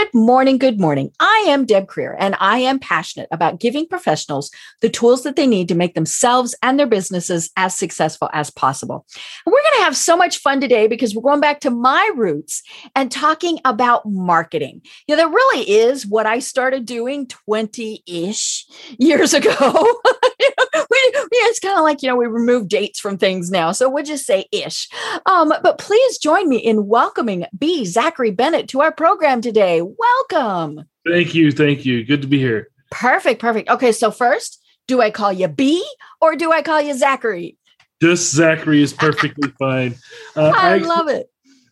Good 0.00 0.14
morning. 0.14 0.56
Good 0.56 0.80
morning. 0.80 1.10
I 1.20 1.44
am 1.48 1.66
Deb 1.66 1.86
Krier, 1.86 2.16
and 2.18 2.34
I 2.40 2.60
am 2.60 2.78
passionate 2.78 3.28
about 3.30 3.60
giving 3.60 3.86
professionals 3.86 4.50
the 4.80 4.88
tools 4.88 5.24
that 5.24 5.36
they 5.36 5.46
need 5.46 5.68
to 5.68 5.74
make 5.74 5.94
themselves 5.94 6.56
and 6.62 6.78
their 6.78 6.86
businesses 6.86 7.50
as 7.58 7.76
successful 7.76 8.30
as 8.32 8.48
possible. 8.48 9.04
And 9.44 9.52
we're 9.52 9.60
going 9.60 9.80
to 9.80 9.84
have 9.84 9.96
so 9.98 10.16
much 10.16 10.38
fun 10.38 10.58
today 10.58 10.86
because 10.86 11.14
we're 11.14 11.20
going 11.20 11.42
back 11.42 11.60
to 11.60 11.70
my 11.70 12.10
roots 12.16 12.62
and 12.96 13.12
talking 13.12 13.58
about 13.66 14.06
marketing. 14.06 14.80
You 15.06 15.16
know, 15.16 15.22
that 15.22 15.34
really 15.34 15.70
is 15.70 16.06
what 16.06 16.24
I 16.24 16.38
started 16.38 16.86
doing 16.86 17.26
20 17.26 18.02
ish 18.06 18.64
years 18.98 19.34
ago. 19.34 20.00
we, 20.74 20.98
it's 21.32 21.60
kind 21.60 21.78
of 21.78 21.84
like, 21.84 22.02
you 22.02 22.08
know, 22.08 22.16
we 22.16 22.26
remove 22.26 22.68
dates 22.68 23.00
from 23.00 23.18
things 23.18 23.50
now. 23.50 23.72
So 23.72 23.88
we'll 23.88 24.04
just 24.04 24.26
say 24.26 24.46
ish. 24.52 24.88
Um, 25.26 25.52
but 25.62 25.78
please 25.78 26.18
join 26.18 26.48
me 26.48 26.58
in 26.58 26.86
welcoming 26.86 27.46
B. 27.56 27.84
Zachary 27.84 28.30
Bennett 28.30 28.68
to 28.68 28.80
our 28.80 28.92
program 28.92 29.40
today. 29.40 29.82
Welcome. 29.82 30.84
Thank 31.06 31.34
you. 31.34 31.52
Thank 31.52 31.84
you. 31.84 32.04
Good 32.04 32.22
to 32.22 32.28
be 32.28 32.38
here. 32.38 32.68
Perfect. 32.90 33.40
Perfect. 33.40 33.68
Okay. 33.70 33.92
So, 33.92 34.10
first, 34.10 34.60
do 34.86 35.00
I 35.00 35.10
call 35.10 35.32
you 35.32 35.48
B 35.48 35.86
or 36.20 36.36
do 36.36 36.52
I 36.52 36.62
call 36.62 36.80
you 36.80 36.94
Zachary? 36.94 37.56
Just 38.02 38.34
Zachary 38.34 38.82
is 38.82 38.92
perfectly 38.92 39.50
fine. 39.58 39.94
Uh, 40.34 40.52
I, 40.54 40.74
I, 40.74 40.76
love 40.78 41.08
it. 41.08 41.29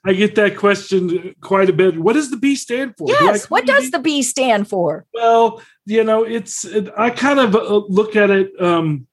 I 0.08 0.14
get 0.14 0.36
that 0.36 0.56
question 0.56 1.34
quite 1.42 1.68
a 1.68 1.72
bit. 1.74 1.98
What 1.98 2.14
does 2.14 2.30
the 2.30 2.38
B 2.38 2.54
stand 2.54 2.94
for? 2.96 3.10
Yes. 3.10 3.42
Do 3.42 3.48
what 3.48 3.66
does 3.66 3.90
the 3.90 3.98
B 3.98 4.22
stand 4.22 4.66
for? 4.66 5.04
Well, 5.12 5.60
you 5.84 6.02
know, 6.02 6.24
it's, 6.24 6.64
it, 6.64 6.88
I 6.96 7.10
kind 7.10 7.38
of 7.38 7.54
uh, 7.54 7.82
look 7.88 8.16
at 8.16 8.30
it 8.30 8.58
um, 8.58 9.06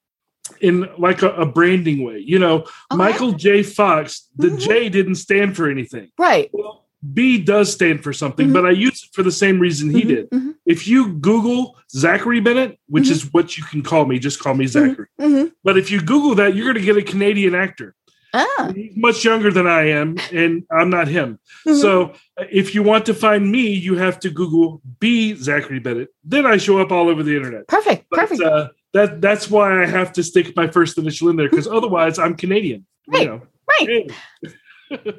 in 0.62 0.88
like 0.98 1.22
a, 1.22 1.32
a, 1.32 1.46
branding 1.46 2.06
way. 2.06 2.24
You 2.26 2.40
know, 2.40 2.60
okay. 2.60 2.70
Michael 2.94 3.34
J. 3.34 3.62
Fox, 3.62 4.30
the 4.38 4.48
mm-hmm. 4.48 4.58
J 4.58 4.88
didn't 4.88 5.16
stand 5.16 5.58
for 5.58 5.70
anything. 5.70 6.12
Right. 6.18 6.50
Well, 6.54 6.86
B 7.14 7.40
does 7.40 7.74
stand 7.74 8.02
for 8.02 8.14
something, 8.14 8.48
mm-hmm. 8.48 8.54
but 8.54 8.66
I 8.66 8.72
use 8.72 9.04
it 9.04 9.10
for 9.14 9.22
the 9.22 9.34
same 9.34 9.60
reason 9.60 9.90
he 9.90 10.00
mm-hmm. 10.00 10.08
did. 10.08 10.30
Mm-hmm. 10.30 10.52
If 10.66 10.88
you 10.88 11.16
Google 11.16 11.76
Zachary 11.92 12.40
Bennett, 12.40 12.80
which 12.88 13.10
is 13.10 13.24
mm-hmm. 13.24 13.32
what 13.32 13.58
you 13.58 13.66
can 13.66 13.84
call 13.84 14.06
me, 14.06 14.18
just 14.18 14.40
call 14.40 14.54
me. 14.54 14.66
Zachary. 14.66 15.08
Mm-hmm. 15.20 15.50
But 15.62 15.78
if 15.78 15.92
you 15.92 16.00
Google 16.00 16.36
that, 16.36 16.56
you're 16.56 16.72
going 16.72 16.84
to 16.84 16.94
get 16.94 16.96
a 16.96 17.04
Canadian 17.04 17.54
actor. 17.54 17.96
Ah. 18.36 18.72
He's 18.76 18.98
much 18.98 19.24
younger 19.24 19.50
than 19.50 19.66
I 19.66 19.90
am, 19.90 20.18
and 20.34 20.64
I'm 20.70 20.90
not 20.90 21.08
him. 21.08 21.40
So 21.66 22.12
uh, 22.38 22.44
if 22.52 22.76
you 22.76 22.84
want 22.84 23.06
to 23.06 23.14
find 23.14 23.50
me, 23.50 23.70
you 23.70 23.96
have 23.96 24.20
to 24.22 24.30
Google 24.30 24.82
B 25.00 25.36
Zachary 25.36 25.80
Bennett. 25.80 26.10
Then 26.24 26.46
I 26.46 26.58
show 26.58 26.80
up 26.80 26.92
all 26.92 27.08
over 27.08 27.24
the 27.24 27.36
internet. 27.36 27.68
Perfect. 27.68 28.08
But, 28.10 28.20
perfect. 28.20 28.42
Uh, 28.42 28.70
that 28.94 29.22
that's 29.22 29.50
why 29.50 29.84
I 29.84 29.86
have 29.86 30.12
to 30.14 30.24
stick 30.24 30.56
my 30.56 30.68
first 30.68 30.98
initial 30.98 31.30
in 31.30 31.38
there 31.38 31.50
because 31.50 31.68
otherwise 31.68 32.20
I'm 32.20 32.36
Canadian. 32.36 32.86
Right. 33.08 33.22
You 33.22 33.28
know? 33.28 33.42
Right. 33.68 34.12
Hey 34.42 34.50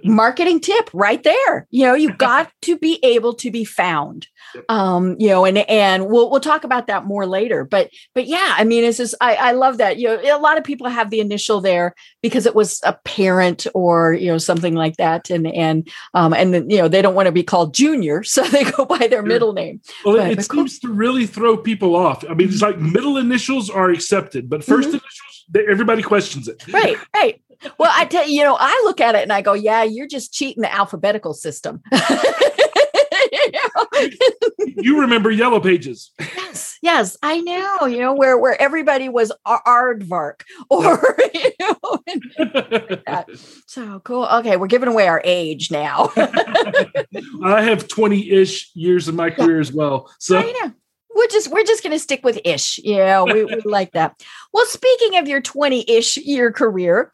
marketing 0.04 0.60
tip 0.60 0.90
right 0.92 1.22
there. 1.22 1.66
You 1.70 1.86
know 1.86 1.94
you 1.94 2.12
got 2.12 2.50
to 2.62 2.78
be 2.78 2.98
able 3.02 3.34
to 3.34 3.50
be 3.50 3.64
found. 3.64 4.28
Um 4.68 5.16
you 5.18 5.28
know 5.28 5.44
and 5.44 5.58
and 5.58 6.08
we'll 6.08 6.30
we'll 6.30 6.40
talk 6.40 6.64
about 6.64 6.86
that 6.86 7.04
more 7.04 7.26
later. 7.26 7.64
But 7.64 7.90
but 8.14 8.26
yeah 8.26 8.54
i 8.56 8.64
mean 8.64 8.84
it's 8.84 8.98
just 8.98 9.14
i 9.20 9.34
i 9.34 9.52
love 9.52 9.78
that. 9.78 9.98
You 9.98 10.08
know 10.08 10.36
a 10.36 10.40
lot 10.40 10.58
of 10.58 10.64
people 10.64 10.88
have 10.88 11.10
the 11.10 11.20
initial 11.20 11.60
there 11.60 11.94
because 12.22 12.46
it 12.46 12.54
was 12.54 12.80
a 12.84 12.92
parent 13.04 13.66
or 13.74 14.12
you 14.12 14.30
know 14.30 14.38
something 14.38 14.74
like 14.74 14.96
that. 14.96 15.30
And 15.30 15.46
and 15.46 15.88
um 16.14 16.32
and 16.32 16.70
you 16.70 16.78
know 16.78 16.88
they 16.88 17.02
don't 17.02 17.14
want 17.14 17.26
to 17.26 17.32
be 17.32 17.42
called 17.42 17.74
junior 17.74 18.22
so 18.22 18.42
they 18.42 18.64
go 18.64 18.84
by 18.84 19.06
their 19.06 19.22
middle 19.22 19.52
name. 19.52 19.80
Well 20.04 20.16
but, 20.16 20.30
it 20.30 20.36
but 20.36 20.44
seems 20.44 20.78
cool. 20.78 20.90
to 20.90 20.94
really 20.94 21.26
throw 21.26 21.56
people 21.56 21.96
off. 21.96 22.24
I 22.28 22.34
mean 22.34 22.48
it's 22.48 22.62
like 22.62 22.78
middle 22.78 23.16
initials 23.16 23.70
are 23.70 23.90
accepted 23.90 24.48
but 24.48 24.60
1st 24.60 24.66
mm-hmm. 24.66 24.88
initials 24.88 25.36
everybody 25.68 26.02
questions 26.02 26.48
it. 26.48 26.66
Right 26.68 26.96
right 27.14 27.40
well, 27.78 27.92
I 27.94 28.04
tell 28.04 28.26
you, 28.26 28.36
you 28.36 28.44
know, 28.44 28.56
I 28.58 28.82
look 28.84 29.00
at 29.00 29.14
it 29.14 29.22
and 29.22 29.32
I 29.32 29.42
go, 29.42 29.52
yeah, 29.52 29.82
you're 29.82 30.06
just 30.06 30.32
cheating 30.32 30.62
the 30.62 30.72
alphabetical 30.72 31.34
system. 31.34 31.82
you 34.76 35.00
remember 35.00 35.30
yellow 35.30 35.60
pages. 35.60 36.12
Yes, 36.18 36.78
yes, 36.82 37.16
I 37.22 37.40
know, 37.40 37.86
you 37.86 37.98
know, 37.98 38.14
where 38.14 38.38
where 38.38 38.60
everybody 38.60 39.08
was 39.08 39.32
aardvark 39.46 40.42
or 40.70 41.18
you 41.34 41.50
know 41.60 42.00
like 43.06 43.28
so 43.66 44.00
cool. 44.00 44.26
Okay, 44.26 44.56
we're 44.56 44.66
giving 44.66 44.88
away 44.88 45.08
our 45.08 45.20
age 45.24 45.70
now. 45.70 46.10
I 46.16 47.62
have 47.62 47.88
20-ish 47.88 48.70
years 48.74 49.08
of 49.08 49.14
my 49.14 49.30
career 49.30 49.56
yeah. 49.56 49.60
as 49.60 49.72
well. 49.72 50.10
So 50.18 50.42
we're 51.16 51.28
just 51.28 51.48
we're 51.50 51.64
just 51.64 51.82
going 51.82 51.92
to 51.92 51.98
stick 51.98 52.24
with 52.24 52.38
ish. 52.44 52.78
Yeah, 52.78 53.22
we, 53.22 53.44
we 53.44 53.62
like 53.64 53.92
that. 53.92 54.20
Well, 54.52 54.66
speaking 54.66 55.16
of 55.16 55.26
your 55.26 55.40
20-ish 55.40 56.18
year 56.18 56.52
career, 56.52 57.10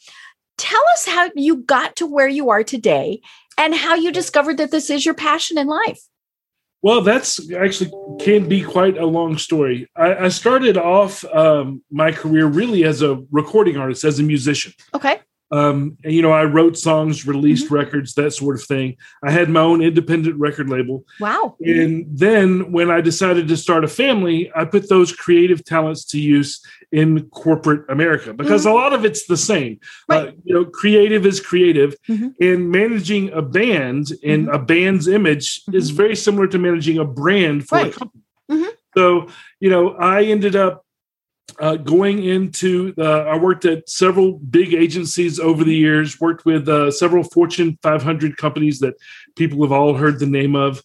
tell 0.59 0.83
us 0.93 1.07
how 1.07 1.31
you 1.35 1.57
got 1.57 1.97
to 1.97 2.07
where 2.07 2.29
you 2.29 2.51
are 2.51 2.65
today 2.65 3.21
and 3.59 3.75
how 3.75 3.95
you 3.95 4.13
discovered 4.13 4.57
that 4.59 4.71
this 4.71 4.91
is 4.91 5.05
your 5.05 5.15
passion 5.15 5.59
in 5.59 5.67
life. 5.67 6.01
Well, 6.83 7.01
that's 7.01 7.53
actually 7.53 7.93
can 8.19 8.49
be 8.49 8.61
quite 8.62 8.99
a 8.99 9.07
long 9.07 9.39
story. 9.39 9.89
I, 9.97 10.25
I 10.25 10.29
started 10.29 10.77
off 10.77 11.25
um, 11.27 11.83
my 11.93 12.11
career 12.11 12.47
really 12.47 12.85
as 12.85 13.03
a 13.03 13.23
recording 13.31 13.77
artist, 13.77 14.03
as 14.03 14.19
a 14.19 14.25
musician. 14.25 14.73
Okay. 14.93 15.21
Um, 15.53 15.99
and, 16.03 16.15
you 16.15 16.23
know, 16.23 16.33
I 16.33 16.45
wrote 16.45 16.79
songs, 16.79 17.27
released 17.27 17.67
mm-hmm. 17.67 17.75
records, 17.75 18.15
that 18.15 18.33
sort 18.33 18.57
of 18.57 18.65
thing. 18.65 18.97
I 19.23 19.31
had 19.31 19.51
my 19.51 19.61
own 19.61 19.83
independent 19.83 20.37
record 20.41 20.71
label. 20.71 21.05
Wow. 21.21 21.57
And 21.61 22.07
then 22.09 22.73
when 22.73 22.91
I 22.91 23.03
decided 23.03 23.49
to 23.49 23.57
start 23.59 23.85
a 23.85 23.89
family, 23.89 24.51
I 24.57 24.65
put 24.65 24.89
those 24.89 25.12
creative 25.12 25.62
talents 25.62 26.07
to 26.07 26.19
use 26.19 26.62
in 26.91 27.29
corporate 27.31 27.85
America 27.91 28.33
because 28.33 28.62
mm-hmm. 28.62 28.77
a 28.77 28.81
lot 28.81 28.95
of 28.95 29.05
it's 29.05 29.27
the 29.27 29.37
same. 29.37 29.79
Right. 30.09 30.29
Uh, 30.29 30.33
you 30.43 30.55
know, 30.55 30.65
creative 30.65 31.27
is 31.27 31.39
creative, 31.39 31.97
mm-hmm. 32.09 32.29
and 32.41 32.71
managing 32.71 33.31
a 33.33 33.43
band 33.43 34.12
and 34.25 34.47
mm-hmm. 34.47 34.55
a 34.55 34.59
band's 34.59 35.07
image 35.07 35.62
is 35.73 35.89
mm-hmm. 35.89 35.97
very 35.97 36.17
similar 36.17 36.47
to 36.47 36.59
managing 36.59 36.99
a 36.99 37.05
brand 37.05 37.69
for 37.69 37.77
right. 37.77 37.95
a 37.95 37.99
company. 37.99 38.23
Mm-hmm. 38.51 38.71
So, 38.97 39.29
you 39.61 39.71
know, 39.71 39.91
I 39.93 40.25
ended 40.25 40.57
up 40.57 40.85
uh, 41.59 41.77
going 41.77 42.25
into 42.25 42.95
uh, 42.99 43.23
I 43.23 43.37
worked 43.37 43.65
at 43.65 43.89
several 43.89 44.39
big 44.39 44.75
agencies 44.75 45.39
over 45.39 45.65
the 45.65 45.75
years, 45.75 46.21
worked 46.21 46.45
with 46.45 46.69
uh, 46.69 46.91
several 46.91 47.25
Fortune 47.25 47.79
500 47.83 48.37
companies 48.37 48.79
that 48.81 48.95
people 49.37 49.63
have 49.63 49.73
all 49.73 49.95
heard 49.95 50.19
the 50.19 50.27
name 50.27 50.57
of. 50.57 50.83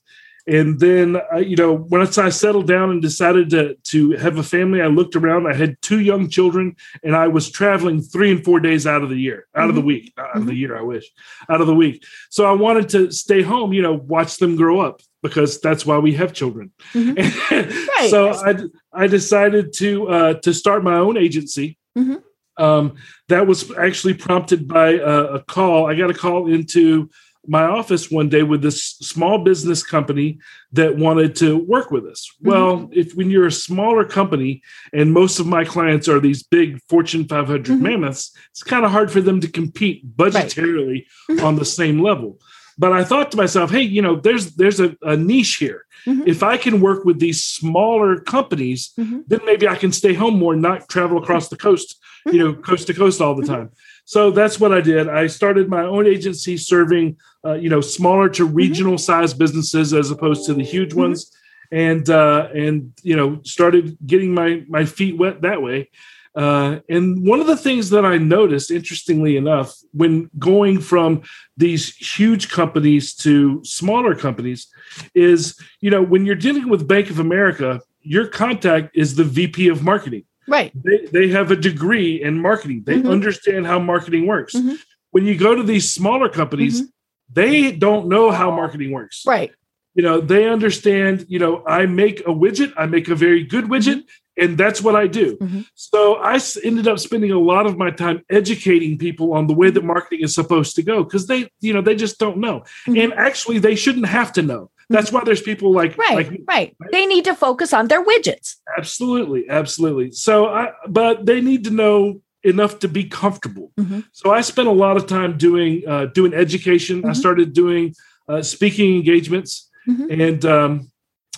And 0.49 0.79
then, 0.79 1.17
you 1.39 1.57
know, 1.57 1.73
once 1.73 2.17
I 2.17 2.29
settled 2.29 2.67
down 2.67 2.89
and 2.89 3.01
decided 3.01 3.49
to 3.49 3.75
to 3.75 4.11
have 4.11 4.37
a 4.37 4.43
family, 4.43 4.81
I 4.81 4.87
looked 4.87 5.17
around. 5.17 5.45
I 5.45 5.53
had 5.53 5.81
two 5.81 5.99
young 5.99 6.29
children, 6.29 6.77
and 7.03 7.17
I 7.17 7.27
was 7.27 7.51
traveling 7.51 8.01
three 8.01 8.31
and 8.31 8.43
four 8.45 8.61
days 8.61 8.87
out 8.87 9.03
of 9.03 9.09
the 9.09 9.17
year, 9.17 9.47
out 9.53 9.61
mm-hmm. 9.61 9.69
of 9.69 9.75
the 9.75 9.81
mm-hmm. 9.81 9.87
week, 9.87 10.13
out 10.17 10.27
mm-hmm. 10.27 10.37
of 10.37 10.45
the 10.45 10.51
mm-hmm. 10.53 10.59
year. 10.59 10.77
I 10.77 10.83
wish, 10.83 11.05
out 11.49 11.59
of 11.59 11.67
the 11.67 11.75
week. 11.75 12.05
So 12.29 12.45
I 12.45 12.53
wanted 12.53 12.87
to 12.89 13.11
stay 13.11 13.41
home, 13.41 13.73
you 13.73 13.81
know, 13.81 13.93
watch 13.93 14.37
them 14.37 14.55
grow 14.55 14.79
up 14.79 15.01
because 15.21 15.59
that's 15.59 15.85
why 15.85 15.97
we 15.97 16.13
have 16.13 16.31
children. 16.31 16.71
Mm-hmm. 16.93 17.89
right. 17.99 18.09
so 18.09 18.29
I 18.31 18.53
I 18.97 19.07
decided 19.07 19.73
to 19.73 20.07
uh, 20.09 20.33
to 20.35 20.53
start 20.53 20.83
my 20.83 20.97
own 20.97 21.17
agency. 21.17 21.77
Mm-hmm. 21.97 22.15
Um, 22.61 22.95
that 23.29 23.45
was 23.45 23.71
actually 23.77 24.15
prompted 24.15 24.67
by 24.67 24.93
a, 24.93 25.35
a 25.35 25.43
call. 25.43 25.85
I 25.85 25.93
got 25.93 26.09
a 26.09 26.13
call 26.15 26.51
into 26.51 27.09
my 27.47 27.63
office 27.63 28.11
one 28.11 28.29
day 28.29 28.43
with 28.43 28.61
this 28.61 28.83
small 28.83 29.37
business 29.37 29.83
company 29.83 30.39
that 30.73 30.97
wanted 30.97 31.35
to 31.37 31.57
work 31.57 31.91
with 31.91 32.05
us. 32.05 32.27
Mm-hmm. 32.27 32.49
Well, 32.49 32.89
if 32.91 33.13
when 33.13 33.29
you're 33.29 33.47
a 33.47 33.51
smaller 33.51 34.03
company 34.03 34.63
and 34.91 35.13
most 35.13 35.39
of 35.39 35.45
my 35.45 35.63
clients 35.63 36.09
are 36.09 36.19
these 36.19 36.43
big 36.43 36.79
Fortune 36.89 37.25
500 37.27 37.65
mm-hmm. 37.65 37.83
mammoths, 37.83 38.31
it's 38.51 38.63
kind 38.63 38.83
of 38.83 38.91
hard 38.91 39.11
for 39.11 39.21
them 39.21 39.39
to 39.41 39.47
compete 39.47 40.15
budgetarily 40.17 41.05
right. 41.29 41.41
on 41.41 41.55
the 41.55 41.65
same 41.65 42.01
level. 42.01 42.39
But 42.77 42.93
I 42.93 43.03
thought 43.03 43.31
to 43.31 43.37
myself, 43.37 43.71
hey, 43.71 43.81
you 43.81 44.01
know, 44.01 44.15
there's 44.15 44.55
there's 44.55 44.79
a, 44.79 44.95
a 45.01 45.17
niche 45.17 45.55
here. 45.55 45.85
Mm-hmm. 46.05 46.27
If 46.27 46.43
I 46.43 46.57
can 46.57 46.79
work 46.79 47.05
with 47.05 47.19
these 47.19 47.43
smaller 47.43 48.19
companies, 48.19 48.93
mm-hmm. 48.97 49.21
then 49.27 49.39
maybe 49.45 49.67
I 49.67 49.75
can 49.75 49.91
stay 49.91 50.13
home 50.13 50.37
more, 50.37 50.53
and 50.53 50.61
not 50.61 50.87
travel 50.87 51.17
across 51.17 51.49
the 51.49 51.57
coast, 51.57 51.99
you 52.25 52.39
know, 52.39 52.53
coast 52.53 52.87
to 52.87 52.93
coast 52.93 53.19
all 53.19 53.35
the 53.35 53.43
mm-hmm. 53.43 53.53
time. 53.53 53.71
So 54.05 54.31
that's 54.31 54.59
what 54.59 54.71
I 54.71 54.79
did. 54.79 55.09
I 55.09 55.27
started 55.27 55.67
my 55.69 55.83
own 55.83 56.07
agency 56.07 56.55
serving, 56.55 57.17
uh, 57.45 57.55
you 57.55 57.69
know, 57.69 57.81
smaller 57.81 58.29
to 58.29 58.45
mm-hmm. 58.45 58.55
regional 58.55 58.93
mm-hmm. 58.93 58.99
size 58.99 59.33
businesses 59.33 59.93
as 59.93 60.11
opposed 60.11 60.45
to 60.45 60.53
the 60.53 60.63
huge 60.63 60.91
mm-hmm. 60.91 61.01
ones, 61.01 61.35
and 61.71 62.09
uh, 62.09 62.47
and 62.53 62.93
you 63.01 63.15
know, 63.15 63.41
started 63.43 63.97
getting 64.05 64.33
my 64.33 64.63
my 64.69 64.85
feet 64.85 65.17
wet 65.17 65.41
that 65.41 65.61
way. 65.61 65.89
Uh, 66.37 66.81
and 66.87 67.25
one 67.25 67.39
of 67.39 67.47
the 67.47 67.57
things 67.57 67.89
that 67.89 68.05
I 68.05 68.19
noticed, 68.19 68.69
interestingly 68.69 69.37
enough, 69.37 69.75
when 69.91 70.29
going 70.37 70.79
from 70.79 71.23
these 71.57 71.95
huge 71.95 72.49
companies 72.49 73.15
to 73.15 73.59
smaller 73.65 74.13
companies, 74.13 74.67
is 75.15 75.59
you 75.81 75.89
know 75.89 76.03
when 76.03 76.27
you're 76.27 76.35
dealing 76.35 76.69
with 76.69 76.87
Bank 76.87 77.09
of 77.09 77.17
America, 77.17 77.81
your 78.01 78.27
contact 78.27 78.95
is 78.95 79.15
the 79.15 79.23
VP 79.23 79.67
of 79.67 79.83
marketing. 79.83 80.25
Right. 80.47 80.71
They, 80.75 81.07
they 81.11 81.27
have 81.29 81.49
a 81.49 81.55
degree 81.55 82.21
in 82.21 82.39
marketing. 82.39 82.83
They 82.85 82.99
mm-hmm. 82.99 83.09
understand 83.09 83.65
how 83.65 83.79
marketing 83.79 84.27
works. 84.27 84.53
Mm-hmm. 84.53 84.75
When 85.11 85.25
you 85.25 85.35
go 85.35 85.55
to 85.55 85.63
these 85.63 85.91
smaller 85.91 86.29
companies, 86.29 86.81
mm-hmm. 86.81 86.89
they 87.33 87.71
don't 87.71 88.07
know 88.07 88.29
how 88.31 88.51
marketing 88.51 88.91
works. 88.91 89.23
Right 89.25 89.51
you 89.95 90.03
know 90.03 90.21
they 90.21 90.47
understand 90.47 91.25
you 91.27 91.39
know 91.39 91.63
i 91.65 91.85
make 91.85 92.19
a 92.21 92.31
widget 92.31 92.71
i 92.77 92.85
make 92.85 93.09
a 93.09 93.15
very 93.15 93.43
good 93.43 93.65
widget 93.65 93.95
mm-hmm. 93.95 94.26
And 94.37 94.57
that's 94.57 94.81
what 94.81 94.95
i 94.95 95.07
do. 95.07 95.37
Mm-hmm. 95.37 95.61
so 95.75 96.15
i 96.15 96.39
ended 96.63 96.87
up 96.87 96.99
spending 96.99 97.31
a 97.31 97.39
lot 97.39 97.65
of 97.65 97.77
my 97.77 97.91
time 97.91 98.23
educating 98.29 98.97
people 98.97 99.33
on 99.33 99.47
the 99.47 99.53
way 99.53 99.69
that 99.69 99.83
marketing 99.83 100.21
is 100.23 100.33
supposed 100.33 100.75
to 100.75 100.83
go 100.83 101.03
because 101.03 101.27
they 101.27 101.49
you 101.59 101.73
know 101.73 101.81
they 101.81 101.95
just 101.95 102.19
don't 102.19 102.37
know. 102.37 102.61
Mm-hmm. 102.61 102.97
and 102.97 103.13
actually 103.13 103.59
they 103.59 103.75
shouldn't 103.75 104.07
have 104.07 104.31
to 104.33 104.41
know. 104.41 104.71
That's 104.89 105.11
why 105.11 105.21
there's 105.25 105.41
people 105.41 105.73
like 105.73 105.97
right, 105.97 106.15
like 106.15 106.29
right. 106.47 106.75
right? 106.79 106.91
They 106.91 107.05
need 107.05 107.25
to 107.25 107.35
focus 107.35 107.73
on 107.73 107.89
their 107.89 108.03
widgets. 108.03 108.55
Absolutely 108.77 109.49
absolutely. 109.49 110.11
So 110.11 110.47
i 110.47 110.71
but 110.87 111.25
they 111.25 111.41
need 111.41 111.63
to 111.65 111.71
know 111.71 112.21
enough 112.43 112.79
to 112.79 112.87
be 112.87 113.03
comfortable. 113.05 113.71
Mm-hmm. 113.77 114.01
so 114.11 114.31
i 114.31 114.41
spent 114.41 114.67
a 114.67 114.77
lot 114.85 114.97
of 114.97 115.07
time 115.07 115.37
doing 115.37 115.83
uh, 115.87 116.05
doing 116.05 116.33
education. 116.33 116.97
I 116.97 117.01
mm-hmm. 117.01 117.13
started 117.13 117.53
doing 117.53 117.93
uh, 118.27 118.41
speaking 118.41 118.95
engagements. 118.95 119.69
Mm-hmm. 119.87 120.21
And 120.21 120.45
um, 120.45 120.91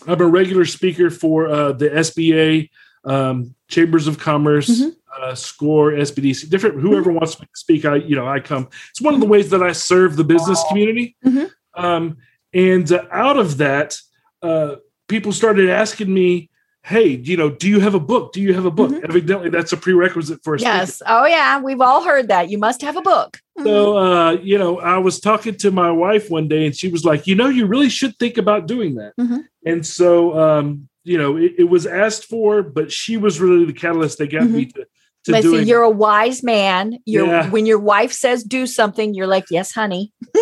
I'm 0.08 0.22
a 0.22 0.26
regular 0.28 0.66
speaker 0.66 1.10
for 1.10 1.50
uh, 1.50 1.72
the 1.74 1.90
SBA, 1.90 2.70
um, 3.06 3.56
Chambers 3.68 4.08
of 4.08 4.20
Commerce, 4.20 4.70
mm-hmm. 4.70 5.24
uh, 5.24 5.36
SCORE, 5.36 5.92
SBDC, 5.92 6.50
different 6.50 6.80
whoever 6.80 7.10
mm-hmm. 7.10 7.20
wants 7.20 7.36
to 7.36 7.48
speak. 7.56 7.86
I 7.86 7.96
you 7.96 8.16
know 8.16 8.28
I 8.28 8.40
come. 8.40 8.70
It's 8.90 9.02
one 9.02 9.14
of 9.14 9.20
the 9.20 9.28
ways 9.28 9.50
that 9.52 9.64
I 9.64 9.72
serve 9.72 10.16
the 10.16 10.24
business 10.24 10.64
community. 10.70 11.16
Mm-hmm. 11.26 11.46
Um, 11.84 12.18
and 12.54 12.92
uh, 12.92 13.06
out 13.12 13.38
of 13.38 13.58
that, 13.58 13.98
uh, 14.42 14.78
people 15.08 15.32
started 15.32 15.70
asking 15.70 16.14
me, 16.14 16.50
hey, 16.84 17.08
you 17.08 17.38
know, 17.38 17.50
do 17.50 17.70
you 17.70 17.80
have 17.80 17.94
a 17.94 18.00
book? 18.00 18.34
Do 18.34 18.42
you 18.42 18.54
have 18.54 18.66
a 18.66 18.72
book? 18.72 18.92
Mm-hmm. 18.92 19.06
Evidently, 19.10 19.50
that's 19.50 19.72
a 19.72 19.78
prerequisite 19.78 20.44
for 20.44 20.56
a 20.56 20.60
yes. 20.60 20.96
Speaker. 20.96 21.12
Oh 21.12 21.26
yeah, 21.26 21.60
we've 21.62 21.82
all 21.82 22.04
heard 22.04 22.30
that. 22.30 22.50
You 22.50 22.58
must 22.58 22.82
have 22.82 22.98
a 22.98 23.02
book. 23.02 23.40
Mm-hmm. 23.58 23.68
So, 23.68 23.98
uh, 23.98 24.32
you 24.32 24.58
know, 24.58 24.80
I 24.80 24.98
was 24.98 25.20
talking 25.20 25.56
to 25.58 25.72
my 25.72 25.92
wife 25.92 26.30
one 26.30 26.48
day, 26.48 26.66
and 26.66 26.76
she 26.76 26.90
was 26.90 27.06
like, 27.06 27.28
you 27.28 27.36
know, 27.36 27.48
you 27.48 27.66
really 27.66 27.90
should 27.90 28.18
think 28.18 28.38
about 28.38 28.68
doing 28.68 28.96
that. 28.96 29.14
Mm-hmm. 29.20 29.40
And 29.66 29.86
so, 29.86 30.40
um, 30.40 30.89
you 31.10 31.18
know, 31.18 31.38
it, 31.38 31.54
it, 31.58 31.64
was 31.64 31.88
asked 31.88 32.26
for, 32.26 32.62
but 32.62 32.92
she 32.92 33.18
was 33.18 33.40
really 33.40 33.66
the 33.66 33.74
catalyst 33.74 34.20
that 34.20 34.32
got 34.32 34.48
me 34.48 34.68
mm-hmm. 34.68 34.82
to. 34.82 34.88
to 35.26 35.32
Listen, 35.32 35.52
doing 35.52 35.68
you're 35.68 35.82
a 35.82 35.90
wise 35.90 36.44
man. 36.44 37.00
You're 37.06 37.26
yeah. 37.26 37.50
when 37.50 37.66
your 37.66 37.80
wife 37.80 38.14
says 38.14 38.44
do 38.44 38.68
something, 38.68 39.16
you're 39.16 39.26
like, 39.26 39.46
yes, 39.50 39.72
honey. 39.72 40.14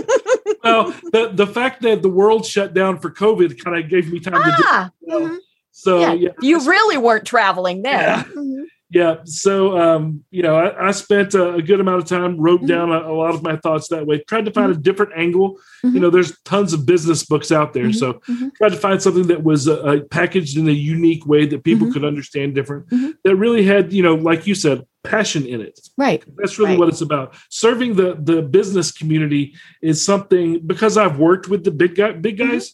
well, 0.65 0.91
the 1.13 1.31
the 1.33 1.47
fact 1.47 1.83
that 1.83 2.01
the 2.01 2.09
world 2.09 2.45
shut 2.45 2.73
down 2.73 2.99
for 2.99 3.09
COVID 3.09 3.63
kind 3.63 3.77
of 3.77 3.89
gave 3.89 4.11
me 4.11 4.19
time 4.19 4.35
ah, 4.35 4.43
to 4.43 4.51
do. 4.51 4.63
Ah, 4.65 4.91
you 4.99 5.07
know, 5.07 5.19
mm-hmm. 5.21 5.35
So 5.71 5.99
yeah, 5.99 6.13
yeah 6.13 6.29
you 6.41 6.59
really 6.67 6.97
weren't 6.97 7.25
traveling 7.25 7.83
then. 7.83 8.25
Mm-hmm. 8.25 8.63
Yeah. 8.89 9.17
So, 9.25 9.77
um, 9.77 10.23
you 10.31 10.41
know, 10.41 10.55
I, 10.55 10.87
I 10.87 10.91
spent 10.91 11.33
a, 11.33 11.55
a, 11.55 11.61
good 11.61 11.81
amount 11.81 12.01
of 12.01 12.05
time, 12.05 12.37
wrote 12.37 12.61
mm-hmm. 12.61 12.67
down 12.67 12.91
a, 12.91 12.99
a, 12.99 13.13
lot 13.13 13.35
of 13.35 13.43
my 13.43 13.57
thoughts 13.57 13.89
that 13.89 14.05
way, 14.07 14.19
tried 14.19 14.45
to 14.45 14.51
find 14.51 14.71
mm-hmm. 14.71 14.79
a 14.79 14.83
different 14.83 15.11
angle. 15.15 15.57
You 15.83 15.89
mm-hmm. 15.89 15.99
know, 15.99 16.09
there's 16.09 16.39
tons 16.43 16.71
of 16.71 16.85
business 16.85 17.25
books 17.25 17.51
out 17.51 17.73
there. 17.73 17.85
Mm-hmm. 17.85 17.91
So 17.93 18.13
mm-hmm. 18.13 18.49
tried 18.57 18.69
to 18.69 18.77
find 18.77 19.01
something 19.01 19.27
that 19.27 19.43
was 19.43 19.67
uh, 19.67 19.99
packaged 20.09 20.57
in 20.57 20.69
a 20.69 20.71
unique 20.71 21.25
way 21.25 21.45
that 21.47 21.65
people 21.65 21.91
could 21.91 22.05
understand 22.05 22.55
different, 22.55 22.89
that 23.23 23.35
really 23.35 23.63
had, 23.63 23.91
you 23.91 24.03
know, 24.03 24.15
like 24.15 24.47
you 24.47 24.55
said, 24.55 24.85
passion 25.03 25.45
in 25.45 25.61
it. 25.61 25.79
Right. 25.97 26.23
That's 26.37 26.57
really 26.57 26.71
right. 26.71 26.79
what 26.79 26.89
it's 26.89 27.01
about. 27.01 27.35
Serving 27.49 27.95
the 27.95 28.17
the 28.19 28.41
business 28.41 28.91
community 28.91 29.55
is 29.81 30.03
something 30.03 30.65
because 30.65 30.97
I've 30.97 31.17
worked 31.17 31.47
with 31.47 31.63
the 31.63 31.71
big 31.71 31.95
guy, 31.95 32.11
big 32.13 32.37
guys. 32.37 32.73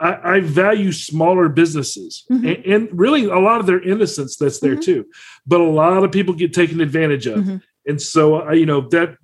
I, 0.00 0.36
I 0.36 0.40
value 0.40 0.92
smaller 0.92 1.48
businesses 1.48 2.24
mm-hmm. 2.30 2.46
and, 2.46 2.64
and, 2.64 2.88
really 2.98 3.24
a 3.24 3.38
lot 3.38 3.60
of 3.60 3.66
their 3.66 3.82
innocence 3.82 4.36
that's 4.36 4.58
there 4.58 4.72
mm-hmm. 4.72 4.80
too. 4.80 5.06
But 5.46 5.60
a 5.60 5.64
lot 5.64 6.02
of 6.02 6.10
people 6.10 6.34
get 6.34 6.54
taken 6.54 6.80
advantage 6.80 7.26
of. 7.26 7.40
Mm-hmm. 7.40 7.56
And 7.86 8.00
so, 8.00 8.48
uh, 8.48 8.52
you 8.52 8.66
know, 8.66 8.88
that 8.88 9.16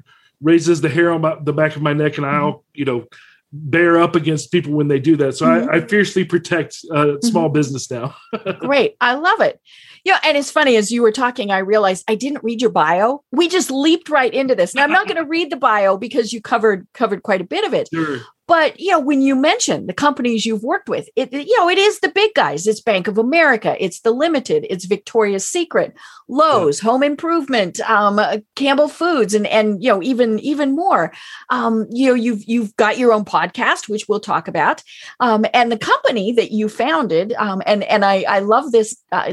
raises 0.43 0.81
the 0.83 0.89
hair 0.89 1.11
on 1.11 1.23
my, 1.23 1.37
the 1.43 1.53
back 1.53 1.77
of 1.77 1.83
my 1.83 1.95
neck 1.95 2.19
and 2.19 2.27
I'll, 2.27 2.53
mm-hmm. 2.53 2.61
you 2.75 2.85
know, 2.85 3.07
bear 3.53 3.99
up 3.99 4.15
against 4.17 4.53
people 4.53 4.73
when 4.73 4.89
they 4.89 4.99
do 4.99 5.17
that. 5.17 5.37
So 5.37 5.47
I, 5.47 5.59
mm-hmm. 5.59 5.71
I, 5.71 5.81
fiercely 5.81 6.25
protect 6.25 6.77
uh, 6.91 6.95
mm-hmm. 6.95 7.27
small 7.27 7.49
business 7.49 7.91
now. 7.91 8.15
Great. 8.59 8.97
I 9.01 9.15
love 9.15 9.41
it. 9.41 9.61
Yeah, 10.07 10.21
and 10.23 10.37
it's 10.37 10.53
funny 10.53 10.77
as 10.77 10.93
you 10.93 11.03
were 11.03 11.11
talking, 11.11 11.51
I 11.51 11.59
realized 11.59 12.05
I 12.07 12.15
didn't 12.15 12.45
read 12.45 12.61
your 12.63 12.71
bio. 12.71 13.25
We 13.33 13.49
just 13.49 13.73
leaped 13.73 14.09
right 14.09 14.33
into 14.33 14.55
this. 14.55 14.73
Now 14.73 14.85
I'm 14.85 14.93
not 14.93 15.09
going 15.09 15.17
to 15.17 15.29
read 15.29 15.51
the 15.51 15.57
bio 15.57 15.97
because 15.97 16.33
you 16.33 16.41
covered 16.41 16.87
covered 16.95 17.25
quite 17.25 17.41
a 17.41 17.45
bit 17.45 17.65
of 17.65 17.75
it. 17.75 17.89
Sure. 17.93 18.21
But 18.49 18.79
you 18.79 18.93
know, 18.93 19.01
when 19.01 19.23
you 19.23 19.35
mention 19.35 19.87
the 19.87 19.93
companies 19.93 20.47
you've 20.47 20.63
worked 20.63 20.89
with, 20.89 21.09
it 21.17 21.33
you 21.33 21.59
know, 21.59 21.69
it 21.69 21.79
is 21.79 21.99
the 21.99 22.09
big 22.09 22.33
guys. 22.35 22.67
It's 22.67 22.81
Bank 22.81 23.09
of 23.09 23.19
America, 23.19 23.77
it's 23.81 24.01
the 24.01 24.13
Limited, 24.13 24.67
it's 24.71 24.85
Victoria's 24.85 25.45
Secret, 25.45 25.95
Lowe's, 26.29 26.81
yeah. 26.83 26.91
Home 26.91 27.03
Improvement, 27.03 27.81
um, 27.81 28.21
uh, 28.21 28.39
Campbell 28.55 28.89
Foods, 28.89 29.35
and 29.35 29.47
and 29.49 29.83
you 29.83 29.91
know, 29.91 30.03
even 30.03 30.39
even 30.39 30.77
more. 30.77 31.13
Um, 31.51 31.87
you 31.91 32.09
know, 32.09 32.15
you've 32.15 32.45
you've 32.45 32.77
got 32.77 32.99
your 32.99 33.13
own 33.13 33.25
podcast, 33.25 33.89
which 33.89 34.07
we'll 34.09 34.21
talk 34.21 34.47
about, 34.47 34.83
um, 35.19 35.45
and 35.53 35.73
the 35.73 35.79
company 35.79 36.31
that 36.33 36.53
you 36.53 36.69
founded. 36.69 37.33
Um, 37.33 37.63
and 37.67 37.83
and 37.85 38.05
I 38.05 38.25
I 38.29 38.39
love 38.39 38.71
this 38.71 38.97
uh, 39.11 39.33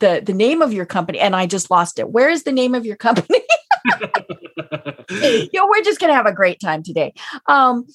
the, 0.00 0.22
the 0.24 0.32
name 0.32 0.62
of 0.62 0.72
your 0.72 0.86
company, 0.86 1.20
and 1.20 1.36
I 1.36 1.46
just 1.46 1.70
lost 1.70 1.98
it. 1.98 2.10
Where 2.10 2.28
is 2.28 2.42
the 2.42 2.52
name 2.52 2.74
of 2.74 2.84
your 2.84 2.96
company? 2.96 3.40
you 5.10 5.48
know, 5.54 5.68
we're 5.68 5.82
just 5.82 6.00
gonna 6.00 6.14
have 6.14 6.26
a 6.26 6.32
great 6.32 6.60
time 6.60 6.82
today. 6.82 7.14
Um, 7.46 7.86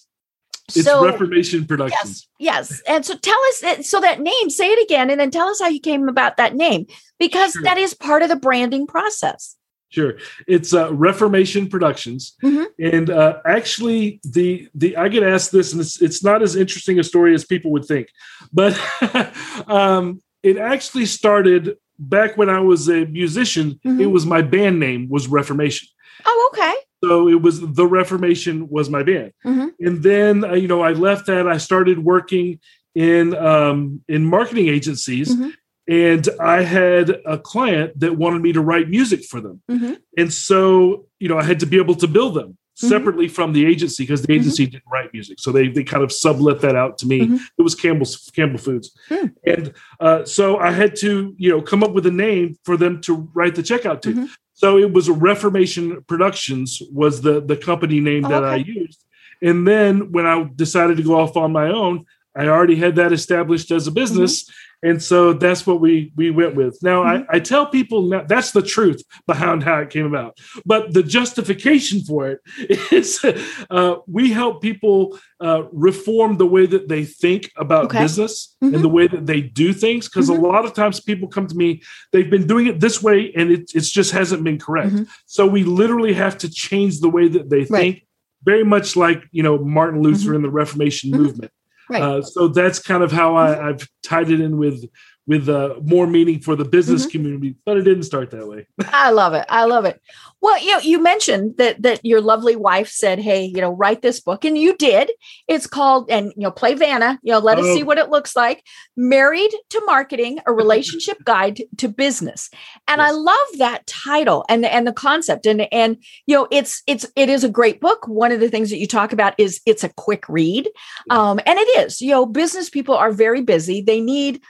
it's 0.70 0.84
so, 0.84 1.06
Reformation 1.06 1.66
Productions. 1.66 2.28
Yes, 2.40 2.72
yes. 2.72 2.82
And 2.88 3.06
so 3.06 3.16
tell 3.16 3.40
us, 3.50 3.64
uh, 3.64 3.84
so 3.84 4.00
that 4.02 4.20
name, 4.20 4.50
say 4.50 4.68
it 4.68 4.84
again, 4.84 5.10
and 5.10 5.20
then 5.20 5.30
tell 5.30 5.48
us 5.48 5.60
how 5.60 5.68
you 5.68 5.80
came 5.80 6.10
about 6.10 6.38
that 6.38 6.56
name, 6.56 6.88
because 7.20 7.52
sure. 7.54 7.64
that 7.64 7.78
is 7.78 7.94
part 7.94 8.24
of 8.24 8.30
the 8.30 8.36
branding 8.36 8.88
process. 8.88 9.56
Sure, 9.90 10.16
it's 10.48 10.74
uh, 10.74 10.92
Reformation 10.94 11.70
Productions, 11.70 12.36
mm-hmm. 12.44 12.64
and 12.80 13.10
uh, 13.10 13.40
actually, 13.46 14.20
the 14.24 14.68
the 14.74 14.98
I 14.98 15.08
get 15.08 15.24
asked 15.24 15.52
this, 15.52 15.72
and 15.72 15.82
it's 15.82 16.02
it's 16.02 16.24
not 16.24 16.42
as 16.42 16.56
interesting 16.56 17.00
a 17.00 17.04
story 17.04 17.36
as 17.36 17.46
people 17.46 17.72
would 17.72 17.86
think, 17.86 18.08
but 18.52 18.78
um, 19.68 20.22
it 20.42 20.58
actually 20.58 21.06
started 21.06 21.78
back 21.98 22.38
when 22.38 22.50
I 22.50 22.60
was 22.60 22.90
a 22.90 23.06
musician. 23.06 23.80
Mm-hmm. 23.86 24.02
It 24.02 24.08
was 24.08 24.26
my 24.26 24.42
band 24.42 24.80
name 24.80 25.10
was 25.10 25.28
Reformation. 25.28 25.88
Oh, 26.26 26.52
okay. 26.54 26.74
So 27.04 27.28
it 27.28 27.42
was 27.42 27.62
the 27.62 27.86
Reformation 27.86 28.68
was 28.70 28.90
my 28.90 29.04
band, 29.04 29.34
mm-hmm. 29.46 29.68
and 29.80 30.02
then 30.02 30.44
uh, 30.44 30.54
you 30.54 30.68
know 30.68 30.82
I 30.82 30.92
left 30.92 31.28
that. 31.28 31.48
I 31.48 31.58
started 31.58 32.00
working 32.00 32.60
in 32.96 33.36
um, 33.36 34.02
in 34.08 34.26
marketing 34.26 34.70
agencies, 34.70 35.36
mm-hmm. 35.36 35.50
and 35.88 36.28
I 36.40 36.64
had 36.64 37.22
a 37.26 37.38
client 37.38 38.00
that 38.00 38.18
wanted 38.18 38.42
me 38.42 38.54
to 38.54 38.62
write 38.62 38.90
music 38.90 39.24
for 39.24 39.40
them, 39.40 39.62
mm-hmm. 39.70 39.94
and 40.18 40.34
so 40.34 41.06
you 41.20 41.28
know 41.28 41.38
I 41.38 41.44
had 41.44 41.60
to 41.60 41.66
be 41.66 41.78
able 41.78 41.96
to 41.96 42.08
bill 42.08 42.32
them. 42.32 42.58
Separately 42.76 43.28
from 43.28 43.54
the 43.54 43.66
agency 43.66 44.04
because 44.04 44.22
the 44.22 44.28
mm-hmm. 44.28 44.42
agency 44.42 44.66
didn't 44.68 44.84
write 44.92 45.12
music. 45.14 45.40
So 45.40 45.52
they 45.52 45.68
they 45.68 45.84
kind 45.84 46.04
of 46.04 46.12
sublet 46.12 46.62
that 46.62 46.76
out 46.76 46.98
to 47.00 47.08
me. 47.08 47.22
Mm-hmm. 47.22 47.36
It 47.58 47.62
was 47.62 47.74
Campbell's 47.74 48.30
Campbell 48.36 48.60
Foods, 48.60 48.92
mm. 49.10 49.34
and 49.46 49.74
uh, 50.00 50.26
so 50.26 50.58
I 50.58 50.72
had 50.72 50.96
to 50.98 51.34
you 51.38 51.50
know 51.50 51.62
come 51.62 51.84
up 51.84 51.94
with 51.94 52.06
a 52.06 52.12
name 52.12 52.58
for 52.64 52.78
them 52.78 53.02
to 53.02 53.30
write 53.34 53.56
the 53.56 53.64
check 53.64 53.86
out 53.86 54.02
to. 54.04 54.10
Mm-hmm. 54.10 54.26
So 54.54 54.78
it 54.78 54.94
was 54.94 55.10
Reformation 55.10 56.04
Productions 56.04 56.82
was 56.92 57.22
the 57.22 57.42
the 57.42 57.58
company 57.58 58.00
name 58.00 58.26
oh, 58.26 58.30
that 58.30 58.44
okay. 58.44 58.54
I 58.54 58.58
used. 58.58 59.04
And 59.42 59.68
then 59.68 60.12
when 60.12 60.26
I 60.26 60.50
decided 60.56 60.98
to 60.98 61.04
go 61.04 61.20
off 61.20 61.36
on 61.36 61.52
my 61.52 61.68
own, 61.68 62.06
I 62.36 62.48
already 62.48 62.76
had 62.76 62.96
that 62.96 63.12
established 63.12 63.72
as 63.72 63.88
a 63.88 63.92
business. 63.92 64.44
Mm-hmm 64.44 64.62
and 64.84 65.02
so 65.02 65.34
that's 65.34 65.66
what 65.66 65.82
we 65.82 66.12
we 66.16 66.32
went 66.32 66.56
with 66.56 66.78
now 66.82 67.04
mm-hmm. 67.04 67.24
I, 67.30 67.38
I 67.38 67.40
tell 67.40 67.66
people 67.66 68.04
now, 68.04 68.24
that's 68.24 68.52
the 68.52 68.62
truth 68.62 69.04
behind 69.28 69.64
how 69.64 69.80
it 69.80 69.90
came 69.90 70.06
about 70.06 70.38
but 70.66 70.94
the 70.94 71.04
justification 71.04 72.02
for 72.02 72.28
it 72.28 72.40
is 72.92 73.24
uh, 73.70 73.96
we 74.08 74.32
help 74.32 74.62
people 74.62 75.18
uh, 75.42 75.64
reform 75.72 76.38
the 76.38 76.46
way 76.46 76.66
that 76.66 76.88
they 76.88 77.06
think 77.06 77.52
about 77.58 77.86
okay. 77.86 78.00
business 78.00 78.56
mm-hmm. 78.64 78.76
and 78.76 78.84
the 78.84 78.90
way 78.90 79.08
that 79.08 79.26
they 79.26 79.42
do 79.42 79.74
things 79.74 80.08
because 80.08 80.30
mm-hmm. 80.30 80.44
a 80.44 80.48
lot 80.48 80.66
of 80.66 80.74
times 80.74 81.00
people 81.00 81.28
come 81.28 81.48
to 81.48 81.56
me 81.56 81.82
they've 82.12 82.30
been 82.30 82.48
doing 82.48 82.68
it 82.68 82.80
this 82.80 83.02
way 83.02 83.32
and 83.36 83.52
it, 83.52 83.72
it 83.74 83.82
just 83.82 84.12
hasn't 84.12 84.44
been 84.44 84.60
correct 84.60 84.92
mm-hmm. 84.92 85.04
so 85.26 85.46
we 85.48 85.64
literally 85.64 86.14
have 86.14 86.38
to 86.38 86.50
change 86.50 87.00
the 87.00 87.10
way 87.10 87.28
that 87.28 87.50
they 87.50 87.60
right. 87.60 87.70
think 87.70 88.08
very 88.44 88.64
much 88.64 88.96
like 88.96 89.24
you 89.32 89.44
know 89.44 89.58
martin 89.58 90.02
luther 90.02 90.28
mm-hmm. 90.28 90.36
and 90.36 90.46
the 90.46 90.50
reformation 90.50 91.12
mm-hmm. 91.12 91.24
movement 91.24 91.52
Right. 91.90 92.02
Uh, 92.02 92.22
so 92.22 92.48
that's 92.48 92.80
kind 92.80 93.04
of 93.04 93.12
how 93.12 93.36
I, 93.36 93.68
have 93.68 93.88
tied 94.04 94.30
it 94.30 94.42
in 94.42 94.58
with 94.58 94.86
with 95.28 95.50
uh, 95.50 95.76
more 95.82 96.06
meaning 96.06 96.40
for 96.40 96.56
the 96.56 96.66
business 96.66 97.04
mm-hmm. 97.04 97.12
community, 97.12 97.56
but 97.66 97.78
it 97.78 97.84
didn't 97.84 98.04
start 98.04 98.32
that 98.32 98.48
way. 98.48 98.68
I 98.88 99.12
love 99.12 99.34
it. 99.34 99.46
I 99.50 99.66
love 99.66 99.86
it. 99.86 100.02
Well, 100.42 100.62
you 100.62 100.72
know, 100.72 100.80
you 100.80 101.02
mentioned 101.02 101.58
that 101.58 101.82
that 101.82 102.06
your 102.06 102.22
lovely 102.22 102.56
wife 102.56 102.90
said, 102.90 103.18
"Hey, 103.18 103.46
you 103.46 103.62
know, 103.62 103.72
write 103.72 104.04
this 104.04 104.20
book," 104.20 104.46
and 104.46 104.56
you 104.58 104.78
did. 104.78 105.12
It's 105.48 105.66
called, 105.66 106.12
and 106.12 106.28
you 106.36 106.44
know, 106.44 106.52
play 106.52 106.76
Vanna. 106.76 107.20
You 107.24 107.34
know, 107.34 107.40
let 107.40 107.58
oh. 107.58 107.62
us 107.62 107.74
see 107.74 107.82
oh. 107.82 107.86
what 107.86 107.98
it 107.98 108.10
looks 108.10 108.36
like. 108.36 108.64
Married 108.96 109.52
to 109.72 109.82
Marketing: 109.88 110.40
A 110.46 110.54
Relationship 110.54 111.18
Guide 111.26 111.64
to 111.78 111.88
Business. 111.88 112.50
And 112.88 113.00
yes. 113.00 113.10
I 113.10 113.12
love 113.12 113.48
that 113.58 113.88
title 113.88 114.46
and 114.48 114.64
and 114.66 114.86
the 114.86 114.94
concept. 114.94 115.48
And 115.48 115.68
and 115.74 115.98
you 116.28 116.36
know, 116.36 116.48
it's 116.52 116.84
it's 116.86 117.08
it 117.16 117.30
is 117.30 117.44
a 117.44 117.50
great 117.50 117.82
book. 117.82 118.08
One 118.08 118.32
of 118.32 118.40
the 118.40 118.50
things 118.50 118.70
that 118.70 118.78
you 118.78 118.88
talk 118.88 119.14
about 119.14 119.34
is 119.40 119.60
it's 119.66 119.84
a 119.84 119.90
quick 119.90 120.30
read, 120.30 120.70
um, 121.10 121.40
and 121.48 121.58
it 121.58 121.86
is. 121.86 122.02
You 122.02 122.12
know, 122.12 122.26
business 122.28 122.70
people 122.70 122.96
are 122.96 123.12
very 123.12 123.42
busy. 123.42 123.82
They 123.82 124.00
need 124.00 124.42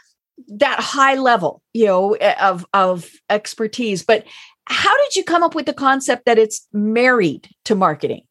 that 0.47 0.79
high 0.79 1.15
level 1.15 1.61
you 1.73 1.85
know 1.85 2.15
of 2.39 2.65
of 2.73 3.09
expertise 3.29 4.03
but 4.03 4.25
how 4.67 4.95
did 5.03 5.15
you 5.15 5.23
come 5.23 5.43
up 5.43 5.55
with 5.55 5.65
the 5.65 5.73
concept 5.73 6.25
that 6.25 6.37
it's 6.37 6.67
married 6.73 7.49
to 7.63 7.75
marketing 7.75 8.21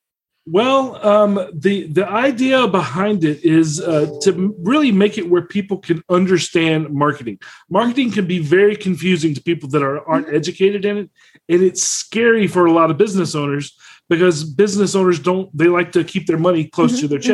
well 0.46 1.04
um, 1.06 1.40
the 1.54 1.86
the 1.86 2.06
idea 2.06 2.68
behind 2.68 3.24
it 3.24 3.42
is 3.42 3.80
uh, 3.80 4.06
to 4.20 4.54
really 4.58 4.92
make 4.92 5.16
it 5.16 5.30
where 5.30 5.42
people 5.42 5.78
can 5.78 6.02
understand 6.10 6.90
marketing 6.90 7.38
marketing 7.70 8.10
can 8.10 8.26
be 8.26 8.38
very 8.38 8.76
confusing 8.76 9.34
to 9.34 9.42
people 9.42 9.68
that 9.68 9.82
are, 9.82 10.06
aren't 10.06 10.26
mm-hmm. 10.26 10.36
educated 10.36 10.84
in 10.84 10.98
it 10.98 11.10
and 11.48 11.62
it's 11.62 11.82
scary 11.82 12.46
for 12.46 12.66
a 12.66 12.72
lot 12.72 12.90
of 12.90 12.98
business 12.98 13.34
owners 13.34 13.76
because 14.10 14.44
business 14.44 14.94
owners 14.94 15.18
don't 15.18 15.56
they 15.56 15.68
like 15.68 15.92
to 15.92 16.04
keep 16.04 16.26
their 16.26 16.38
money 16.38 16.64
close 16.64 16.92
mm-hmm. 16.92 17.00
to 17.00 17.08
their 17.08 17.18
mm-hmm. 17.18 17.30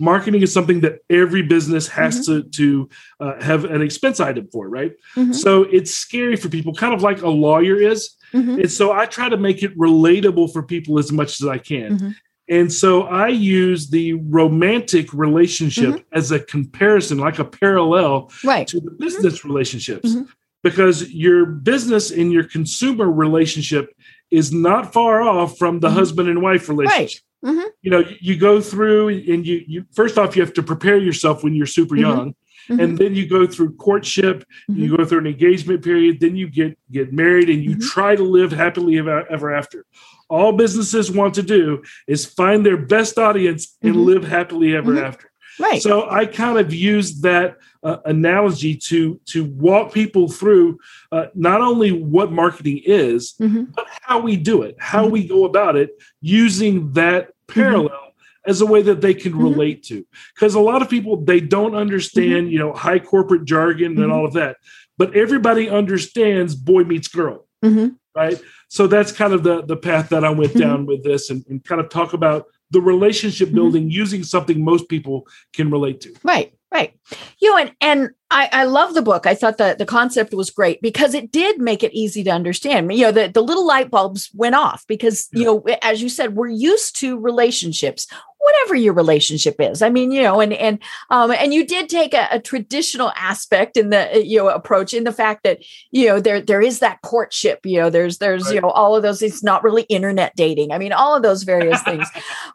Marketing 0.00 0.42
is 0.42 0.52
something 0.52 0.80
that 0.80 1.00
every 1.10 1.42
business 1.42 1.86
has 1.88 2.28
mm-hmm. 2.28 2.50
to 2.50 2.88
to 2.88 2.88
uh, 3.20 3.42
have 3.42 3.64
an 3.64 3.82
expense 3.82 4.20
item 4.20 4.48
for 4.52 4.68
right 4.68 4.92
mm-hmm. 5.16 5.32
so 5.32 5.62
it's 5.64 5.92
scary 5.92 6.36
for 6.36 6.48
people 6.48 6.74
kind 6.74 6.94
of 6.94 7.02
like 7.02 7.22
a 7.22 7.28
lawyer 7.28 7.76
is 7.76 8.16
mm-hmm. 8.32 8.60
and 8.60 8.70
so 8.70 8.92
i 8.92 9.06
try 9.06 9.28
to 9.28 9.36
make 9.36 9.62
it 9.62 9.76
relatable 9.78 10.52
for 10.52 10.62
people 10.62 10.98
as 10.98 11.12
much 11.12 11.40
as 11.40 11.46
i 11.46 11.58
can 11.58 11.96
mm-hmm. 11.96 12.10
and 12.48 12.72
so 12.72 13.02
i 13.04 13.28
use 13.28 13.88
the 13.90 14.14
romantic 14.14 15.12
relationship 15.12 15.90
mm-hmm. 15.90 16.18
as 16.18 16.32
a 16.32 16.40
comparison 16.40 17.18
like 17.18 17.38
a 17.38 17.44
parallel 17.44 18.30
right. 18.44 18.66
to 18.66 18.80
the 18.80 18.90
mm-hmm. 18.90 19.04
business 19.04 19.44
relationships 19.44 20.16
because 20.62 21.12
your 21.12 21.44
business 21.44 22.10
and 22.10 22.32
your 22.32 22.44
consumer 22.44 23.10
relationship 23.10 23.94
is 24.30 24.50
not 24.50 24.92
far 24.92 25.20
off 25.20 25.58
from 25.58 25.78
the 25.78 25.90
husband 25.90 26.28
and 26.28 26.42
wife 26.42 26.68
relationship 26.68 26.98
right 26.98 27.20
Mm-hmm. 27.44 27.68
You 27.82 27.90
know, 27.90 28.04
you 28.20 28.36
go 28.36 28.60
through 28.60 29.08
and 29.08 29.46
you, 29.46 29.62
you 29.66 29.84
first 29.92 30.16
off, 30.16 30.34
you 30.34 30.42
have 30.42 30.54
to 30.54 30.62
prepare 30.62 30.96
yourself 30.96 31.44
when 31.44 31.54
you're 31.54 31.66
super 31.66 31.94
mm-hmm. 31.94 32.04
young. 32.04 32.34
Mm-hmm. 32.68 32.80
And 32.80 32.98
then 32.98 33.14
you 33.14 33.28
go 33.28 33.46
through 33.46 33.74
courtship, 33.74 34.44
you 34.68 34.74
mm-hmm. 34.74 34.96
go 34.96 35.04
through 35.04 35.18
an 35.18 35.26
engagement 35.26 35.84
period, 35.84 36.20
then 36.20 36.34
you 36.34 36.48
get 36.48 36.78
get 36.90 37.12
married, 37.12 37.50
and 37.50 37.62
you 37.62 37.72
mm-hmm. 37.72 37.88
try 37.88 38.16
to 38.16 38.22
live 38.22 38.52
happily 38.52 38.98
ever, 38.98 39.30
ever 39.30 39.54
after. 39.54 39.84
All 40.30 40.52
businesses 40.52 41.10
want 41.10 41.34
to 41.34 41.42
do 41.42 41.82
is 42.08 42.24
find 42.24 42.64
their 42.64 42.78
best 42.78 43.18
audience 43.18 43.76
and 43.82 43.94
mm-hmm. 43.94 44.04
live 44.04 44.24
happily 44.24 44.74
ever 44.74 45.04
after. 45.04 45.30
Right. 45.60 45.80
So 45.80 46.10
I 46.10 46.26
kind 46.26 46.58
of 46.58 46.74
use 46.74 47.20
that 47.20 47.58
uh, 47.82 47.98
analogy 48.06 48.76
to 48.76 49.20
to 49.26 49.44
walk 49.44 49.92
people 49.92 50.28
through 50.28 50.78
uh, 51.12 51.26
not 51.34 51.60
only 51.60 51.92
what 51.92 52.32
marketing 52.32 52.80
is, 52.84 53.34
mm-hmm. 53.34 53.64
but 53.74 53.86
how 54.00 54.20
we 54.20 54.36
do 54.36 54.62
it, 54.62 54.76
how 54.78 55.02
mm-hmm. 55.02 55.12
we 55.12 55.28
go 55.28 55.44
about 55.44 55.76
it, 55.76 55.90
using 56.22 56.92
that 56.92 57.28
Mm-hmm. 57.28 57.33
Parallel 57.48 57.88
mm-hmm. 57.88 58.50
as 58.50 58.60
a 58.60 58.66
way 58.66 58.82
that 58.82 59.00
they 59.00 59.14
can 59.14 59.32
mm-hmm. 59.32 59.42
relate 59.42 59.82
to 59.84 60.06
because 60.34 60.54
a 60.54 60.60
lot 60.60 60.82
of 60.82 60.88
people 60.88 61.16
they 61.16 61.40
don't 61.40 61.74
understand 61.74 62.44
mm-hmm. 62.44 62.48
you 62.48 62.58
know 62.58 62.72
high 62.72 62.98
corporate 62.98 63.44
jargon 63.44 63.86
and 63.86 63.98
mm-hmm. 63.98 64.12
all 64.12 64.24
of 64.24 64.32
that 64.32 64.56
but 64.98 65.14
everybody 65.16 65.68
understands 65.68 66.54
boy 66.54 66.84
meets 66.84 67.08
girl 67.08 67.46
mm-hmm. 67.64 67.88
right 68.14 68.40
so 68.68 68.86
that's 68.86 69.12
kind 69.12 69.32
of 69.32 69.42
the 69.42 69.62
the 69.62 69.76
path 69.76 70.08
that 70.08 70.24
i 70.24 70.30
went 70.30 70.54
down 70.56 70.86
with 70.86 71.02
this 71.04 71.30
and, 71.30 71.44
and 71.48 71.64
kind 71.64 71.80
of 71.80 71.88
talk 71.88 72.12
about 72.12 72.46
the 72.70 72.80
relationship 72.80 73.52
building 73.52 73.90
using 73.90 74.24
something 74.24 74.64
most 74.64 74.88
people 74.88 75.26
can 75.52 75.70
relate 75.70 76.00
to 76.00 76.14
right 76.22 76.54
right 76.74 76.98
you 77.40 77.50
know 77.50 77.56
and 77.56 77.72
and 77.80 78.10
I, 78.34 78.48
I 78.50 78.64
love 78.64 78.94
the 78.94 79.02
book. 79.02 79.26
I 79.26 79.34
thought 79.36 79.58
that 79.58 79.78
the 79.78 79.86
concept 79.86 80.34
was 80.34 80.50
great 80.50 80.82
because 80.82 81.14
it 81.14 81.30
did 81.30 81.60
make 81.60 81.84
it 81.84 81.94
easy 81.94 82.24
to 82.24 82.30
understand. 82.30 82.92
You 82.92 83.04
know, 83.04 83.12
the, 83.12 83.28
the 83.28 83.42
little 83.42 83.64
light 83.64 83.92
bulbs 83.92 84.28
went 84.34 84.56
off 84.56 84.84
because, 84.88 85.28
you 85.32 85.44
know, 85.44 85.64
as 85.82 86.02
you 86.02 86.08
said, 86.08 86.34
we're 86.34 86.48
used 86.48 86.96
to 86.96 87.16
relationships, 87.16 88.08
whatever 88.44 88.74
your 88.74 88.92
relationship 88.92 89.56
is. 89.58 89.80
I 89.80 89.88
mean, 89.88 90.10
you 90.10 90.22
know, 90.22 90.40
and 90.40 90.52
and 90.52 90.78
um, 91.10 91.30
and 91.30 91.54
you 91.54 91.66
did 91.66 91.88
take 91.88 92.12
a, 92.12 92.28
a, 92.30 92.40
traditional 92.40 93.10
aspect 93.16 93.76
in 93.76 93.88
the 93.88 94.22
you 94.24 94.38
know 94.38 94.50
approach 94.50 94.92
in 94.92 95.04
the 95.04 95.12
fact 95.12 95.44
that 95.44 95.64
you 95.90 96.06
know 96.06 96.20
there 96.20 96.40
there 96.40 96.60
is 96.60 96.80
that 96.80 97.00
courtship. 97.02 97.60
You 97.64 97.80
know, 97.80 97.90
there's 97.90 98.18
there's 98.18 98.44
right. 98.46 98.54
you 98.54 98.60
know 98.60 98.70
all 98.70 98.94
of 98.94 99.02
those. 99.02 99.22
It's 99.22 99.42
not 99.42 99.64
really 99.64 99.82
internet 99.84 100.36
dating. 100.36 100.72
I 100.72 100.78
mean, 100.78 100.92
all 100.92 101.16
of 101.16 101.22
those 101.22 101.42
various 101.42 101.82
things. 101.84 102.08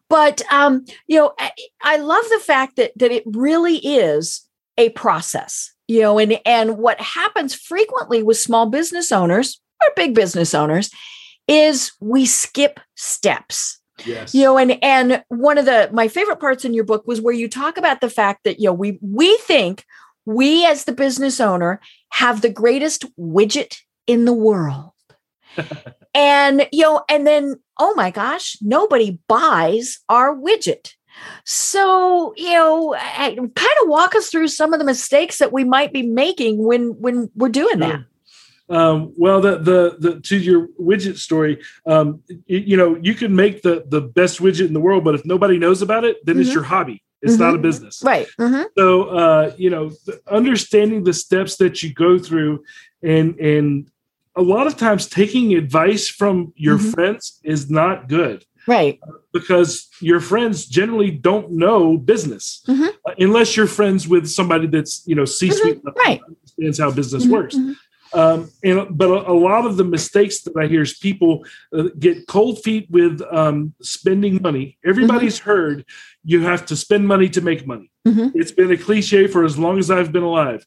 But 0.10 0.42
um, 0.52 0.86
you 1.08 1.18
know, 1.18 1.34
I, 1.40 1.52
I 1.82 1.98
love 1.98 2.26
the 2.30 2.40
fact 2.40 2.76
that 2.76 2.92
that 2.98 3.12
it 3.12 3.24
really 3.26 3.78
is 3.78 4.48
a 4.78 4.90
process 4.90 5.74
you 5.90 6.02
know 6.02 6.18
and 6.18 6.40
and 6.46 6.78
what 6.78 7.02
happens 7.02 7.54
frequently 7.54 8.24
with 8.24 8.38
small 8.38 8.68
business 8.68 9.12
owners 9.12 9.60
or 9.84 9.92
big 9.96 10.16
business 10.16 10.54
owners 10.54 10.90
is 11.50 11.92
we 12.00 12.26
skip 12.26 12.80
steps 12.96 13.79
yes. 14.06 14.34
You 14.34 14.44
know 14.44 14.58
and 14.58 14.84
and 14.84 15.24
one 15.30 15.58
of 15.58 15.66
the 15.66 15.90
my 15.94 16.08
favorite 16.08 16.40
parts 16.40 16.66
in 16.66 16.74
your 16.74 16.84
book 16.84 17.08
was 17.08 17.22
where 17.22 17.34
you 17.34 17.48
talk 17.48 17.78
about 17.78 18.02
the 18.02 18.10
fact 18.10 18.44
that 18.44 18.60
you 18.60 18.66
know 18.66 18.74
we 18.74 19.00
we 19.02 19.36
think 19.38 19.86
we 20.26 20.66
as 20.66 20.86
the 20.86 20.92
business 20.92 21.40
owner 21.40 21.80
have 22.10 22.42
the 22.42 22.50
greatest 22.50 23.06
widget 23.18 23.78
in 24.08 24.26
the 24.26 24.34
world. 24.34 24.92
And 26.16 26.68
you 26.72 26.82
know 26.82 27.04
and 27.08 27.28
then 27.28 27.56
oh 27.80 27.94
my 27.94 28.10
gosh 28.10 28.58
nobody 28.62 29.20
buys 29.28 30.00
our 30.10 30.36
widget. 30.36 30.94
So, 31.46 32.34
you 32.38 32.54
know, 32.54 32.96
kind 32.96 33.40
of 33.82 33.88
walk 33.88 34.16
us 34.16 34.30
through 34.30 34.48
some 34.48 34.74
of 34.74 34.80
the 34.80 34.86
mistakes 34.86 35.38
that 35.40 35.52
we 35.52 35.64
might 35.64 35.94
be 35.94 36.04
making 36.04 36.64
when 36.64 37.00
when 37.00 37.30
we're 37.36 37.50
doing 37.50 37.76
hmm. 37.76 37.82
that. 37.82 38.00
Um, 38.70 39.14
well, 39.18 39.42
the, 39.42 39.58
the 39.58 39.96
the 40.00 40.20
to 40.22 40.38
your 40.38 40.68
widget 40.80 41.18
story, 41.18 41.62
um, 41.86 42.22
you, 42.46 42.60
you, 42.60 42.78
know, 42.78 42.98
you 43.02 43.16
can 43.16 43.36
make 43.36 43.62
the 43.62 43.84
the 43.88 44.02
best 44.02 44.40
widget 44.40 44.68
in 44.68 44.74
the 44.74 44.80
world, 44.80 45.04
but 45.04 45.16
if 45.16 45.26
nobody 45.26 45.58
knows 45.58 45.82
about 45.82 46.04
it, 46.04 46.24
then 46.26 46.36
mm-hmm. 46.36 46.42
it's 46.44 46.54
your 46.54 46.64
hobby. 46.64 47.04
It's 47.22 47.34
mm-hmm. 47.34 47.44
not 47.44 47.56
a 47.56 47.58
business, 47.58 48.02
right? 48.04 48.28
Mm-hmm. 48.40 48.64
So, 48.78 49.04
uh, 49.04 49.54
you 49.58 49.70
know, 49.70 49.92
understanding 50.30 51.04
the 51.04 51.14
steps 51.14 51.58
that 51.58 51.84
you 51.84 51.94
go 51.94 52.20
through, 52.20 52.64
and 53.02 53.40
and 53.40 53.90
a 54.36 54.42
lot 54.42 54.68
of 54.68 54.78
times 54.78 55.08
taking 55.08 55.56
advice 55.56 56.08
from 56.08 56.54
your 56.56 56.78
mm-hmm. 56.78 56.92
friends 56.92 57.40
is 57.44 57.70
not 57.70 58.08
good 58.08 58.46
right 58.68 59.00
because 59.34 59.90
your 60.00 60.20
friends 60.20 60.66
generally 60.66 61.12
don't 61.12 61.52
know 61.52 61.98
business 61.98 62.62
mm-hmm. 62.68 62.88
uh, 63.06 63.14
unless 63.18 63.58
you're 63.58 63.68
friends 63.68 64.08
with 64.08 64.28
somebody 64.28 64.68
that's 64.68 65.04
you 65.06 65.16
know 65.16 65.26
c-suite 65.26 65.84
mm-hmm. 65.84 66.00
right 66.00 66.22
understands 66.28 66.80
how 66.80 66.92
business 66.92 67.24
mm-hmm. 67.24 67.34
works 67.34 67.56
mm-hmm. 67.56 67.74
Um, 68.14 68.50
and 68.64 68.98
but 68.98 69.10
a, 69.10 69.32
a, 69.32 69.34
lot 69.34 69.66
of 69.66 69.78
the 69.78 69.84
mistakes 69.84 70.42
that 70.42 70.56
i 70.58 70.68
hear 70.68 70.82
is 70.82 70.98
people 70.98 71.46
uh, 71.78 71.84
get 71.98 72.28
cold 72.28 72.62
feet 72.64 72.88
with 72.90 73.22
um, 73.32 73.74
spending 73.82 74.42
money 74.42 74.78
everybody's 74.86 75.40
mm-hmm. 75.40 75.50
heard 75.50 75.86
you 76.24 76.42
have 76.42 76.66
to 76.66 76.76
spend 76.76 77.08
money 77.08 77.30
to 77.30 77.42
make 77.42 77.66
money 77.66 77.92
mm-hmm. 78.08 78.30
it's 78.34 78.52
been 78.52 78.72
a 78.72 78.78
cliche 78.78 79.28
for 79.28 79.44
as 79.44 79.58
long 79.58 79.78
as 79.78 79.92
i've 79.92 80.12
been 80.12 80.24
alive 80.24 80.66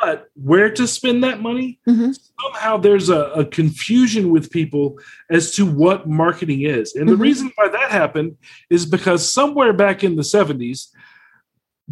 but 0.00 0.28
where 0.34 0.70
to 0.70 0.86
spend 0.86 1.24
that 1.24 1.40
money 1.40 1.78
mm-hmm. 1.88 2.12
somehow 2.40 2.76
there's 2.76 3.08
a, 3.08 3.22
a, 3.32 3.44
confusion 3.44 4.30
with 4.30 4.50
people 4.50 4.98
as 5.30 5.52
to 5.52 5.64
what 5.64 6.08
marketing 6.08 6.62
is 6.62 6.94
and 6.94 7.04
mm-hmm. 7.04 7.10
the 7.10 7.16
reason 7.16 7.52
why 7.56 7.68
that 7.68 7.90
happened 7.90 8.36
is 8.70 8.86
because 8.86 9.32
somewhere 9.32 9.72
back 9.72 10.04
in 10.04 10.16
the 10.16 10.22
70s 10.22 10.88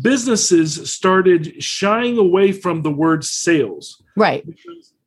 businesses 0.01 0.93
started 0.93 1.63
shying 1.63 2.19
away 2.19 2.53
from 2.53 2.83
the 2.83 2.91
word 2.91 3.25
sales 3.25 4.03
right 4.17 4.45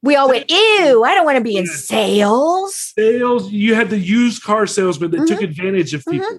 we 0.01 0.15
all 0.15 0.29
went, 0.29 0.49
ew, 0.49 1.03
I 1.03 1.13
don't 1.13 1.25
want 1.25 1.37
to 1.37 1.43
be 1.43 1.57
in 1.57 1.67
sales. 1.67 2.93
Sales, 2.97 3.51
you 3.51 3.75
had 3.75 3.89
the 3.89 3.99
used 3.99 4.43
car 4.43 4.65
salesman 4.65 5.11
that 5.11 5.17
mm-hmm. 5.17 5.25
took 5.25 5.41
advantage 5.41 5.93
of 5.93 6.05
people. 6.05 6.25
Mm-hmm. 6.25 6.37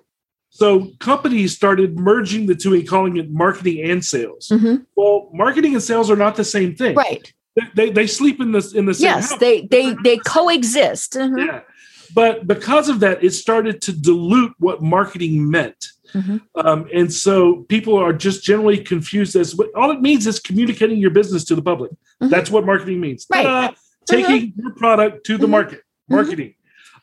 So 0.49 0.89
companies 0.99 1.55
started 1.55 1.99
merging 1.99 2.47
the 2.47 2.55
two 2.55 2.75
and 2.75 2.89
calling 2.89 3.19
it 3.19 3.31
marketing 3.31 3.89
and 3.89 4.05
sales. 4.05 4.49
Mm-hmm. 4.49 4.83
Well, 4.97 5.31
marketing 5.33 5.75
and 5.75 5.83
sales 5.83 6.11
are 6.11 6.17
not 6.17 6.37
the 6.37 6.45
same 6.45 6.75
thing. 6.75 6.97
Right. 6.97 7.33
They, 7.55 7.63
they, 7.75 7.91
they 7.91 8.07
sleep 8.07 8.41
in 8.41 8.53
the 8.53 8.73
in 8.75 8.87
the 8.87 8.95
same 8.95 9.05
yes, 9.05 9.31
house. 9.31 9.39
they 9.39 9.67
they 9.67 9.95
they 10.03 10.19
coexist. 10.19 11.15
Mm-hmm. 11.15 11.39
Yeah. 11.39 11.61
But 12.15 12.47
because 12.47 12.89
of 12.89 13.01
that, 13.01 13.23
it 13.23 13.31
started 13.31 13.83
to 13.83 13.93
dilute 13.93 14.55
what 14.59 14.83
marketing 14.83 15.51
meant. 15.51 15.87
Mm-hmm. 16.13 16.39
Um, 16.55 16.89
and 16.95 17.13
so 17.13 17.65
people 17.69 17.97
are 17.97 18.13
just 18.13 18.43
generally 18.43 18.79
confused 18.79 19.37
as 19.37 19.55
what 19.55 19.75
all 19.75 19.91
it 19.91 20.01
means 20.01 20.27
is 20.27 20.41
communicating 20.41 20.99
your 20.99 21.11
business 21.11 21.45
to 21.45 21.55
the 21.55 21.63
public. 21.63 21.91
Mm-hmm. 21.93 22.29
That's 22.29 22.51
what 22.51 22.65
marketing 22.65 23.01
means. 23.01 23.27
Right. 23.31 23.47
Uh-huh. 23.47 23.73
Taking 24.07 24.53
your 24.57 24.75
product 24.75 25.27
to 25.27 25.37
the 25.37 25.45
mm-hmm. 25.45 25.53
market, 25.53 25.79
mm-hmm. 25.79 26.15
marketing. 26.15 26.55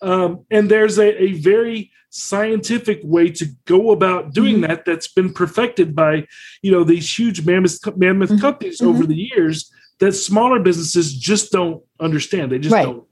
Um, 0.01 0.45
and 0.51 0.69
there's 0.69 0.99
a, 0.99 1.23
a, 1.23 1.33
very 1.33 1.91
scientific 2.09 2.99
way 3.03 3.29
to 3.29 3.45
go 3.65 3.91
about 3.91 4.33
doing 4.33 4.57
mm-hmm. 4.57 4.67
that 4.67 4.85
that's 4.85 5.07
been 5.07 5.33
perfected 5.33 5.95
by 5.95 6.27
you 6.61 6.71
know 6.71 6.83
these 6.83 7.17
huge 7.17 7.45
mammoth 7.45 7.79
mammoth 7.97 8.29
mm-hmm. 8.29 8.39
companies 8.39 8.79
over 8.81 8.99
mm-hmm. 8.99 9.07
the 9.07 9.15
years 9.15 9.71
that 9.99 10.13
smaller 10.13 10.59
businesses 10.59 11.15
just 11.15 11.51
don't 11.51 11.83
understand. 11.99 12.51
They 12.51 12.59
just 12.59 12.73
Right. 12.73 12.85
don't. 12.85 13.03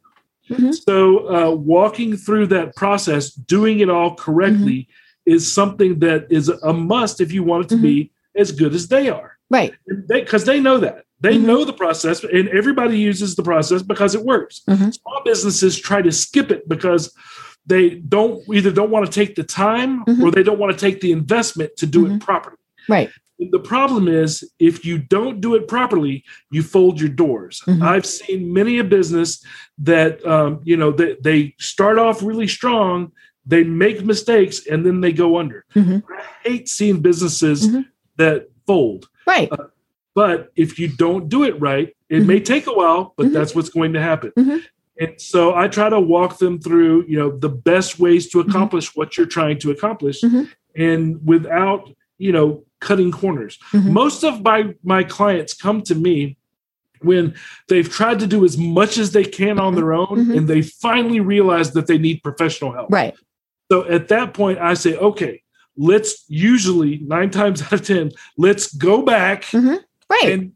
So, 0.74 1.34
uh, 1.34 1.56
walking 1.56 2.18
through 2.18 2.48
that 2.48 2.76
process, 2.76 3.32
doing 3.32 3.80
it 3.80 3.90
all 3.90 4.14
correctly, 4.14 4.88
is 5.26 5.52
something 5.52 6.00
that 6.00 6.28
is 6.30 6.50
a 6.50 6.74
must 6.74 7.22
if 7.22 7.32
you 7.32 7.44
want 7.44 7.66
it 7.66 7.70
to 7.70 7.78
be 7.82 8.12
as 8.36 8.52
good 8.52 8.74
as 8.74 8.88
they 8.88 9.10
are. 9.10 9.38
Right. 9.50 9.74
Because 10.08 10.46
they, 10.46 10.60
know 10.60 10.78
that. 10.80 11.06
They 11.22 11.38
Mhm. 11.38 11.46
know 11.46 11.66
the 11.66 11.74
process, 11.74 12.24
and 12.24 12.50
everybody 12.50 12.98
uses 13.00 13.36
the 13.36 13.44
process 13.44 13.82
because 13.82 14.16
it 14.16 14.22
works. 14.24 14.62
Mhm. 14.70 14.94
Small 14.94 15.22
businesses 15.24 15.78
try 15.80 16.02
to 16.02 16.12
skip 16.12 16.52
it 16.52 16.68
because 16.68 17.14
they 17.66 17.96
don't 17.96 18.44
either 18.54 18.72
don't 18.72 18.92
want 18.92 19.06
to 19.06 19.12
take 19.12 19.36
the 19.36 19.44
time 19.44 20.04
Mhm. 20.06 20.22
or 20.22 20.32
they 20.32 20.44
don't 20.44 20.60
want 20.60 20.72
to 20.74 20.80
take 20.80 21.02
the 21.02 21.12
investment 21.12 21.76
to 21.78 21.86
do 21.88 22.06
it 22.06 22.20
properly. 22.20 22.58
Right. 22.88 23.10
And 23.40 23.52
the 23.52 23.60
problem 23.60 24.08
is 24.08 24.50
if 24.60 24.86
you 24.86 24.98
don't 24.98 25.42
do 25.42 25.56
it 25.56 25.68
properly, 25.68 26.24
you 26.52 26.62
fold 26.64 27.00
your 27.00 27.10
doors. 27.10 27.62
Mhm. 27.68 27.82
I've 27.82 28.06
seen 28.06 28.54
many 28.54 28.78
a 28.80 28.84
business 28.84 29.44
that 29.80 30.26
um, 30.26 30.60
you 30.64 30.78
know 30.78 30.92
they, 30.92 31.18
they 31.22 31.56
start 31.60 31.98
off 31.98 32.22
really 32.24 32.48
strong, 32.48 33.12
they 33.46 33.64
make 33.64 34.04
mistakes, 34.04 34.66
and 34.68 34.86
then 34.86 35.02
they 35.02 35.12
go 35.12 35.38
under. 35.38 35.66
Mhm. 35.76 36.04
I 36.10 36.22
hate 36.44 36.68
seeing 36.70 37.00
businesses 37.02 37.68
Mhm. 37.68 37.86
that 38.18 38.50
fold. 38.66 39.08
Right. 39.28 39.50
But 40.16 40.52
if 40.56 40.80
you 40.80 40.88
don't 40.88 41.30
do 41.30 41.44
it 41.44 41.60
right, 41.60 41.94
it 42.10 42.26
may 42.26 42.40
take 42.40 42.68
a 42.68 42.74
while, 42.74 43.14
but 43.18 43.28
Mhm. 43.28 43.34
that's 43.34 43.54
what's 43.54 43.70
going 43.70 43.94
to 43.94 44.02
happen. 44.02 44.32
Mhm. 44.38 44.62
And 45.00 45.14
so 45.18 45.54
I 45.54 45.68
try 45.68 45.90
to 45.90 46.00
walk 46.00 46.38
them 46.40 46.58
through, 46.60 47.06
you 47.08 47.18
know, 47.18 47.38
the 47.38 47.50
best 47.50 48.00
ways 48.00 48.28
Mm-hmm. 48.28 48.42
to 48.42 48.48
accomplish 48.48 48.96
what 48.96 49.18
you're 49.18 49.26
trying 49.26 49.60
to 49.60 49.72
accomplish, 49.72 50.22
and 50.76 51.20
without, 51.26 51.90
you 52.18 52.32
know, 52.32 52.64
cutting 52.80 53.12
corners. 53.12 53.60
Most 53.74 54.24
of 54.24 54.42
my 54.44 54.74
my 54.84 55.04
clients 55.04 55.54
come 55.54 55.82
to 55.84 55.96
me 55.96 56.38
when 57.02 57.34
they've 57.68 57.90
tried 57.90 58.20
to 58.20 58.28
do 58.28 58.46
as 58.46 58.58
much 58.58 58.98
as 58.98 59.12
they 59.12 59.24
can 59.26 59.60
on 59.60 59.76
their 59.76 59.94
own, 59.94 60.32
and 60.32 60.48
they 60.48 60.62
finally 60.62 61.20
realize 61.20 61.74
that 61.74 61.88
they 61.88 61.98
need 61.98 62.24
professional 62.24 62.72
help. 62.72 62.88
Right. 62.92 63.14
So 63.72 63.88
at 63.88 64.10
that 64.10 64.34
point, 64.34 64.60
I 64.60 64.74
say, 64.74 64.96
okay, 64.96 65.42
let's 65.78 66.26
usually 66.28 67.00
nine 67.00 67.30
times 67.30 67.62
out 67.64 67.74
of 67.74 67.86
10, 67.86 68.12
let's 68.38 68.74
go 68.74 69.02
back 69.02 69.44
Mhm. 69.46 69.80
Right. 70.10 70.34
and 70.34 70.52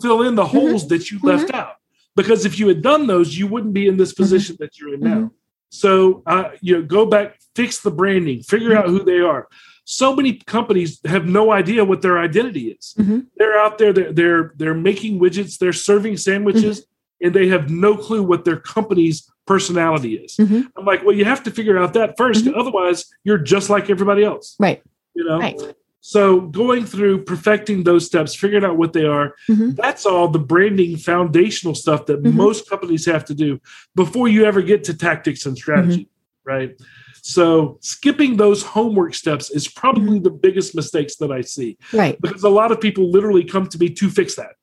fill 0.00 0.22
in 0.22 0.36
the 0.36 0.44
mm-hmm. 0.44 0.56
holes 0.56 0.88
that 0.88 1.10
you 1.10 1.18
left 1.22 1.48
mm-hmm. 1.48 1.56
out. 1.56 1.76
Because 2.14 2.44
if 2.44 2.58
you 2.58 2.68
had 2.68 2.82
done 2.82 3.06
those, 3.06 3.36
you 3.36 3.46
wouldn't 3.46 3.72
be 3.72 3.88
in 3.88 3.96
this 3.96 4.12
mm-hmm. 4.12 4.22
position 4.22 4.56
that 4.60 4.78
you're 4.78 4.94
in 4.94 5.00
now. 5.00 5.30
So, 5.70 6.22
uh, 6.26 6.50
you 6.60 6.74
know, 6.76 6.82
go 6.82 7.06
back, 7.06 7.40
fix 7.56 7.80
the 7.80 7.90
branding, 7.90 8.42
figure 8.42 8.76
out 8.76 8.88
who 8.88 9.02
they 9.02 9.20
are. 9.20 9.48
So 9.84 10.14
many 10.14 10.34
companies 10.34 11.00
have 11.06 11.24
no 11.26 11.50
idea 11.50 11.84
what 11.84 12.02
their 12.02 12.18
identity 12.18 12.68
is. 12.70 12.94
They're 13.36 13.58
out 13.58 13.78
there, 13.78 13.92
they're, 13.92 14.12
they're 14.12 14.52
they're 14.56 14.74
making 14.74 15.18
widgets, 15.18 15.58
they're 15.58 15.72
serving 15.72 16.18
sandwiches, 16.18 16.86
and 17.22 17.34
they 17.34 17.48
have 17.48 17.70
no 17.70 17.96
clue 17.96 18.22
what 18.22 18.44
their 18.44 18.58
company's 18.58 19.31
personality 19.46 20.14
is. 20.16 20.36
Mhm. 20.36 20.66
I'm 20.76 20.84
like, 20.84 21.04
well, 21.04 21.14
you 21.14 21.24
have 21.24 21.42
to 21.44 21.50
figure 21.50 21.78
out 21.78 21.94
that 21.94 22.16
1st 22.16 22.44
Mhm. 22.46 22.56
otherwise 22.56 23.06
you're 23.24 23.38
just 23.38 23.70
like 23.70 23.90
everybody 23.90 24.24
else. 24.24 24.56
Right. 24.58 24.82
You 25.14 25.24
know. 25.24 25.38
Right. 25.38 25.60
So 26.00 26.40
going 26.40 26.84
through 26.84 27.24
perfecting 27.24 27.84
those 27.84 28.06
steps, 28.06 28.34
figuring 28.34 28.64
out 28.64 28.76
what 28.76 28.92
they 28.92 29.04
are, 29.04 29.34
Mhm. 29.48 29.76
that's 29.76 30.04
all 30.04 30.28
the 30.28 30.38
branding 30.38 30.96
foundational 30.96 31.74
stuff 31.74 32.06
that 32.06 32.22
Mhm. 32.22 32.34
most 32.34 32.68
companies 32.68 33.04
have 33.06 33.24
to 33.26 33.34
do 33.34 33.60
before 33.94 34.26
you 34.28 34.44
ever 34.44 34.62
get 34.62 34.84
to 34.84 34.94
tactics 34.94 35.46
and 35.46 35.56
strategy, 35.56 36.08
right? 36.44 36.74
So 37.24 37.78
skipping 37.82 38.36
those 38.36 38.64
homework 38.64 39.14
steps 39.14 39.48
is 39.50 39.68
probably 39.68 40.18
the 40.18 40.30
biggest 40.30 40.74
mistakes 40.74 41.16
that 41.16 41.30
I 41.30 41.42
see 41.42 41.78
Right. 41.92 42.20
because 42.20 42.42
a 42.42 42.48
lot 42.48 42.72
of 42.72 42.80
people 42.80 43.08
literally 43.10 43.44
come 43.44 43.66
to 43.68 43.78
me 43.78 43.88
to 43.90 44.08
fix 44.10 44.34
that. 44.34 44.56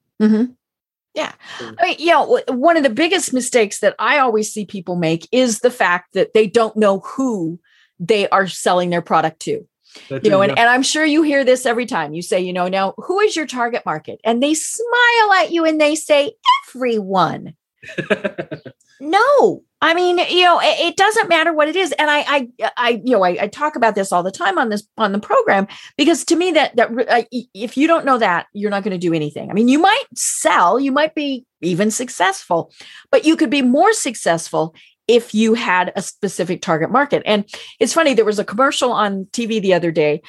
Yeah. 1.19 1.33
I 1.79 1.85
mean, 1.85 1.95
you 1.99 2.11
know, 2.11 2.41
one 2.47 2.77
of 2.77 2.83
the 2.83 2.89
biggest 2.89 3.33
mistakes 3.33 3.79
that 3.79 3.95
I 3.99 4.19
always 4.19 4.51
see 4.51 4.65
people 4.65 4.95
make 4.95 5.27
is 5.31 5.59
the 5.59 5.71
fact 5.71 6.13
that 6.13 6.33
they 6.33 6.47
don't 6.47 6.75
know 6.77 6.99
who 6.99 7.59
they 7.99 8.29
are 8.29 8.47
selling 8.47 8.89
their 8.89 9.01
product 9.01 9.41
to. 9.41 9.67
That 10.09 10.23
You 10.23 10.29
know, 10.29 10.41
and, 10.41 10.57
and 10.57 10.69
I'm 10.69 10.83
sure 10.83 11.03
you 11.03 11.23
hear 11.23 11.43
this 11.43 11.65
every 11.65 11.85
time 11.85 12.13
you 12.13 12.21
say, 12.21 12.39
you 12.39 12.53
know, 12.53 12.67
now 12.67 12.93
who 12.97 13.19
is 13.19 13.35
your 13.35 13.47
target 13.47 13.83
market? 13.85 14.19
And 14.23 14.41
they 14.41 14.53
smile 14.53 15.33
at 15.37 15.51
you 15.51 15.65
and 15.65 15.81
they 15.81 15.95
say, 15.95 16.33
everyone. 16.67 17.55
No, 19.01 19.63
I 19.81 19.93
mean, 19.93 20.17
you 20.17 20.43
know, 20.43 20.59
it, 20.59 20.79
it 20.79 20.97
doesn't 20.97 21.29
matter 21.29 21.53
what 21.53 21.69
it 21.69 21.75
is. 21.77 21.93
And 21.93 22.09
I, 22.09 22.19
I, 22.27 22.71
I, 22.75 23.01
you 23.03 23.13
know, 23.13 23.23
I, 23.23 23.43
I 23.43 23.47
talk 23.47 23.77
about 23.77 23.95
this 23.95 24.11
all 24.11 24.23
the 24.23 24.31
time 24.31 24.57
on 24.57 24.69
this 24.69 24.85
on 24.97 25.13
the 25.13 25.19
program 25.19 25.67
because 25.97 26.25
to 26.25 26.35
me 26.35 26.51
that 26.51 26.75
that 26.75 26.89
if 27.31 27.77
you 27.77 27.87
don't 27.87 28.05
know 28.05 28.17
that, 28.17 28.47
you're 28.51 28.71
not 28.71 28.83
going 28.83 28.91
to 28.91 28.97
do 28.97 29.13
anything. 29.13 29.49
I 29.49 29.53
mean, 29.53 29.69
you 29.69 29.79
might 29.79 30.03
sell, 30.15 30.79
you 30.79 30.91
might 30.91 31.15
be 31.15 31.45
even 31.61 31.91
successful, 31.91 32.73
but 33.09 33.25
you 33.25 33.37
could 33.37 33.49
be 33.49 33.61
more 33.61 33.93
successful 33.93 34.75
if 35.07 35.33
you 35.33 35.53
had 35.53 35.93
a 35.95 36.01
specific 36.01 36.61
target 36.61 36.91
market. 36.91 37.23
And 37.25 37.45
it's 37.79 37.93
funny, 37.93 38.13
there 38.13 38.25
was 38.25 38.37
a 38.37 38.45
commercial 38.45 38.91
on 38.91 39.25
TV 39.31 39.61
the 39.61 39.73
other 39.73 39.91
day 39.91 40.21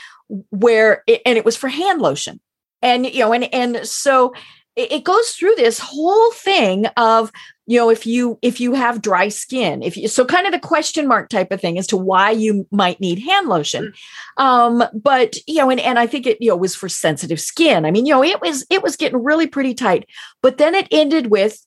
where, 0.51 1.03
it, 1.07 1.21
and 1.27 1.37
it 1.37 1.45
was 1.45 1.57
for 1.57 1.69
hand 1.69 2.01
lotion, 2.01 2.41
and 2.83 3.05
you 3.05 3.19
know, 3.19 3.33
and 3.33 3.53
and 3.53 3.87
so 3.87 4.33
it, 4.81 4.93
it 4.93 5.05
goes 5.05 5.33
through 5.33 5.55
this 5.57 5.79
whole 5.79 6.31
thing 6.33 6.87
of 6.97 7.31
you 7.67 7.79
know 7.79 7.91
if 7.91 8.07
you 8.07 8.39
if 8.43 8.61
you 8.61 8.73
have 8.73 9.03
dry 9.03 9.29
skin 9.29 9.83
if 9.83 9.97
you 9.97 10.09
so 10.09 10.25
kind 10.25 10.47
of 10.47 10.53
the 10.53 10.59
question 10.59 11.07
mark 11.07 11.29
type 11.29 11.53
of 11.53 11.61
thing 11.61 11.79
as 11.79 11.87
to 11.87 11.97
why 11.97 12.31
you 12.31 12.67
might 12.71 13.01
need 13.01 13.19
hand 13.19 13.49
lotion. 13.49 13.93
Um 14.39 14.83
but 14.95 15.37
you 15.47 15.57
know 15.57 15.71
and, 15.71 15.81
and 15.81 15.99
i 15.99 16.07
think 16.07 16.27
it 16.27 16.39
you 16.41 16.49
know 16.49 16.57
was 16.57 16.75
for 16.75 16.89
sensitive 16.89 17.41
skin. 17.41 17.85
I 17.85 17.91
mean 17.91 18.07
you 18.07 18.15
know 18.15 18.25
it 18.25 18.41
was 18.41 18.67
it 18.71 18.83
was 18.83 18.97
getting 18.97 19.23
really 19.23 19.47
pretty 19.47 19.75
tight 19.75 20.09
but 20.43 20.59
then 20.59 20.75
it 20.75 20.89
ended 20.91 21.31
with 21.31 21.65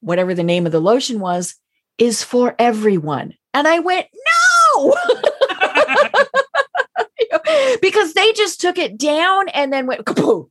whatever 0.00 0.34
the 0.34 0.42
name 0.42 0.66
of 0.66 0.72
the 0.72 0.80
lotion 0.80 1.20
was 1.20 1.54
is 1.98 2.22
for 2.22 2.54
everyone. 2.58 3.34
And 3.54 3.68
i 3.68 3.80
went 3.80 4.06
no 4.74 4.94
because 7.82 8.14
they 8.14 8.32
just 8.32 8.60
took 8.60 8.78
it 8.78 8.98
down 8.98 9.48
and 9.50 9.72
then 9.72 9.86
went 9.86 10.04
kaboom 10.04 10.48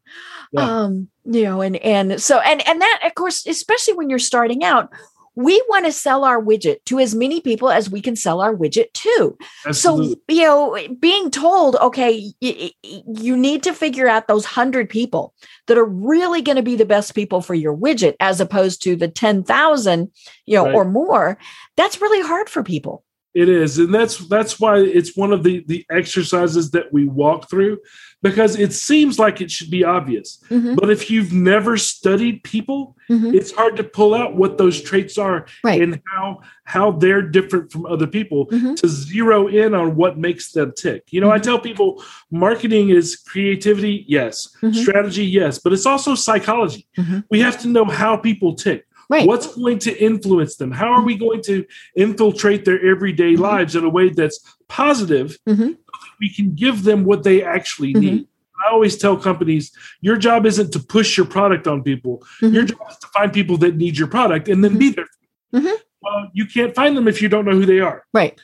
Yeah. 0.51 0.83
um 0.83 1.07
you 1.25 1.43
know 1.43 1.61
and 1.61 1.75
and 1.77 2.21
so 2.21 2.39
and 2.39 2.65
and 2.67 2.81
that 2.81 3.01
of 3.05 3.15
course 3.15 3.45
especially 3.45 3.93
when 3.93 4.09
you're 4.09 4.19
starting 4.19 4.63
out 4.63 4.89
we 5.33 5.63
want 5.69 5.85
to 5.85 5.93
sell 5.93 6.25
our 6.25 6.41
widget 6.43 6.83
to 6.87 6.99
as 6.99 7.15
many 7.15 7.39
people 7.39 7.69
as 7.69 7.89
we 7.89 8.01
can 8.01 8.17
sell 8.17 8.41
our 8.41 8.53
widget 8.53 8.91
to 8.93 9.37
Absolutely. 9.65 10.09
so 10.15 10.15
you 10.27 10.43
know 10.43 10.77
being 10.99 11.31
told 11.31 11.77
okay 11.77 12.33
y- 12.41 12.71
y- 12.83 13.03
you 13.05 13.37
need 13.37 13.63
to 13.63 13.73
figure 13.73 14.09
out 14.09 14.27
those 14.27 14.43
100 14.43 14.89
people 14.89 15.33
that 15.67 15.77
are 15.77 15.85
really 15.85 16.41
going 16.41 16.57
to 16.57 16.61
be 16.63 16.75
the 16.75 16.85
best 16.85 17.15
people 17.15 17.39
for 17.41 17.53
your 17.55 17.75
widget 17.75 18.15
as 18.19 18.41
opposed 18.41 18.81
to 18.83 18.95
the 18.97 19.07
10,000 19.07 20.11
you 20.45 20.55
know 20.57 20.65
Right. 20.65 20.75
or 20.75 20.83
more 20.83 21.37
that's 21.77 22.01
really 22.01 22.21
hard 22.21 22.49
for 22.49 22.61
people 22.61 23.05
It 23.33 23.47
is, 23.47 23.77
and 23.79 23.93
that's 23.93 24.17
that's 24.27 24.59
why 24.59 24.79
it's 24.79 25.15
one 25.15 25.31
of 25.31 25.43
the 25.43 25.63
the 25.65 25.85
exercises 25.89 26.71
that 26.71 26.91
we 26.91 27.05
walk 27.05 27.49
through 27.49 27.79
because 28.21 28.59
it 28.59 28.71
seems 28.73 29.17
like 29.17 29.41
it 29.41 29.49
should 29.49 29.71
be 29.71 29.83
obvious, 29.83 30.37
Mhm, 30.51 30.75
but 30.75 30.89
if 30.91 31.09
you've 31.09 31.31
never 31.33 31.75
studied 31.77 32.43
people, 32.43 32.95
mhm. 33.09 33.33
it's 33.33 33.51
hard 33.51 33.77
to 33.77 33.83
pull 33.83 34.13
out 34.13 34.35
what 34.35 34.57
those 34.57 34.81
traits 34.81 35.17
are 35.17 35.45
right 35.63 35.81
and 35.81 36.01
how 36.13 36.41
how 36.65 36.91
they're 36.91 37.21
different 37.21 37.71
from 37.71 37.85
other 37.85 38.05
people 38.05 38.47
Mhm. 38.47 38.75
to 38.75 38.87
zero 38.89 39.47
in 39.47 39.73
on 39.73 39.95
what 39.95 40.17
makes 40.17 40.51
them 40.51 40.73
tick. 40.75 41.03
You 41.11 41.21
know, 41.21 41.31
I 41.31 41.39
Mhm. 41.39 41.43
tell 41.43 41.59
people 41.59 42.03
marketing 42.31 42.89
is 42.89 43.15
creativity, 43.15 44.03
yes, 44.09 44.49
Mhm. 44.61 44.75
strategy, 44.75 45.25
yes, 45.25 45.57
but 45.57 45.71
it's 45.71 45.85
also 45.85 46.15
psychology. 46.15 46.85
Mhm. 46.97 47.23
We 47.31 47.39
have 47.39 47.57
to 47.61 47.69
know 47.69 47.85
how 47.85 48.17
people 48.17 48.55
tick. 48.55 48.83
Right 49.11 49.27
What's 49.27 49.53
going 49.55 49.77
to 49.79 49.91
influence 50.09 50.55
them? 50.55 50.71
How 50.71 50.89
are 50.93 51.03
we 51.03 51.15
going 51.25 51.41
to 51.43 51.65
infiltrate 51.95 52.63
their 52.65 52.79
everyday 52.93 53.33
Mhm. 53.35 53.39
lives 53.51 53.75
in 53.75 53.83
a 53.83 53.89
way 53.97 54.09
that's 54.09 54.39
positive? 54.69 55.37
Mhm. 55.47 55.77
We 56.21 56.29
can 56.37 56.55
give 56.55 56.77
them 56.83 57.03
what 57.03 57.23
they 57.23 57.43
actually 57.43 57.93
Mhm. 57.93 58.01
need. 58.01 58.27
I 58.65 58.71
always 58.71 58.95
tell 58.97 59.17
companies 59.17 59.71
your 60.01 60.17
job 60.27 60.45
isn't 60.45 60.71
to 60.75 60.79
push 60.79 61.17
your 61.17 61.25
product 61.25 61.67
on 61.67 61.83
people. 61.83 62.23
Mhm. 62.41 62.53
Your 62.55 62.63
job 62.63 62.79
is 62.91 62.97
to 63.03 63.07
find 63.17 63.33
people 63.33 63.57
that 63.63 63.75
need 63.75 63.97
your 63.97 64.07
product 64.07 64.47
and 64.51 64.63
then 64.63 64.77
be 64.77 64.89
there. 64.89 65.07
for 65.51 65.59
them. 65.59 65.65
Mhm. 65.73 65.77
Well, 66.03 66.21
you 66.33 66.45
can't 66.45 66.73
find 66.73 66.95
them 66.97 67.07
if 67.07 67.21
you 67.21 67.27
don't 67.33 67.45
know 67.45 67.57
who 67.61 67.65
they 67.73 67.81
are. 67.89 67.99
right 68.13 68.37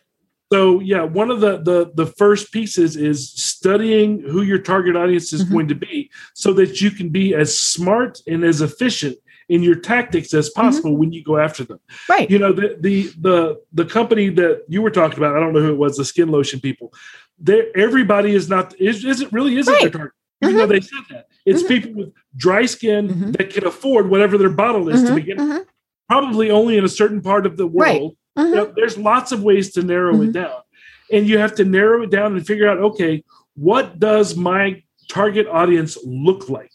So 0.52 0.60
yeah, 0.92 1.04
one 1.22 1.30
of 1.36 1.40
the 1.46 1.54
the 1.70 1.80
the 2.02 2.08
first 2.22 2.46
pieces 2.58 2.92
is 3.12 3.18
studying 3.54 4.10
who 4.32 4.42
your 4.52 4.62
target 4.72 4.96
audience 5.02 5.28
is 5.38 5.42
Mhm. 5.44 5.52
going 5.54 5.68
to 5.74 5.76
be 5.88 5.96
so 6.44 6.50
that 6.60 6.72
you 6.82 6.90
can 7.00 7.10
be 7.20 7.26
as 7.44 7.50
smart 7.76 8.14
and 8.32 8.40
as 8.52 8.58
efficient 8.70 9.18
in 9.50 9.64
your 9.64 9.76
tactics 9.76 10.34
as 10.34 10.50
possible 10.50 10.96
when 10.98 11.12
you 11.12 11.24
go 11.24 11.38
after 11.38 11.64
them. 11.64 11.80
right 12.10 12.30
You 12.30 12.40
know, 12.40 12.52
the 12.54 12.78
the 12.80 13.10
the 13.22 13.62
the 13.74 13.86
company 13.86 14.30
that 14.30 14.64
you 14.68 14.82
were 14.82 14.92
talking 14.92 15.18
about, 15.18 15.36
I 15.36 15.40
don't 15.40 15.54
know 15.54 15.62
who 15.62 15.72
it 15.72 15.78
was, 15.78 15.96
the 15.98 16.06
skin 16.06 16.30
lotion 16.30 16.60
people. 16.60 16.94
There 17.40 17.66
everybody 17.76 18.34
is 18.34 18.50
not 18.50 18.74
is 18.80 19.06
isn't 19.06 19.32
really 19.32 19.58
isn't 19.58 19.72
their 19.74 19.84
Right. 19.84 19.94
target. 19.94 20.14
Even 20.44 20.58
though 20.58 20.68
they 20.68 20.82
said 20.82 21.00
that. 21.10 21.28
It's 21.46 21.64
Mhm. 21.64 21.68
people 21.68 21.92
with 21.94 22.14
dry 22.36 22.66
skin 22.66 23.08
Mhm. 23.10 23.38
that 23.38 23.50
can 23.50 23.66
afford 23.66 24.10
whatever 24.10 24.38
their 24.38 24.50
bottle 24.50 24.90
is 24.90 25.02
to 25.04 25.12
Mhm, 25.12 25.16
begin. 25.16 25.38
mhm, 25.38 25.66
Probably 26.10 26.52
only 26.52 26.78
in 26.78 26.84
a 26.84 26.90
certain 26.90 27.22
part 27.22 27.46
of 27.46 27.58
the 27.58 27.68
Right. 27.68 28.00
world 28.02 28.16
mhm. 28.38 28.50
you 28.50 28.56
know, 28.56 28.72
there's 28.76 28.98
lots 28.98 29.32
of 29.32 29.42
ways 29.44 29.72
to 29.74 29.82
narrow 29.82 30.22
it 30.22 30.32
down 30.34 30.60
and 31.12 31.28
you 31.28 31.38
have 31.38 31.56
to 31.56 31.66
narrow 31.66 32.04
it 32.04 32.12
down 32.12 32.36
and 32.36 32.46
figure 32.46 32.68
out 32.70 32.78
okay 32.80 33.24
what 33.56 34.00
does 34.00 34.36
my 34.36 34.84
target 35.10 35.48
audience 35.48 35.98
look 36.06 36.50
like. 36.50 36.72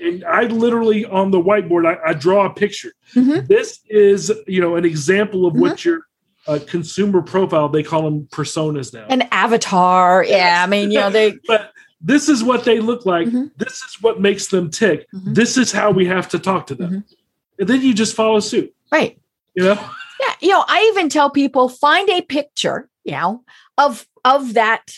And 0.00 0.24
I 0.24 0.44
literally 0.44 1.04
on 1.04 1.30
the 1.30 1.40
whiteboard, 1.40 1.86
I, 1.86 2.10
I 2.10 2.12
draw 2.14 2.46
a 2.46 2.50
picture. 2.52 2.92
Mm-hmm. 3.14 3.46
This 3.46 3.80
is, 3.88 4.32
you 4.46 4.60
know, 4.60 4.76
an 4.76 4.84
example 4.84 5.46
of 5.46 5.54
mm-hmm. 5.54 5.62
what 5.62 5.84
your 5.84 6.00
uh, 6.46 6.58
consumer 6.66 7.22
profile. 7.22 7.68
They 7.68 7.82
call 7.82 8.02
them 8.02 8.28
personas 8.32 8.92
now. 8.92 9.06
An 9.08 9.22
avatar. 9.30 10.24
Yeah, 10.24 10.62
I 10.64 10.66
mean, 10.66 10.90
you 10.90 11.00
know, 11.00 11.10
they. 11.10 11.34
but 11.46 11.72
this 12.00 12.28
is 12.28 12.42
what 12.42 12.64
they 12.64 12.80
look 12.80 13.06
like. 13.06 13.28
Mm-hmm. 13.28 13.46
This 13.56 13.82
is 13.82 13.98
what 14.00 14.20
makes 14.20 14.48
them 14.48 14.70
tick. 14.70 15.06
Mm-hmm. 15.12 15.34
This 15.34 15.56
is 15.56 15.72
how 15.72 15.90
we 15.90 16.06
have 16.06 16.28
to 16.30 16.38
talk 16.38 16.66
to 16.68 16.74
them. 16.74 16.90
Mm-hmm. 16.90 17.14
And 17.60 17.68
then 17.68 17.82
you 17.82 17.92
just 17.94 18.16
follow 18.16 18.40
suit. 18.40 18.74
Right. 18.90 19.20
You 19.54 19.64
know. 19.64 19.90
Yeah, 20.20 20.34
you 20.40 20.48
know, 20.50 20.64
I 20.66 20.90
even 20.92 21.08
tell 21.08 21.30
people 21.30 21.68
find 21.68 22.08
a 22.10 22.20
picture, 22.22 22.88
you 23.04 23.12
know, 23.12 23.44
of 23.78 24.06
of 24.24 24.54
that 24.54 24.96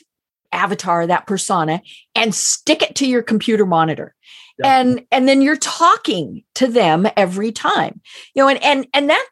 avatar, 0.53 1.07
that 1.07 1.27
persona, 1.27 1.81
and 2.15 2.35
stick 2.35 2.83
it 2.83 2.97
to 2.97 3.07
your 3.07 3.23
computer 3.23 3.65
monitor 3.65 4.15
and 4.65 5.05
and 5.11 5.29
then 5.29 5.43
you're 5.43 5.57
talking 5.57 6.43
to 6.55 6.67
them 6.67 7.07
every 7.17 7.53
time 7.53 8.01
you 8.35 8.43
know 8.43 8.49
and 8.49 8.63
and 8.63 8.87
and 8.95 9.11
that 9.11 9.27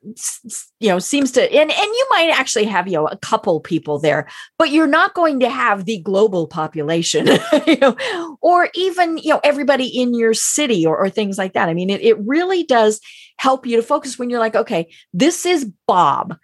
you 0.80 0.88
know 0.88 0.98
seems 0.98 1.30
to 1.32 1.42
and 1.42 1.70
and 1.70 1.78
you 1.78 2.06
might 2.10 2.30
actually 2.30 2.64
have 2.64 2.88
you 2.88 2.94
know 2.94 3.06
a 3.06 3.16
couple 3.18 3.60
people 3.60 3.98
there 3.98 4.26
but 4.58 4.70
you're 4.70 4.86
not 4.86 5.14
going 5.14 5.38
to 5.40 5.48
have 5.48 5.84
the 5.84 5.98
global 5.98 6.46
population 6.46 7.26
you 7.66 7.76
know 7.78 7.96
or 8.40 8.68
even 8.74 9.18
you 9.18 9.30
know 9.30 9.40
everybody 9.44 9.86
in 9.86 10.14
your 10.14 10.34
city 10.34 10.84
or, 10.84 10.96
or 10.96 11.08
things 11.08 11.38
like 11.38 11.52
that 11.52 11.68
i 11.68 11.74
mean 11.74 11.90
it, 11.90 12.00
it 12.00 12.18
really 12.20 12.64
does 12.64 13.00
help 13.40 13.64
you 13.64 13.76
to 13.76 13.82
focus 13.82 14.18
when 14.18 14.28
you're 14.28 14.38
like, 14.38 14.54
okay, 14.54 14.92
this 15.14 15.46
is 15.46 15.64
Bob. 15.88 16.36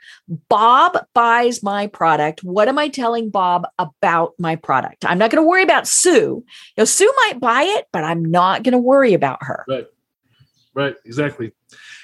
Bob 0.49 0.97
buys 1.13 1.63
my 1.63 1.89
product. 1.89 2.43
What 2.43 2.69
am 2.69 2.79
I 2.79 2.89
telling 2.89 3.29
Bob 3.29 3.67
about 3.79 4.33
my 4.39 4.57
product? 4.57 5.05
I'm 5.05 5.19
not 5.19 5.31
going 5.31 5.45
to 5.45 5.47
worry 5.47 5.63
about 5.63 5.87
Sue. 5.87 6.43
You 6.43 6.45
know, 6.79 6.85
Sue 6.87 7.13
might 7.19 7.39
buy 7.39 7.65
it, 7.65 7.85
but 7.93 8.03
I'm 8.03 8.25
not 8.25 8.63
going 8.63 8.73
to 8.73 8.79
worry 8.79 9.13
about 9.13 9.41
her. 9.43 9.67
Right. 9.69 9.87
Right. 10.73 10.97
Exactly. 11.05 11.53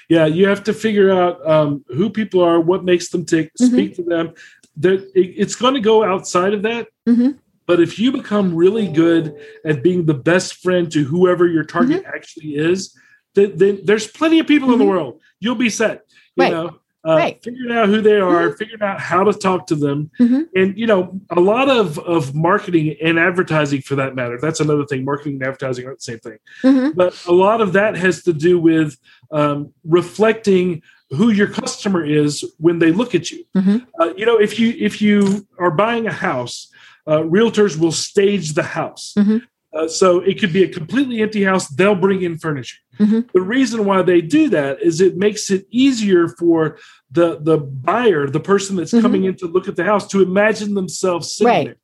Yeah. 0.09 0.25
You 0.25 0.47
have 0.47 0.63
to 0.65 0.73
figure 0.73 1.11
out 1.11 1.45
um, 1.47 1.83
who 1.87 2.09
people 2.09 2.41
are, 2.41 2.59
what 2.59 2.83
makes 2.83 3.09
them 3.09 3.25
tick, 3.25 3.51
mm-hmm. 3.53 3.73
speak 3.73 3.95
to 3.95 4.03
them. 4.03 4.33
That 4.77 5.11
it, 5.15 5.33
it's 5.37 5.55
going 5.55 5.75
to 5.75 5.79
go 5.79 6.03
outside 6.03 6.53
of 6.53 6.63
that. 6.63 6.87
Mm-hmm. 7.07 7.37
But 7.65 7.79
if 7.79 7.97
you 7.97 8.11
become 8.11 8.53
really 8.53 8.87
good 8.87 9.39
at 9.63 9.83
being 9.83 10.05
the 10.05 10.13
best 10.13 10.55
friend 10.55 10.91
to 10.91 11.05
whoever 11.05 11.47
your 11.47 11.63
target 11.63 12.03
mm-hmm. 12.03 12.15
actually 12.15 12.55
is, 12.55 12.97
then 13.35 13.79
there's 13.83 14.07
plenty 14.07 14.39
of 14.39 14.47
people 14.47 14.71
in 14.73 14.79
the 14.79 14.83
mm-hmm. 14.83 14.93
world. 14.93 15.21
You'll 15.39 15.55
be 15.55 15.69
set. 15.69 16.05
You 16.35 16.43
right. 16.43 16.51
know, 16.51 16.79
uh, 17.05 17.15
right. 17.15 17.43
figuring 17.43 17.75
out 17.75 17.89
who 17.89 18.01
they 18.01 18.19
are, 18.19 18.47
mm-hmm. 18.47 18.57
figuring 18.57 18.81
out 18.81 18.99
how 18.99 19.23
to 19.23 19.33
talk 19.33 19.67
to 19.67 19.75
them, 19.75 20.09
mm-hmm. 20.19 20.43
and 20.55 20.77
you 20.77 20.87
know, 20.87 21.19
a 21.29 21.39
lot 21.39 21.69
of 21.69 21.99
of 21.99 22.33
marketing 22.33 22.95
and 23.03 23.19
advertising, 23.19 23.81
for 23.81 23.95
that 23.95 24.15
matter. 24.15 24.39
That's 24.39 24.61
another 24.61 24.85
thing. 24.85 25.03
Marketing 25.03 25.33
and 25.33 25.43
advertising 25.43 25.85
aren't 25.85 25.99
the 25.99 26.03
same 26.03 26.19
thing, 26.19 26.37
mm-hmm. 26.63 26.91
but 26.95 27.21
a 27.27 27.33
lot 27.33 27.59
of 27.59 27.73
that 27.73 27.97
has 27.97 28.23
to 28.23 28.33
do 28.33 28.57
with 28.57 28.97
um, 29.33 29.73
reflecting 29.83 30.81
who 31.09 31.29
your 31.29 31.47
customer 31.47 32.05
is 32.05 32.45
when 32.57 32.79
they 32.79 32.91
look 32.91 33.13
at 33.13 33.31
you. 33.31 33.43
Mm-hmm. 33.55 33.77
Uh, 33.99 34.13
you 34.15 34.25
know, 34.25 34.39
if 34.39 34.59
you 34.59 34.73
if 34.77 35.01
you 35.01 35.47
are 35.59 35.71
buying 35.71 36.07
a 36.07 36.13
house, 36.13 36.71
uh, 37.07 37.19
realtors 37.19 37.77
will 37.77 37.91
stage 37.91 38.53
the 38.53 38.63
house. 38.63 39.13
Mm-hmm. 39.17 39.37
Uh, 39.73 39.87
so 39.87 40.19
it 40.19 40.39
could 40.39 40.53
be 40.53 40.63
a 40.63 40.69
completely 40.69 41.21
empty 41.21 41.43
house. 41.43 41.67
They'll 41.67 41.95
bring 41.95 42.21
in 42.21 42.37
furniture. 42.37 42.77
Mm-hmm. 42.99 43.21
The 43.33 43.41
reason 43.41 43.85
why 43.85 44.03
they 44.03 44.21
do 44.21 44.49
that 44.49 44.81
is 44.81 45.01
it 45.01 45.17
makes 45.17 45.49
it 45.49 45.65
easier 45.71 46.27
for 46.27 46.77
the 47.11 47.39
the 47.39 47.57
buyer, 47.57 48.27
the 48.27 48.39
person 48.39 48.75
that's 48.75 48.91
mm-hmm. 48.91 49.01
coming 49.01 49.23
in 49.25 49.35
to 49.37 49.47
look 49.47 49.67
at 49.67 49.75
the 49.75 49.83
house, 49.83 50.07
to 50.09 50.21
imagine 50.21 50.75
themselves 50.75 51.31
sitting 51.31 51.47
right. 51.47 51.65
there. 51.65 51.77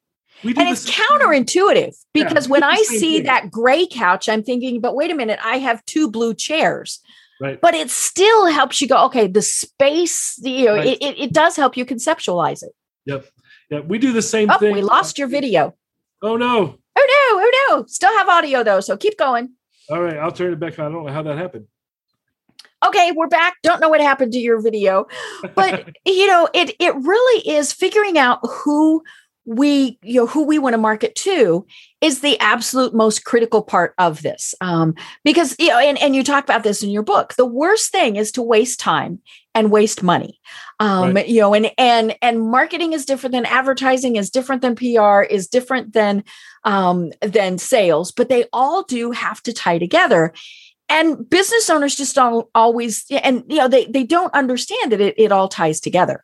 And 0.43 0.69
it's 0.69 0.89
counterintuitive 0.89 1.95
because 2.13 2.45
yeah, 2.45 2.51
when 2.51 2.63
I 2.63 2.77
see 2.83 3.17
thing. 3.17 3.25
that 3.25 3.51
gray 3.51 3.85
couch, 3.85 4.29
I'm 4.29 4.41
thinking, 4.41 4.79
but 4.79 4.95
wait 4.95 5.11
a 5.11 5.15
minute, 5.15 5.37
I 5.43 5.57
have 5.57 5.83
two 5.85 6.09
blue 6.09 6.33
chairs. 6.33 7.01
Right. 7.39 7.59
But 7.61 7.73
it 7.73 7.89
still 7.89 8.47
helps 8.47 8.81
you 8.81 8.87
go, 8.87 9.05
okay, 9.05 9.27
the 9.27 9.41
space, 9.41 10.37
you 10.43 10.65
know, 10.65 10.75
right. 10.75 10.87
it, 10.87 11.01
it, 11.01 11.19
it, 11.19 11.33
does 11.33 11.55
help 11.55 11.77
you 11.77 11.85
conceptualize 11.85 12.63
it. 12.63 12.73
Yep. 13.05 13.25
Yeah. 13.69 13.79
We 13.79 13.97
do 13.97 14.11
the 14.11 14.21
same 14.21 14.49
oh, 14.51 14.57
thing. 14.57 14.73
We 14.73 14.81
lost 14.81 15.17
your 15.17 15.29
video. 15.29 15.75
Oh 16.21 16.35
no. 16.35 16.77
Oh 16.97 17.29
no, 17.31 17.41
oh 17.41 17.67
no. 17.69 17.85
Still 17.85 18.15
have 18.17 18.27
audio 18.27 18.63
though, 18.63 18.81
so 18.81 18.97
keep 18.97 19.17
going. 19.17 19.51
All 19.89 20.01
right, 20.01 20.17
I'll 20.17 20.31
turn 20.31 20.51
it 20.51 20.59
back 20.59 20.77
on. 20.79 20.87
I 20.87 20.89
don't 20.91 21.05
know 21.05 21.13
how 21.13 21.23
that 21.23 21.37
happened. 21.37 21.67
Okay, 22.85 23.11
we're 23.15 23.27
back. 23.27 23.55
Don't 23.63 23.81
know 23.81 23.89
what 23.89 24.01
happened 24.01 24.33
to 24.33 24.39
your 24.39 24.61
video. 24.61 25.07
But 25.55 25.89
you 26.05 26.27
know, 26.27 26.49
it 26.53 26.75
it 26.79 26.93
really 26.95 27.49
is 27.49 27.71
figuring 27.71 28.17
out 28.17 28.39
who 28.43 29.03
we 29.45 29.97
you 30.03 30.21
know 30.21 30.27
who 30.27 30.43
we 30.43 30.59
want 30.59 30.73
to 30.73 30.77
market 30.77 31.15
to 31.15 31.65
is 32.01 32.21
the 32.21 32.39
absolute 32.39 32.93
most 32.93 33.25
critical 33.25 33.61
part 33.61 33.93
of 33.97 34.21
this 34.21 34.55
um, 34.61 34.95
because 35.23 35.55
you 35.59 35.67
know 35.67 35.79
and, 35.79 35.97
and 35.97 36.15
you 36.15 36.23
talk 36.23 36.43
about 36.43 36.63
this 36.63 36.83
in 36.83 36.89
your 36.89 37.03
book 37.03 37.33
the 37.35 37.45
worst 37.45 37.91
thing 37.91 38.15
is 38.15 38.31
to 38.31 38.41
waste 38.41 38.79
time 38.79 39.19
and 39.55 39.71
waste 39.71 40.03
money. 40.03 40.39
Um, 40.79 41.13
right. 41.13 41.27
you 41.27 41.41
know 41.41 41.53
and 41.53 41.71
and 41.77 42.15
and 42.21 42.41
marketing 42.41 42.93
is 42.93 43.05
different 43.05 43.33
than 43.33 43.45
advertising 43.45 44.15
is 44.15 44.29
different 44.29 44.61
than 44.61 44.75
pr 44.75 45.21
is 45.23 45.47
different 45.47 45.93
than 45.93 46.23
um, 46.63 47.11
than 47.21 47.57
sales 47.57 48.11
but 48.11 48.29
they 48.29 48.45
all 48.53 48.83
do 48.83 49.11
have 49.11 49.41
to 49.43 49.53
tie 49.53 49.77
together. 49.77 50.33
And 50.91 51.29
business 51.29 51.69
owners 51.69 51.95
just 51.95 52.15
don't 52.15 52.47
always 52.55 53.05
and 53.11 53.43
you 53.47 53.57
know 53.57 53.67
they 53.67 53.85
they 53.85 54.03
don't 54.03 54.33
understand 54.33 54.91
that 54.91 55.01
it, 55.01 55.15
it 55.17 55.31
all 55.31 55.47
ties 55.47 55.79
together 55.79 56.23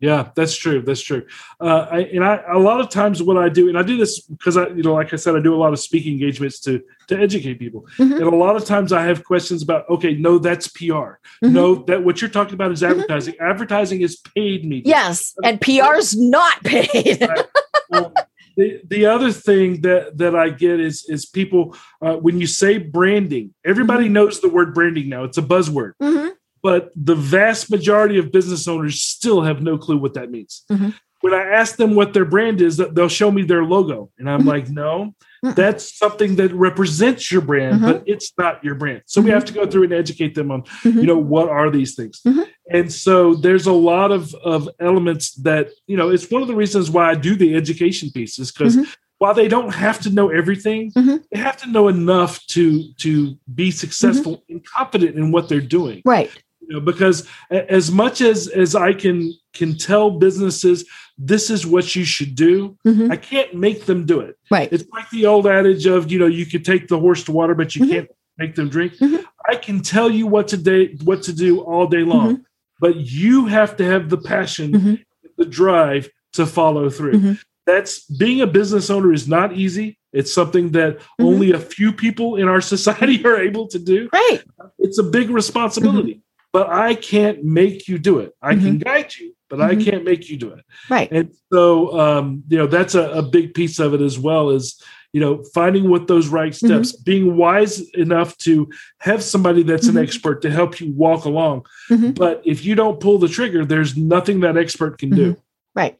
yeah, 0.00 0.30
that's 0.36 0.56
true. 0.56 0.80
That's 0.80 1.00
true. 1.00 1.26
Uh, 1.60 1.86
I, 1.90 1.98
and 2.00 2.24
I, 2.24 2.40
a 2.52 2.58
lot 2.58 2.80
of 2.80 2.88
times 2.88 3.20
what 3.20 3.36
I 3.36 3.48
do, 3.48 3.68
and 3.68 3.76
I 3.76 3.82
do 3.82 3.96
this 3.96 4.20
because 4.20 4.56
I, 4.56 4.68
you 4.68 4.82
know, 4.84 4.94
like 4.94 5.12
I 5.12 5.16
said, 5.16 5.34
I 5.34 5.40
do 5.40 5.54
a 5.54 5.58
lot 5.58 5.72
of 5.72 5.80
speaking 5.80 6.12
engagements 6.12 6.60
to 6.60 6.82
to 7.08 7.18
educate 7.18 7.54
people. 7.54 7.86
Mm-hmm. 7.98 8.12
And 8.12 8.22
a 8.22 8.36
lot 8.36 8.54
of 8.54 8.64
times 8.64 8.92
I 8.92 9.02
have 9.02 9.24
questions 9.24 9.62
about, 9.62 9.88
okay, 9.90 10.14
no, 10.14 10.38
that's 10.38 10.68
PR. 10.68 10.84
Mm-hmm. 10.84 11.52
No, 11.52 11.74
that 11.86 12.04
what 12.04 12.20
you're 12.20 12.30
talking 12.30 12.54
about 12.54 12.70
is 12.70 12.82
mm-hmm. 12.82 12.92
advertising. 12.92 13.34
Mm-hmm. 13.34 13.50
Advertising 13.50 14.00
is 14.02 14.16
paid 14.16 14.64
media. 14.64 14.88
Yes, 14.88 15.34
and 15.42 15.60
PR's 15.60 16.16
not 16.16 16.62
paid. 16.62 17.20
right. 17.20 17.46
um, 17.92 18.12
the, 18.56 18.80
the 18.86 19.06
other 19.06 19.32
thing 19.32 19.80
that 19.80 20.16
that 20.18 20.36
I 20.36 20.50
get 20.50 20.78
is 20.78 21.06
is 21.08 21.26
people 21.26 21.76
uh, 22.00 22.14
when 22.14 22.38
you 22.38 22.46
say 22.46 22.78
branding, 22.78 23.52
everybody 23.64 24.04
mm-hmm. 24.04 24.12
knows 24.14 24.40
the 24.40 24.48
word 24.48 24.74
branding 24.74 25.08
now. 25.08 25.24
It's 25.24 25.38
a 25.38 25.42
buzzword. 25.42 25.94
Mm-hmm 26.00 26.27
but 26.62 26.90
the 26.96 27.14
vast 27.14 27.70
majority 27.70 28.18
of 28.18 28.32
business 28.32 28.66
owners 28.68 29.02
still 29.02 29.42
have 29.42 29.62
no 29.62 29.78
clue 29.78 29.98
what 29.98 30.14
that 30.14 30.30
means. 30.30 30.64
Mm-hmm. 30.70 30.90
When 31.20 31.34
I 31.34 31.42
ask 31.42 31.76
them 31.76 31.96
what 31.96 32.14
their 32.14 32.24
brand 32.24 32.60
is, 32.60 32.76
they'll 32.76 33.08
show 33.08 33.30
me 33.30 33.42
their 33.42 33.64
logo, 33.64 34.10
and 34.18 34.30
I'm 34.30 34.40
mm-hmm. 34.40 34.48
like, 34.48 34.68
no, 34.68 35.14
mm-hmm. 35.44 35.54
that's 35.54 35.98
something 35.98 36.36
that 36.36 36.52
represents 36.52 37.32
your 37.32 37.40
brand, 37.40 37.80
but 37.80 37.96
mm-hmm. 37.96 38.04
it's 38.12 38.32
not 38.38 38.62
your 38.62 38.76
brand. 38.76 39.02
So 39.06 39.20
we 39.20 39.30
have 39.30 39.44
to 39.46 39.52
go 39.52 39.66
through 39.66 39.84
and 39.84 39.92
educate 39.92 40.36
them 40.36 40.52
on, 40.52 40.62
you 40.84 41.06
know, 41.06 41.18
what 41.18 41.48
are 41.48 41.70
these 41.70 41.96
things. 41.96 42.22
And 42.70 42.92
so 42.92 43.34
there's 43.34 43.66
a 43.66 43.72
lot 43.72 44.12
of 44.12 44.32
of 44.44 44.68
elements 44.78 45.34
that 45.36 45.70
you 45.86 45.96
know. 45.96 46.10
It's 46.10 46.30
one 46.30 46.42
of 46.42 46.48
the 46.48 46.54
reasons 46.54 46.90
why 46.90 47.10
I 47.10 47.14
do 47.14 47.34
the 47.34 47.56
education 47.56 48.10
pieces 48.12 48.52
because 48.52 48.76
while 49.18 49.34
they 49.34 49.48
don't 49.48 49.74
have 49.74 50.00
to 50.00 50.10
know 50.10 50.28
everything, 50.28 50.92
mm-hmm. 50.92 51.16
they 51.32 51.38
have 51.38 51.56
to 51.58 51.70
know 51.70 51.88
enough 51.88 52.44
to 52.48 52.92
to 52.98 53.36
be 53.52 53.70
successful 53.70 54.36
mm-hmm. 54.36 54.52
and 54.52 54.64
confident 54.64 55.16
in 55.16 55.32
what 55.32 55.48
they're 55.48 55.60
doing. 55.60 56.02
Right 56.04 56.30
you 56.68 56.74
know, 56.74 56.80
because 56.80 57.26
as 57.50 57.90
much 57.90 58.20
as 58.20 58.46
as 58.48 58.74
I 58.74 58.92
can 58.92 59.32
can 59.54 59.76
tell 59.76 60.10
businesses 60.10 60.84
this 61.16 61.50
is 61.50 61.66
what 61.66 61.96
you 61.96 62.04
should 62.04 62.34
do, 62.34 62.76
mm-hmm. 62.86 63.10
I 63.10 63.16
can't 63.16 63.54
make 63.54 63.86
them 63.86 64.04
do 64.04 64.20
it. 64.20 64.36
Right. 64.50 64.70
It's 64.70 64.84
like 64.92 65.08
the 65.10 65.26
old 65.26 65.46
adage 65.46 65.86
of 65.86 66.12
you 66.12 66.18
know 66.18 66.26
you 66.26 66.44
could 66.44 66.64
take 66.64 66.88
the 66.88 66.98
horse 66.98 67.24
to 67.24 67.32
water, 67.32 67.54
but 67.54 67.74
you 67.74 67.82
mm-hmm. 67.82 67.92
can't 67.92 68.10
make 68.36 68.54
them 68.54 68.68
drink. 68.68 68.94
Mm-hmm. 68.94 69.24
I 69.48 69.56
can 69.56 69.80
tell 69.80 70.10
you 70.10 70.26
what 70.26 70.48
to 70.48 70.58
do 70.58 70.94
what 71.04 71.22
to 71.22 71.32
do 71.32 71.60
all 71.60 71.86
day 71.86 72.02
long, 72.02 72.34
mm-hmm. 72.34 72.42
but 72.80 72.96
you 72.96 73.46
have 73.46 73.76
to 73.78 73.84
have 73.84 74.10
the 74.10 74.18
passion, 74.18 74.72
mm-hmm. 74.72 74.94
the 75.38 75.46
drive 75.46 76.10
to 76.34 76.44
follow 76.44 76.90
through. 76.90 77.14
Mm-hmm. 77.14 77.32
That's 77.66 78.04
being 78.04 78.42
a 78.42 78.46
business 78.46 78.90
owner 78.90 79.12
is 79.12 79.26
not 79.26 79.54
easy. 79.54 79.98
It's 80.12 80.32
something 80.32 80.72
that 80.72 81.00
only 81.18 81.52
a 81.52 81.58
few 81.58 81.92
people 81.92 82.36
in 82.36 82.48
our 82.48 82.60
society 82.74 83.22
are 83.24 83.38
able 83.38 83.68
to 83.68 83.78
do. 83.78 84.08
Right. 84.12 84.42
It's 84.78 84.98
a 84.98 85.02
big 85.02 85.28
responsibility 85.28 86.22
but 86.52 86.68
I 86.68 86.94
can't 86.94 87.44
make 87.44 87.88
you 87.88 87.98
do 87.98 88.20
it. 88.20 88.34
I 88.40 88.54
mm-hmm. 88.54 88.64
can 88.64 88.78
guide 88.78 89.14
you, 89.16 89.34
but 89.48 89.58
mm-hmm. 89.58 89.80
I 89.80 89.84
can't 89.84 90.04
make 90.04 90.28
you 90.28 90.36
do 90.36 90.52
it. 90.52 90.64
Right. 90.88 91.10
And 91.10 91.34
so, 91.52 91.98
um, 91.98 92.44
you 92.48 92.58
know, 92.58 92.66
that's 92.66 92.94
a, 92.94 93.10
a, 93.10 93.22
big 93.22 93.54
piece 93.54 93.78
of 93.78 93.94
it 93.94 94.00
as 94.00 94.18
well 94.18 94.50
is, 94.50 94.82
you 95.12 95.20
know, 95.20 95.42
finding 95.54 95.90
what 95.90 96.06
those 96.06 96.28
right 96.28 96.52
mm-hmm. 96.52 96.66
steps, 96.66 96.92
mm-hmm. 96.92 97.02
being 97.04 97.36
wise 97.36 97.80
enough 97.90 98.36
to 98.38 98.68
have 99.00 99.22
somebody 99.22 99.62
that's 99.62 99.86
an 99.86 99.94
mm-hmm. 99.94 100.04
expert 100.04 100.42
to 100.42 100.50
help 100.50 100.80
you 100.80 100.92
walk 100.92 101.24
along. 101.24 101.66
Mm-hmm. 101.90 102.12
But 102.12 102.42
if 102.44 102.64
you 102.64 102.74
don't 102.74 103.00
pull 103.00 103.18
the 103.18 103.28
trigger, 103.28 103.64
there's 103.64 103.96
nothing 103.96 104.40
that 104.40 104.56
expert 104.56 104.98
can 104.98 105.10
do. 105.10 105.36
Right. 105.74 105.98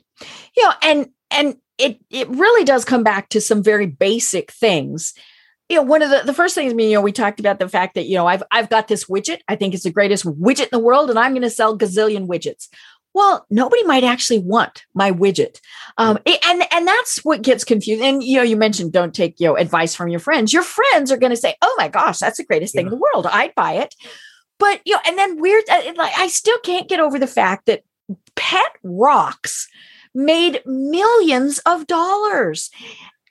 You 0.57 0.65
know, 0.65 0.73
and, 0.83 1.09
and 1.31 1.57
it, 1.77 2.01
it 2.11 2.29
really 2.29 2.65
does 2.65 2.85
come 2.85 3.03
back 3.03 3.29
to 3.31 3.41
some 3.41 3.63
very 3.63 3.87
basic 3.87 4.51
things 4.51 5.15
you 5.69 5.77
know, 5.77 5.83
one 5.83 6.03
of 6.03 6.11
the, 6.11 6.23
the 6.25 6.35
first 6.35 6.55
things, 6.55 6.73
I 6.73 6.77
mean, 6.77 6.91
you 6.91 6.97
know, 6.97 7.03
we 7.03 7.13
talked 7.13 7.41
about 7.41 7.59
the 7.59 7.69
fact 7.69 7.95
that, 7.95 8.07
you 8.07 8.17
know, 8.17 8.27
I've, 8.27 8.43
I've 8.51 8.71
got 8.71 8.89
this 8.89 9.05
widget. 9.05 9.41
I 9.49 9.57
think 9.57 9.75
it's 9.75 9.85
the 9.85 9.91
greatest 9.91 10.25
widget 10.25 10.65
in 10.65 10.69
the 10.73 10.79
world, 10.79 11.11
and 11.11 11.19
I'm 11.19 11.33
going 11.33 11.43
to 11.43 11.51
sell 11.51 11.77
gazillion 11.77 12.27
widgets. 12.27 12.69
well, 13.19 13.47
nobody 13.51 13.83
might 13.85 14.05
actually 14.05 14.39
want 14.39 14.85
my 14.95 15.11
widget. 15.11 15.61
Um, 15.97 16.19
and, 16.25 16.63
and 16.71 16.87
that's 16.87 17.25
what 17.25 17.43
gets 17.43 17.65
confused. 17.65 18.03
And, 18.03 18.23
you 18.23 18.37
know, 18.37 18.45
you 18.45 18.57
mentioned 18.57 18.93
don't 18.93 19.15
take, 19.15 19.41
you 19.41 19.49
know, 19.49 19.57
advice 19.57 19.95
from 19.95 20.09
your 20.09 20.21
friends. 20.21 20.53
Your 20.53 20.63
friends 20.63 21.11
are 21.11 21.17
going 21.17 21.31
to 21.31 21.37
say, 21.37 21.57
oh 21.61 21.75
my 21.79 21.89
gosh, 21.89 22.19
that's 22.19 22.37
the 22.37 22.45
greatest 22.45 22.75
yeah. 22.75 22.81
thing 22.81 22.87
in 22.87 22.91
the 22.93 23.05
world. 23.13 23.27
I'd 23.27 23.55
buy 23.57 23.73
it. 23.73 23.95
But, 24.59 24.81
you 24.85 24.95
know, 24.95 25.01
and 25.07 25.19
then 25.19 25.41
weird, 25.41 25.65
uh, 25.69 25.93
like, 25.97 26.13
I 26.17 26.29
still 26.29 26.59
can't 26.59 26.89
get 26.89 27.01
over 27.01 27.19
the 27.19 27.27
fact 27.27 27.67
that 27.67 27.83
pet 28.37 28.71
rocks 28.83 29.69
made 30.15 30.63
millions 30.65 31.59
of 31.67 31.87
dollars. 31.87 32.71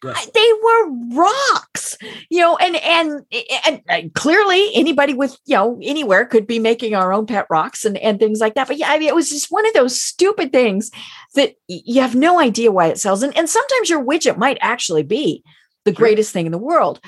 Yes. 0.04 0.30
They 0.34 0.52
were 0.64 1.16
rocks, 1.16 1.98
you 2.30 2.40
know, 2.40 2.58
and, 2.58 2.76
and 2.76 3.26
and 3.66 3.82
and 3.88 4.14
clearly 4.14 4.70
anybody 4.74 5.14
with 5.14 5.38
you 5.46 5.56
know 5.56 5.80
anywhere 5.82 6.26
could 6.26 6.46
be 6.46 6.60
making 6.60 6.94
our 6.94 7.12
own 7.12 7.26
pet 7.26 7.48
rocks 7.50 7.86
and 7.86 7.98
and 7.98 8.20
things 8.20 8.40
like 8.40 8.56
that. 8.56 8.68
But 8.68 8.78
yeah, 8.78 8.92
I 8.92 9.00
mean, 9.00 9.08
it 9.08 9.16
was 9.16 9.30
just 9.30 9.52
one 9.52 9.66
of 9.66 9.74
those 9.74 10.00
stupid 10.00 10.52
things 10.52 10.92
that 11.36 11.56
you 11.68 12.02
have 12.02 12.16
no 12.16 12.40
idea 12.40 12.72
why 12.72 12.88
it 12.88 13.00
sells, 13.00 13.24
and 13.24 13.36
and 13.38 13.50
sometimes 13.50 13.90
your 13.90 14.04
widget 14.04 14.38
might 14.38 14.58
actually 14.62 15.04
be 15.04 15.44
the 15.86 15.92
greatest 15.92 16.34
thing 16.34 16.46
in 16.46 16.52
the 16.52 16.58
world, 16.58 17.00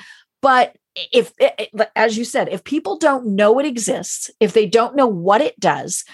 but 0.42 0.74
if 1.12 1.32
as 1.94 2.18
you 2.18 2.24
said, 2.24 2.48
if 2.48 2.64
people 2.64 2.98
don't 2.98 3.26
know 3.26 3.58
it 3.58 3.66
exists, 3.66 4.30
if 4.40 4.52
they 4.52 4.66
don't 4.66 4.96
know 4.96 5.06
what 5.06 5.40
it 5.40 5.58
does, 5.60 6.04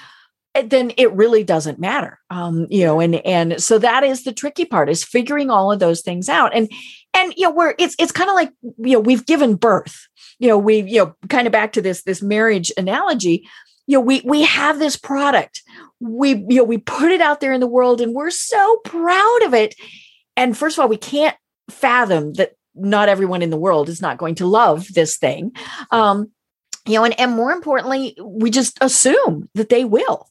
then 0.62 0.92
it 0.96 1.12
really 1.12 1.44
doesn't 1.44 1.78
matter 1.78 2.18
um, 2.30 2.66
you 2.70 2.84
know 2.84 3.00
and 3.00 3.16
and 3.16 3.62
so 3.62 3.78
that 3.78 4.04
is 4.04 4.24
the 4.24 4.32
tricky 4.32 4.64
part 4.64 4.88
is 4.88 5.04
figuring 5.04 5.50
all 5.50 5.72
of 5.72 5.78
those 5.78 6.02
things 6.02 6.28
out. 6.28 6.54
And 6.54 6.70
and 7.14 7.32
you 7.36 7.44
know 7.44 7.52
where 7.52 7.74
it's 7.78 7.94
it's 7.98 8.12
kind 8.12 8.28
of 8.28 8.34
like 8.34 8.52
you 8.62 8.92
know 8.92 9.00
we've 9.00 9.26
given 9.26 9.54
birth 9.54 10.08
you 10.38 10.48
know 10.48 10.58
we 10.58 10.82
you 10.82 11.04
know 11.04 11.14
kind 11.28 11.46
of 11.46 11.52
back 11.52 11.72
to 11.72 11.82
this 11.82 12.02
this 12.02 12.22
marriage 12.22 12.70
analogy 12.76 13.46
you 13.86 13.96
know 13.96 14.00
we 14.00 14.20
we 14.24 14.42
have 14.42 14.78
this 14.78 14.96
product. 14.96 15.62
We 16.00 16.44
you 16.48 16.58
know 16.58 16.64
we 16.64 16.78
put 16.78 17.12
it 17.12 17.20
out 17.20 17.40
there 17.40 17.52
in 17.52 17.60
the 17.60 17.66
world 17.66 18.00
and 18.00 18.14
we're 18.14 18.30
so 18.30 18.80
proud 18.84 19.42
of 19.44 19.54
it. 19.54 19.74
And 20.36 20.56
first 20.56 20.76
of 20.76 20.82
all 20.82 20.88
we 20.88 20.96
can't 20.96 21.36
fathom 21.70 22.34
that 22.34 22.52
not 22.74 23.08
everyone 23.08 23.42
in 23.42 23.50
the 23.50 23.56
world 23.56 23.88
is 23.88 24.02
not 24.02 24.18
going 24.18 24.34
to 24.36 24.46
love 24.46 24.92
this 24.92 25.16
thing. 25.16 25.52
Um 25.90 26.30
you 26.86 26.94
know 26.94 27.04
and, 27.04 27.18
and 27.18 27.32
more 27.32 27.52
importantly 27.52 28.16
we 28.22 28.50
just 28.50 28.78
assume 28.80 29.48
that 29.54 29.68
they 29.68 29.84
will 29.84 30.28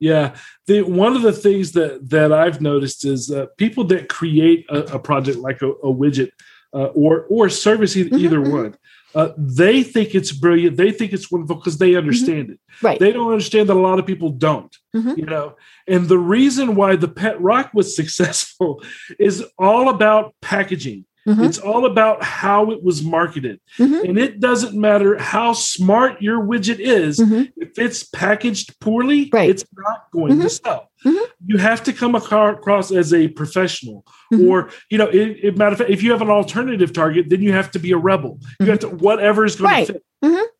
yeah, 0.00 0.36
the 0.66 0.82
one 0.82 1.16
of 1.16 1.22
the 1.22 1.32
things 1.32 1.72
that 1.72 2.10
that 2.10 2.32
I've 2.32 2.60
noticed 2.60 3.04
is 3.04 3.30
uh, 3.30 3.46
people 3.56 3.84
that 3.84 4.08
create 4.08 4.66
a, 4.68 4.94
a 4.94 4.98
project 4.98 5.38
like 5.38 5.62
a, 5.62 5.70
a 5.70 5.92
widget 5.92 6.30
uh, 6.72 6.86
or 6.86 7.26
or 7.30 7.48
service 7.48 7.96
either, 7.96 8.10
mm-hmm. 8.10 8.24
either 8.24 8.38
mm-hmm. 8.38 8.52
one. 8.52 8.76
Uh, 9.14 9.32
they 9.38 9.84
think 9.84 10.12
it's 10.12 10.32
brilliant. 10.32 10.76
They 10.76 10.90
think 10.90 11.12
it's 11.12 11.30
wonderful 11.30 11.56
because 11.56 11.78
they 11.78 11.90
mm-hmm. 11.90 11.98
understand 11.98 12.44
mm-hmm. 12.44 12.52
it. 12.52 12.60
Right. 12.82 12.98
They 12.98 13.12
don't 13.12 13.30
understand 13.30 13.68
that 13.68 13.76
a 13.76 13.80
lot 13.80 14.00
of 14.00 14.06
people 14.06 14.30
don't. 14.30 14.76
Mm-hmm. 14.94 15.20
You 15.20 15.26
know, 15.26 15.56
and 15.86 16.08
the 16.08 16.18
reason 16.18 16.74
why 16.74 16.96
the 16.96 17.08
pet 17.08 17.40
rock 17.40 17.70
was 17.72 17.94
successful 18.00 18.82
is 19.18 19.44
all 19.58 19.88
about 19.88 20.34
packaging. 20.42 21.04
Mm-hmm. 21.26 21.44
It's 21.44 21.58
all 21.58 21.86
about 21.86 22.22
how 22.22 22.70
it 22.70 22.82
was 22.82 23.02
marketed. 23.02 23.60
Mm-hmm. 23.78 24.08
And 24.08 24.18
it 24.18 24.40
doesn't 24.40 24.78
matter 24.78 25.18
how 25.18 25.54
smart 25.54 26.20
your 26.20 26.42
widget 26.42 26.78
is, 26.78 27.18
mm-hmm. 27.18 27.44
if 27.56 27.78
it's 27.78 28.04
packaged 28.04 28.78
poorly, 28.80 29.30
right. 29.32 29.48
it's 29.48 29.64
not 29.76 30.10
going 30.12 30.40
to 30.40 30.46
mm-hmm. 30.46 30.48
sell. 30.48 30.90
Mm-hmm. 31.04 31.24
You 31.46 31.58
have 31.58 31.82
to 31.84 31.92
come 31.92 32.14
across 32.14 32.90
as 32.90 33.14
a 33.14 33.28
professional. 33.28 34.04
Mm-hmm. 34.32 34.48
Or, 34.48 34.70
you 34.90 34.98
know, 34.98 35.08
it, 35.08 35.38
it, 35.42 35.56
matter 35.56 35.72
of 35.72 35.78
fact, 35.78 35.90
if 35.90 36.02
you 36.02 36.12
have 36.12 36.22
an 36.22 36.30
alternative 36.30 36.92
target, 36.92 37.30
then 37.30 37.42
you 37.42 37.52
have 37.52 37.70
to 37.72 37.78
be 37.78 37.92
a 37.92 37.96
rebel. 37.96 38.38
You 38.60 38.66
have 38.66 38.80
to, 38.80 38.88
whatever 38.88 39.44
is 39.44 39.56
going 39.56 39.70
right. 39.70 39.86
to 39.86 39.92
fit. 39.94 40.04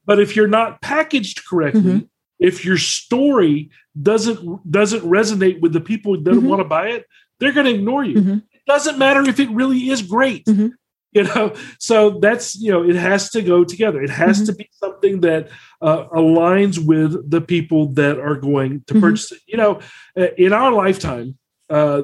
But 0.06 0.20
if 0.20 0.36
you're 0.36 0.48
not 0.48 0.80
packaged 0.82 1.46
correctly, 1.46 2.08
if 2.38 2.64
your 2.64 2.76
story 2.76 3.70
doesn't 4.00 4.70
doesn't 4.70 5.02
resonate 5.02 5.60
with 5.60 5.72
the 5.72 5.80
people 5.80 6.20
that 6.20 6.40
want 6.40 6.60
to 6.60 6.64
buy 6.64 6.88
it, 6.88 7.06
they're 7.38 7.52
going 7.52 7.66
to 7.66 7.72
ignore 7.72 8.04
you 8.04 8.42
doesn't 8.66 8.98
matter 8.98 9.22
if 9.28 9.40
it 9.40 9.50
really 9.50 9.90
is 9.90 10.02
great. 10.02 10.46
Mm-hmm. 10.46 10.68
You 11.12 11.22
know, 11.22 11.54
so 11.78 12.18
that's 12.18 12.56
you 12.56 12.72
know, 12.72 12.82
it 12.82 12.96
has 12.96 13.30
to 13.30 13.42
go 13.42 13.62
together. 13.62 14.02
It 14.02 14.10
has 14.10 14.38
mm-hmm. 14.38 14.46
to 14.46 14.54
be 14.54 14.70
something 14.72 15.20
that 15.20 15.48
uh, 15.80 16.08
aligns 16.08 16.84
with 16.84 17.30
the 17.30 17.40
people 17.40 17.92
that 17.92 18.18
are 18.18 18.34
going 18.34 18.82
to 18.88 18.94
mm-hmm. 18.94 19.00
purchase 19.00 19.32
it. 19.32 19.40
You 19.46 19.56
know, 19.56 19.80
uh, 20.18 20.32
in 20.36 20.52
our 20.52 20.72
lifetime, 20.72 21.38
uh, 21.70 22.02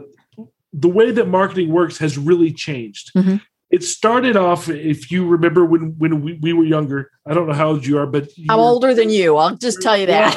the 0.73 0.89
way 0.89 1.11
that 1.11 1.27
marketing 1.27 1.71
works 1.73 1.99
has 1.99 2.17
really 2.17 2.53
changed. 2.53 3.13
Mm-hmm. 3.15 3.37
It 3.71 3.85
started 3.85 4.37
off, 4.37 4.69
if 4.69 5.11
you 5.13 5.27
remember 5.27 5.65
when 5.65 5.97
when 5.99 6.23
we, 6.23 6.39
we, 6.41 6.53
were 6.53 6.65
younger. 6.65 7.11
I 7.27 7.35
don't 7.35 7.47
know 7.47 7.55
how 7.55 7.69
old 7.69 7.87
you 7.87 7.99
are, 7.99 8.07
but 8.07 8.29
I'm 8.49 8.59
were, 8.59 8.65
older 8.65 8.95
than 8.95 9.11
you. 9.11 9.37
I'll 9.37 9.57
just 9.57 9.81
tell 9.81 9.97
you 9.97 10.07
that. 10.07 10.35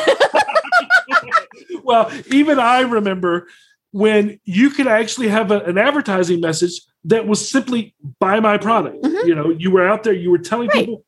well, 1.83 2.11
even 2.27 2.59
I 2.59 2.81
remember 2.81 3.47
when 3.93 4.39
you 4.43 4.71
could 4.71 4.87
actually 4.87 5.27
have 5.27 5.51
a, 5.51 5.59
an 5.61 5.77
advertising 5.77 6.41
message 6.41 6.81
that 7.05 7.27
was 7.27 7.47
simply 7.49 7.95
buy 8.19 8.39
my 8.39 8.57
product. 8.57 9.01
Mm-hmm. 9.03 9.27
You 9.27 9.35
know, 9.35 9.49
you 9.51 9.69
were 9.69 9.87
out 9.87 10.03
there, 10.03 10.13
you 10.13 10.31
were 10.31 10.39
telling 10.39 10.67
right. 10.69 10.79
people 10.79 11.05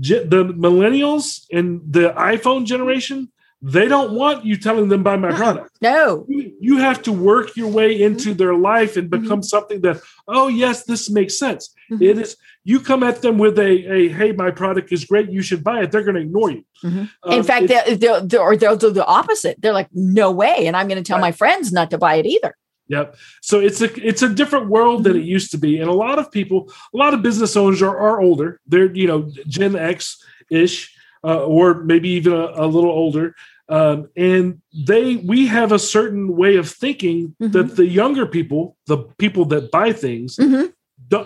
the 0.00 0.52
millennials 0.56 1.44
and 1.52 1.80
the 1.88 2.10
iPhone 2.10 2.66
generation, 2.66 3.30
they 3.60 3.88
don't 3.88 4.12
want 4.12 4.44
you 4.44 4.56
telling 4.56 4.88
them 4.88 5.02
buy 5.02 5.16
my 5.16 5.32
product. 5.32 5.70
No. 5.80 6.24
You, 6.28 6.52
you 6.60 6.76
have 6.78 7.02
to 7.02 7.12
work 7.12 7.56
your 7.56 7.68
way 7.68 8.00
into 8.00 8.32
their 8.32 8.54
life 8.54 8.96
and 8.96 9.10
become 9.10 9.40
mm-hmm. 9.40 9.42
something 9.42 9.80
that, 9.80 10.00
oh, 10.28 10.48
yes, 10.48 10.84
this 10.84 11.10
makes 11.10 11.38
sense. 11.38 11.74
Mm-hmm. 11.90 12.02
It 12.02 12.18
is 12.18 12.36
you 12.64 12.80
come 12.80 13.02
at 13.02 13.22
them 13.22 13.38
with 13.38 13.58
a, 13.58 13.92
a 13.92 14.08
hey, 14.08 14.32
my 14.32 14.50
product 14.50 14.92
is 14.92 15.04
great, 15.04 15.30
you 15.30 15.42
should 15.42 15.64
buy 15.64 15.82
it, 15.82 15.90
they're 15.90 16.02
going 16.02 16.16
to 16.16 16.20
ignore 16.20 16.50
you. 16.50 16.64
Mm-hmm. 16.84 17.04
Um, 17.22 17.32
In 17.32 17.42
fact, 17.42 17.66
they'll, 17.66 17.96
they'll, 17.96 18.26
they'll, 18.26 18.40
or 18.42 18.56
they'll 18.56 18.76
do 18.76 18.90
the 18.90 19.06
opposite. 19.06 19.60
They're 19.60 19.72
like, 19.72 19.88
no 19.92 20.30
way. 20.30 20.66
And 20.66 20.76
I'm 20.76 20.86
going 20.86 21.02
to 21.02 21.06
tell 21.06 21.16
right. 21.16 21.28
my 21.28 21.32
friends 21.32 21.72
not 21.72 21.90
to 21.90 21.98
buy 21.98 22.16
it 22.16 22.26
either. 22.26 22.54
Yep. 22.88 23.16
So 23.42 23.60
it's 23.60 23.82
a 23.82 24.06
it's 24.06 24.22
a 24.22 24.28
different 24.28 24.68
world 24.68 25.04
than 25.04 25.12
it 25.12 25.20
mm-hmm. 25.20 25.28
used 25.28 25.50
to 25.50 25.58
be, 25.58 25.78
and 25.78 25.90
a 25.90 25.92
lot 25.92 26.18
of 26.18 26.32
people, 26.32 26.72
a 26.94 26.96
lot 26.96 27.12
of 27.12 27.20
business 27.22 27.54
owners 27.54 27.82
are, 27.82 27.98
are 27.98 28.20
older. 28.20 28.60
They're 28.66 28.90
you 28.94 29.06
know 29.06 29.30
Gen 29.46 29.76
X 29.76 30.22
ish, 30.50 30.96
uh, 31.24 31.44
or 31.44 31.82
maybe 31.84 32.10
even 32.10 32.32
a, 32.32 32.52
a 32.54 32.66
little 32.66 32.90
older, 32.90 33.34
um, 33.68 34.08
and 34.16 34.62
they 34.72 35.16
we 35.16 35.46
have 35.46 35.72
a 35.72 35.78
certain 35.78 36.36
way 36.36 36.56
of 36.56 36.70
thinking 36.70 37.34
mm-hmm. 37.40 37.52
that 37.52 37.76
the 37.76 37.86
younger 37.86 38.26
people, 38.26 38.76
the 38.86 38.98
people 39.18 39.44
that 39.46 39.70
buy 39.70 39.92
things, 39.92 40.36
mm-hmm. 40.36 40.66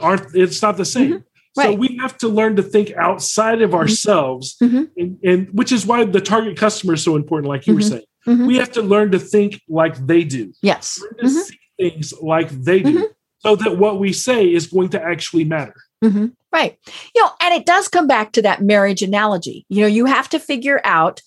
aren't. 0.02 0.34
It's 0.34 0.60
not 0.60 0.76
the 0.76 0.84
same. 0.84 1.10
Mm-hmm. 1.10 1.22
Right. 1.54 1.66
So 1.66 1.74
we 1.74 1.98
have 2.00 2.16
to 2.18 2.28
learn 2.28 2.56
to 2.56 2.62
think 2.62 2.92
outside 2.92 3.60
of 3.60 3.70
mm-hmm. 3.70 3.80
ourselves, 3.80 4.56
mm-hmm. 4.62 4.84
and, 4.96 5.18
and, 5.22 5.48
which 5.52 5.70
is 5.70 5.86
why 5.86 6.04
the 6.04 6.20
target 6.20 6.56
customer 6.56 6.94
is 6.94 7.04
so 7.04 7.14
important, 7.14 7.48
like 7.48 7.66
you 7.66 7.74
were 7.74 7.82
saying. 7.82 8.04
We 8.26 8.56
have 8.56 8.72
to 8.72 8.82
learn 8.82 9.10
to 9.12 9.18
think 9.18 9.60
like 9.68 9.96
they 10.06 10.24
do. 10.24 10.52
Yes. 10.62 11.00
to 11.20 11.28
see 11.28 11.58
things 11.78 12.14
like 12.22 12.48
they 12.48 12.82
do, 12.82 13.10
so 13.40 13.56
that 13.56 13.76
what 13.76 13.98
we 13.98 14.12
say 14.12 14.46
is 14.52 14.66
going 14.66 14.90
to 14.90 15.02
actually 15.02 15.44
matter. 15.44 15.74
Right. 16.52 16.78
You 17.14 17.22
know, 17.22 17.30
and 17.40 17.54
it 17.54 17.64
does 17.64 17.88
come 17.88 18.06
back 18.06 18.32
to 18.32 18.42
that 18.42 18.62
marriage 18.62 19.02
analogy. 19.02 19.64
You 19.68 19.82
know, 19.82 19.86
you 19.86 20.06
have 20.06 20.28
to 20.30 20.38
figure 20.38 20.80
out 20.84 21.22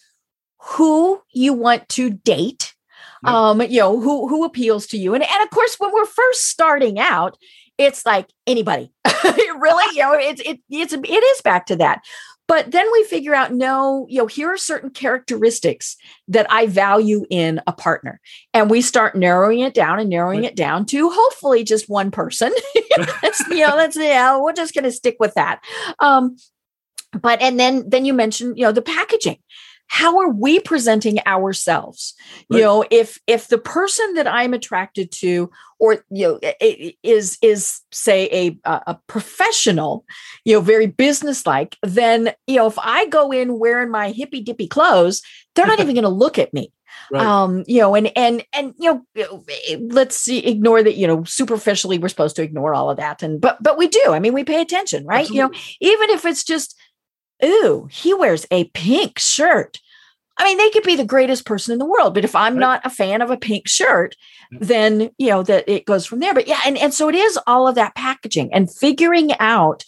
who 0.59 1.21
you 1.33 1.53
want 1.53 1.87
to 1.89 2.09
date 2.09 2.73
um 3.23 3.61
you 3.61 3.79
know 3.79 3.99
who 3.99 4.27
who 4.27 4.43
appeals 4.43 4.85
to 4.85 4.97
you 4.97 5.13
and 5.13 5.23
and 5.23 5.43
of 5.43 5.49
course 5.49 5.79
when 5.79 5.91
we're 5.91 6.05
first 6.05 6.45
starting 6.47 6.99
out 6.99 7.37
it's 7.77 8.05
like 8.05 8.29
anybody. 8.47 8.91
really, 9.23 9.95
you 9.95 10.01
know, 10.01 10.13
it's 10.13 10.41
it, 10.41 10.59
it's 10.69 10.93
it 10.93 11.23
is 11.23 11.41
back 11.41 11.65
to 11.67 11.75
that. 11.77 12.01
But 12.47 12.71
then 12.71 12.85
we 12.91 13.03
figure 13.05 13.33
out, 13.33 13.53
no, 13.53 14.05
you 14.09 14.19
know, 14.19 14.27
here 14.27 14.51
are 14.51 14.57
certain 14.57 14.91
characteristics 14.91 15.97
that 16.27 16.45
I 16.51 16.67
value 16.67 17.25
in 17.29 17.59
a 17.65 17.73
partner. 17.73 18.19
And 18.53 18.69
we 18.69 18.81
start 18.81 19.15
narrowing 19.15 19.59
it 19.59 19.73
down 19.73 19.99
and 19.99 20.09
narrowing 20.09 20.43
it 20.43 20.55
down 20.55 20.85
to 20.87 21.09
hopefully 21.09 21.63
just 21.63 21.89
one 21.89 22.11
person. 22.11 22.53
that's, 23.21 23.47
you 23.49 23.65
know, 23.65 23.75
that's, 23.75 23.97
yeah, 23.97 24.39
we're 24.39 24.53
just 24.53 24.73
going 24.75 24.83
to 24.83 24.91
stick 24.91 25.17
with 25.19 25.33
that. 25.33 25.59
Um, 25.99 26.37
but, 27.19 27.41
and 27.41 27.59
then, 27.59 27.89
then 27.89 28.05
you 28.05 28.13
mentioned, 28.13 28.57
you 28.57 28.65
know, 28.65 28.71
the 28.71 28.81
packaging 28.81 29.39
how 29.87 30.19
are 30.19 30.29
we 30.29 30.59
presenting 30.59 31.19
ourselves 31.25 32.15
right. 32.49 32.57
you 32.57 32.63
know 32.63 32.83
if 32.91 33.19
if 33.27 33.47
the 33.47 33.57
person 33.57 34.13
that 34.15 34.27
i'm 34.27 34.53
attracted 34.53 35.11
to 35.11 35.49
or 35.79 36.03
you 36.09 36.27
know 36.27 36.39
is 37.03 37.37
is 37.41 37.81
say 37.91 38.29
a 38.31 38.57
a 38.65 38.97
professional 39.07 40.05
you 40.43 40.55
know 40.55 40.61
very 40.61 40.87
businesslike 40.87 41.77
then 41.83 42.33
you 42.47 42.55
know 42.55 42.67
if 42.67 42.77
i 42.79 43.05
go 43.07 43.31
in 43.31 43.59
wearing 43.59 43.91
my 43.91 44.11
hippy 44.11 44.41
dippy 44.41 44.67
clothes 44.67 45.21
they're 45.55 45.67
not 45.67 45.79
even 45.81 45.95
going 45.95 46.03
to 46.03 46.09
look 46.09 46.39
at 46.39 46.53
me 46.53 46.71
Right. 47.11 47.25
um 47.25 47.63
you 47.67 47.81
know 47.81 47.93
and 47.93 48.11
and 48.17 48.43
and 48.53 48.73
you 48.79 49.05
know 49.13 49.43
let's 49.91 50.15
see, 50.15 50.39
ignore 50.39 50.81
that 50.81 50.95
you 50.95 51.05
know 51.05 51.23
superficially 51.23 51.99
we're 51.99 52.07
supposed 52.07 52.35
to 52.37 52.41
ignore 52.41 52.73
all 52.73 52.89
of 52.89 52.97
that 52.97 53.21
and 53.21 53.39
but 53.39 53.61
but 53.61 53.77
we 53.77 53.87
do 53.87 54.01
i 54.07 54.19
mean 54.19 54.33
we 54.33 54.43
pay 54.43 54.59
attention 54.59 55.05
right 55.05 55.21
Absolutely. 55.21 55.37
you 55.37 55.43
know 55.43 55.51
even 55.81 56.09
if 56.09 56.25
it's 56.25 56.43
just 56.43 56.75
ooh, 57.43 57.87
he 57.91 58.13
wears 58.13 58.45
a 58.51 58.65
pink 58.65 59.19
shirt. 59.19 59.79
I 60.37 60.45
mean, 60.45 60.57
they 60.57 60.69
could 60.69 60.83
be 60.83 60.95
the 60.95 61.05
greatest 61.05 61.45
person 61.45 61.71
in 61.71 61.79
the 61.79 61.85
world, 61.85 62.13
but 62.13 62.25
if 62.25 62.35
I'm 62.35 62.53
right. 62.53 62.59
not 62.59 62.85
a 62.85 62.89
fan 62.89 63.21
of 63.21 63.31
a 63.31 63.37
pink 63.37 63.67
shirt, 63.67 64.15
then 64.51 65.09
you 65.17 65.29
know 65.29 65.43
that 65.43 65.67
it 65.67 65.85
goes 65.85 66.05
from 66.05 66.19
there. 66.19 66.33
But 66.33 66.47
yeah, 66.47 66.59
and, 66.65 66.77
and 66.77 66.93
so 66.93 67.07
it 67.09 67.15
is 67.15 67.39
all 67.47 67.67
of 67.67 67.75
that 67.75 67.95
packaging 67.95 68.53
and 68.53 68.73
figuring 68.73 69.31
out 69.39 69.85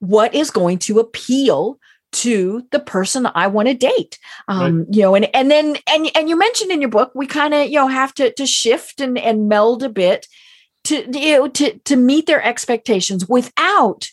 what 0.00 0.34
is 0.34 0.50
going 0.50 0.78
to 0.78 0.98
appeal 0.98 1.78
to 2.12 2.64
the 2.70 2.78
person 2.78 3.26
I 3.34 3.48
want 3.48 3.68
to 3.68 3.74
date. 3.74 4.18
Um, 4.48 4.78
right. 4.78 4.86
you 4.90 5.02
know, 5.02 5.14
and 5.14 5.34
and 5.34 5.50
then 5.50 5.76
and 5.88 6.10
and 6.14 6.28
you 6.28 6.36
mentioned 6.36 6.70
in 6.70 6.80
your 6.80 6.90
book 6.90 7.12
we 7.14 7.26
kind 7.26 7.54
of 7.54 7.68
you 7.68 7.76
know 7.76 7.88
have 7.88 8.14
to 8.14 8.32
to 8.32 8.46
shift 8.46 9.00
and 9.00 9.18
and 9.18 9.48
meld 9.48 9.82
a 9.82 9.88
bit 9.88 10.26
to 10.84 10.96
you 11.12 11.36
know 11.36 11.48
to 11.48 11.78
to 11.78 11.96
meet 11.96 12.26
their 12.26 12.42
expectations 12.42 13.28
without 13.28 14.08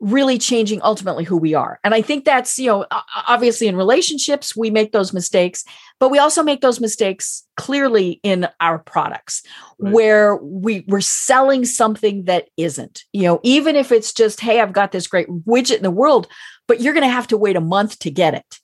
really 0.00 0.38
changing 0.38 0.80
ultimately 0.82 1.24
who 1.24 1.36
we 1.36 1.54
are. 1.54 1.80
And 1.82 1.94
I 1.94 2.02
think 2.02 2.24
that's, 2.24 2.58
you 2.58 2.66
know, 2.66 2.86
obviously 3.26 3.66
in 3.66 3.76
relationships, 3.76 4.54
we 4.54 4.70
make 4.70 4.92
those 4.92 5.12
mistakes, 5.12 5.64
but 5.98 6.10
we 6.10 6.18
also 6.18 6.42
make 6.42 6.60
those 6.60 6.80
mistakes 6.80 7.44
clearly 7.56 8.20
in 8.22 8.48
our 8.60 8.78
products 8.78 9.42
right. 9.78 9.92
where 9.92 10.36
we, 10.36 10.84
we're 10.86 11.00
selling 11.00 11.64
something 11.64 12.24
that 12.24 12.48
isn't, 12.56 13.04
you 13.12 13.22
know, 13.22 13.40
even 13.42 13.74
if 13.74 13.90
it's 13.90 14.12
just, 14.12 14.40
hey, 14.40 14.60
I've 14.60 14.72
got 14.72 14.92
this 14.92 15.08
great 15.08 15.28
widget 15.28 15.78
in 15.78 15.82
the 15.82 15.90
world, 15.90 16.28
but 16.68 16.80
you're 16.80 16.94
going 16.94 17.06
to 17.06 17.12
have 17.12 17.28
to 17.28 17.36
wait 17.36 17.56
a 17.56 17.60
month 17.60 17.98
to 18.00 18.10
get 18.10 18.34
it 18.34 18.60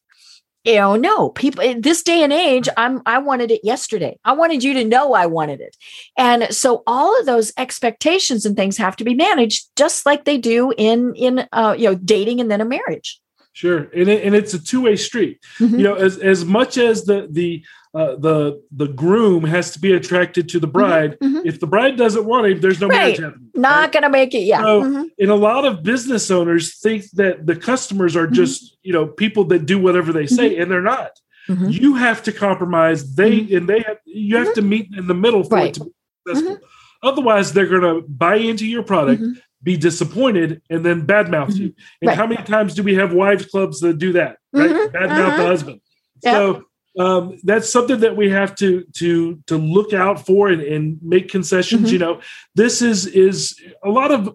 you 0.64 0.76
know 0.76 0.96
no 0.96 1.28
people 1.30 1.62
in 1.62 1.82
this 1.82 2.02
day 2.02 2.22
and 2.22 2.32
age 2.32 2.68
i'm 2.76 3.02
i 3.06 3.18
wanted 3.18 3.50
it 3.50 3.60
yesterday. 3.62 4.18
I 4.24 4.32
wanted 4.32 4.64
you 4.64 4.74
to 4.74 4.84
know 4.84 5.12
i 5.12 5.26
wanted 5.26 5.60
it. 5.60 5.76
And 6.16 6.52
so 6.54 6.82
all 6.86 7.18
of 7.18 7.26
those 7.26 7.52
expectations 7.56 8.46
and 8.46 8.56
things 8.56 8.76
have 8.78 8.96
to 8.96 9.04
be 9.04 9.14
managed 9.14 9.68
just 9.76 10.06
like 10.06 10.24
they 10.24 10.38
do 10.38 10.72
in 10.76 11.14
in 11.14 11.46
uh, 11.52 11.74
you 11.78 11.88
know 11.88 11.94
dating 11.94 12.40
and 12.40 12.50
then 12.50 12.60
a 12.60 12.64
marriage. 12.64 13.20
Sure. 13.52 13.88
And, 13.94 14.08
it, 14.08 14.24
and 14.24 14.34
it's 14.34 14.52
a 14.52 14.58
two-way 14.58 14.96
street. 14.96 15.38
Mm-hmm. 15.58 15.76
you 15.78 15.84
know 15.84 15.94
as 15.94 16.18
as 16.18 16.44
much 16.44 16.78
as 16.78 17.04
the 17.04 17.28
the 17.30 17.64
uh, 17.94 18.16
the 18.16 18.60
the 18.72 18.88
groom 18.88 19.44
has 19.44 19.70
to 19.70 19.78
be 19.78 19.92
attracted 19.92 20.48
to 20.48 20.58
the 20.58 20.66
mm-hmm, 20.66 20.72
bride. 20.72 21.18
Mm-hmm. 21.20 21.46
If 21.46 21.60
the 21.60 21.66
bride 21.68 21.96
doesn't 21.96 22.24
want 22.24 22.46
him, 22.46 22.60
there's 22.60 22.80
no 22.80 22.88
right. 22.88 22.96
marriage 22.96 23.18
happening. 23.18 23.50
Not 23.54 23.78
right? 23.78 23.92
gonna 23.92 24.10
make 24.10 24.34
it. 24.34 24.40
Yeah. 24.40 24.62
So, 24.62 24.82
mm-hmm. 24.82 25.04
and 25.18 25.30
a 25.30 25.36
lot 25.36 25.64
of 25.64 25.84
business 25.84 26.30
owners 26.30 26.78
think 26.78 27.08
that 27.12 27.46
the 27.46 27.54
customers 27.54 28.16
are 28.16 28.26
mm-hmm. 28.26 28.34
just 28.34 28.76
you 28.82 28.92
know 28.92 29.06
people 29.06 29.44
that 29.44 29.66
do 29.66 29.78
whatever 29.78 30.12
they 30.12 30.26
say, 30.26 30.50
mm-hmm. 30.50 30.62
and 30.62 30.70
they're 30.70 30.82
not. 30.82 31.12
You 31.46 31.96
have 31.96 32.22
to 32.22 32.32
compromise. 32.32 33.16
They 33.16 33.40
and 33.54 33.68
they 33.68 33.80
have 33.80 33.98
you 34.06 34.38
have 34.38 34.54
to 34.54 34.62
meet 34.62 34.88
in 34.96 35.06
the 35.06 35.14
middle 35.14 35.44
for 35.44 35.56
right. 35.56 35.68
it 35.68 35.74
to 35.74 35.84
be 35.84 35.90
successful. 36.26 36.58
Otherwise, 37.02 37.52
they're 37.52 37.66
gonna 37.66 38.00
buy 38.00 38.36
into 38.36 38.66
your 38.66 38.82
product. 38.82 39.22
Be 39.62 39.76
disappointed 39.76 40.62
and 40.68 40.84
then 40.84 41.06
badmouth 41.06 41.54
you. 41.54 41.74
And 42.02 42.10
how 42.10 42.26
many 42.26 42.42
times 42.42 42.74
do 42.74 42.82
we 42.82 42.96
have 42.96 43.14
wives 43.14 43.46
clubs 43.46 43.80
that 43.80 43.98
do 43.98 44.12
that? 44.12 44.38
Right, 44.52 44.70
badmouth 44.70 44.92
the 44.92 45.04
uh-huh. 45.06 45.46
husband. 45.46 45.80
So 46.22 46.64
um, 46.98 47.38
that's 47.42 47.70
something 47.70 48.00
that 48.00 48.16
we 48.16 48.30
have 48.30 48.54
to 48.56 48.84
to 48.94 49.42
to 49.46 49.56
look 49.56 49.92
out 49.92 50.24
for 50.24 50.48
and, 50.48 50.62
and 50.62 50.98
make 51.02 51.28
concessions. 51.28 51.86
Mm-hmm. 51.86 51.92
You 51.92 51.98
know, 51.98 52.20
this 52.54 52.82
is 52.82 53.06
is 53.06 53.60
a 53.82 53.90
lot 53.90 54.10
of 54.10 54.34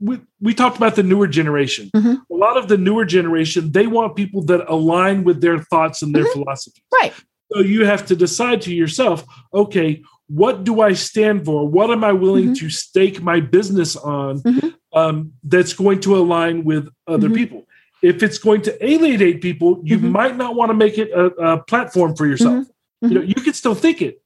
we, 0.00 0.20
we 0.40 0.54
talked 0.54 0.76
about 0.76 0.96
the 0.96 1.02
newer 1.02 1.26
generation. 1.26 1.90
Mm-hmm. 1.94 2.32
A 2.32 2.36
lot 2.36 2.56
of 2.56 2.68
the 2.68 2.76
newer 2.76 3.04
generation, 3.04 3.72
they 3.72 3.86
want 3.86 4.16
people 4.16 4.42
that 4.44 4.68
align 4.68 5.24
with 5.24 5.40
their 5.40 5.58
thoughts 5.58 6.02
and 6.02 6.14
their 6.14 6.24
mm-hmm. 6.24 6.40
philosophy. 6.40 6.82
Right. 6.92 7.14
So 7.52 7.60
you 7.60 7.86
have 7.86 8.04
to 8.06 8.16
decide 8.16 8.60
to 8.62 8.74
yourself, 8.74 9.24
okay, 9.54 10.02
what 10.28 10.64
do 10.64 10.80
I 10.80 10.92
stand 10.94 11.44
for? 11.44 11.66
What 11.66 11.90
am 11.90 12.02
I 12.02 12.12
willing 12.12 12.46
mm-hmm. 12.46 12.54
to 12.54 12.70
stake 12.70 13.22
my 13.22 13.40
business 13.40 13.96
on 13.96 14.40
mm-hmm. 14.40 14.68
um, 14.92 15.32
that's 15.44 15.72
going 15.72 16.00
to 16.00 16.16
align 16.16 16.64
with 16.64 16.88
other 17.06 17.28
mm-hmm. 17.28 17.36
people? 17.36 17.65
If 18.02 18.22
it's 18.22 18.38
going 18.38 18.62
to 18.62 18.84
alienate 18.84 19.40
people, 19.40 19.80
you 19.84 19.98
mm-hmm. 19.98 20.10
might 20.10 20.36
not 20.36 20.54
want 20.54 20.70
to 20.70 20.74
make 20.74 20.98
it 20.98 21.10
a, 21.10 21.26
a 21.26 21.62
platform 21.62 22.14
for 22.14 22.26
yourself. 22.26 22.66
Mm-hmm. 22.66 23.08
You 23.08 23.14
know, 23.14 23.24
you 23.24 23.34
can 23.34 23.54
still 23.54 23.74
think 23.74 24.02
it, 24.02 24.22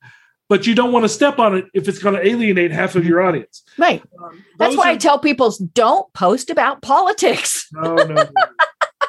but 0.49 0.67
you 0.67 0.75
don't 0.75 0.93
want 0.93 1.05
to 1.05 1.09
step 1.09 1.39
on 1.39 1.57
it 1.57 1.67
if 1.75 1.89
it's 1.89 1.99
going 1.99 2.15
to 2.15 2.27
alienate 2.27 2.73
half 2.73 2.97
of 2.97 3.07
your 3.07 3.23
audience. 3.23 3.63
Right. 3.79 4.03
Um, 4.23 4.45
That's 4.59 4.77
why 4.77 4.89
are, 4.89 4.93
I 4.93 4.97
tell 4.97 5.19
people 5.19 5.55
don't 5.75 6.13
post 6.13 6.51
about 6.51 6.83
politics. 6.83 7.69
No, 7.81 7.95
no. 7.95 8.05
no. 8.05 8.25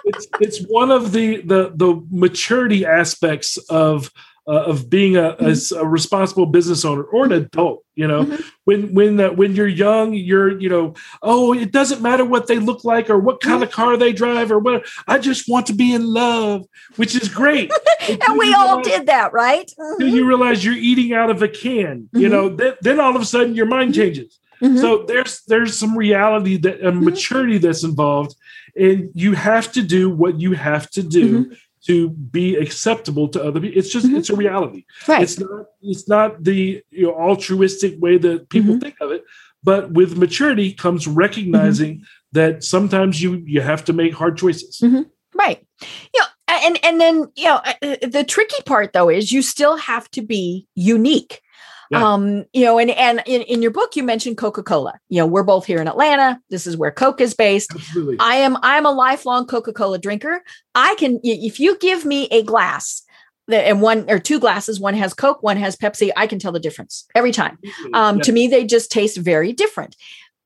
it's 0.06 0.28
it's 0.40 0.66
one 0.68 0.92
of 0.92 1.12
the 1.12 1.42
the 1.42 1.72
the 1.76 2.06
maturity 2.12 2.86
aspects 2.86 3.58
of 3.70 4.12
uh, 4.48 4.64
of 4.64 4.90
being 4.90 5.18
a, 5.18 5.36
mm-hmm. 5.40 5.76
a, 5.76 5.82
a, 5.82 5.88
responsible 5.88 6.46
business 6.48 6.84
owner 6.84 7.04
or 7.04 7.26
an 7.26 7.32
adult 7.32 7.84
you 7.96 8.08
know 8.08 8.24
mm-hmm. 8.24 8.42
when 8.64 8.94
when 8.94 9.20
uh, 9.20 9.30
when 9.30 9.56
you're 9.56 9.68
young 9.68 10.14
you're 10.14 10.60
you 10.60 10.68
know 10.68 10.96
oh 11.22 11.54
it 11.54 11.72
doesn't 11.72 12.02
matter 12.02 12.26
what 12.26 12.48
they 12.48 12.58
look 12.58 12.84
like 12.84 13.10
or 13.10 13.20
what 13.20 13.40
kind 13.40 13.56
mm-hmm. 13.56 13.64
of 13.64 13.72
car 13.72 13.98
they 13.98 14.12
drive 14.12 14.52
or 14.52 14.58
what 14.58 14.86
i 15.08 15.20
just 15.20 15.48
want 15.48 15.68
to 15.68 15.74
be 15.74 15.94
in 15.94 16.06
love 16.06 16.66
which 16.96 17.16
is 17.16 17.30
great 17.30 17.72
and 18.10 18.38
we 18.38 18.54
all 18.54 18.78
realize, 18.78 18.86
did 18.86 19.06
that 19.06 19.32
right 19.32 19.72
mm-hmm. 19.80 20.08
you 20.08 20.28
realize 20.28 20.66
you're 20.66 20.74
eating 20.74 21.14
out 21.14 21.30
of 21.30 21.44
a 21.44 21.48
can 21.48 22.10
you 22.14 22.22
mm-hmm. 22.22 22.32
know 22.32 22.50
then, 22.50 22.74
then 22.82 23.00
all 23.00 23.16
of 23.16 23.22
a 23.22 23.26
sudden 23.26 23.54
your 23.54 23.68
mind 23.68 23.94
mm-hmm. 23.94 24.02
changes 24.02 24.40
so 24.80 25.04
there's 25.08 25.42
there's 25.48 25.76
some 25.76 25.98
reality 25.98 26.56
that 26.56 26.82
and 26.82 27.02
maturity 27.02 27.58
that's 27.58 27.84
involved 27.84 28.36
and 28.76 29.10
you 29.16 29.34
have 29.34 29.72
to 29.72 29.82
do 29.82 30.08
what 30.08 30.40
you 30.40 30.54
have 30.54 30.88
to 30.92 31.02
do 31.02 31.52
to 31.88 32.10
be 32.10 32.56
acceptable 32.56 33.28
to 33.30 33.44
other 33.44 33.60
people. 33.60 33.78
It's 33.78 33.90
just 33.90 34.06
mm-hmm. 34.06 34.18
it's 34.18 34.30
a 34.30 34.36
reality. 34.36 34.86
Right. 35.08 35.24
It's 35.24 35.40
not 35.40 35.66
it's 35.82 36.08
not 36.08 36.44
the 36.44 36.84
you 36.92 37.08
know, 37.08 37.14
altruistic 37.14 38.00
way 38.00 38.18
that 38.18 38.50
people 38.50 38.74
mm-hmm. 38.74 38.80
think 38.80 38.96
of 39.02 39.12
it. 39.12 39.24
But 39.64 39.92
with 39.92 40.18
maturity 40.18 40.74
comes 40.74 41.08
recognizing 41.08 41.96
mm-hmm. 41.96 42.04
that 42.34 42.64
sometimes 42.64 43.22
you 43.22 43.44
you 43.46 43.62
have 43.62 43.84
to 43.86 43.94
make 43.94 44.14
hard 44.14 44.38
choices. 44.38 44.80
Mm-hmm. 44.82 45.04
Right. 45.34 45.66
You 46.14 46.20
know, 46.20 46.28
and 46.48 46.80
and 46.84 47.02
then 47.02 47.32
you 47.36 47.46
know 47.46 47.62
uh, 47.64 47.74
uh, 47.82 47.96
the 48.08 48.24
tricky 48.28 48.62
part 48.66 48.94
though 48.94 49.10
is 49.10 49.32
you 49.32 49.42
still 49.42 49.78
have 49.78 50.10
to 50.12 50.22
be 50.22 50.68
unique. 50.76 51.42
Yeah. 51.92 52.14
Um, 52.14 52.46
you 52.54 52.64
know, 52.64 52.80
and 52.80 52.90
and 52.92 53.22
in, 53.26 53.42
in 53.42 53.62
your 53.62 53.72
book 53.72 53.98
you 53.98 54.04
mentioned 54.04 54.38
Coca-Cola. 54.38 54.98
You 55.10 55.20
know, 55.20 55.28
we're 55.28 55.44
both 55.44 55.66
here 55.66 55.82
in 55.82 55.90
Atlanta. 55.90 56.40
This 56.50 56.66
is 56.66 56.78
where 56.78 56.92
Coke 56.92 57.20
is 57.20 57.34
based. 57.34 57.72
Absolutely. 57.76 58.16
I 58.20 58.36
am 58.36 58.58
I'm 58.64 58.86
a 58.86 58.92
lifelong 58.92 59.46
Coca-Cola 59.46 60.00
drinker. 60.00 60.42
I 60.74 60.96
can 60.96 61.20
if 61.22 61.60
you 61.60 61.78
give 61.80 62.06
me 62.06 62.30
a 62.32 62.44
glass 62.44 63.04
and 63.50 63.82
one 63.82 64.10
or 64.10 64.20
two 64.20 64.40
glasses, 64.40 64.80
one 64.80 64.94
has 64.96 65.14
Coke, 65.14 65.44
one 65.44 65.58
has 65.58 65.76
Pepsi, 65.76 66.12
I 66.16 66.28
can 66.28 66.40
tell 66.40 66.52
the 66.52 66.60
difference 66.60 67.06
every 67.16 67.32
time. 67.32 67.58
Um, 67.94 68.18
yeah. 68.18 68.24
to 68.24 68.32
me, 68.32 68.48
they 68.48 68.66
just 68.66 68.92
taste 68.92 69.18
very 69.18 69.52
different. 69.52 69.96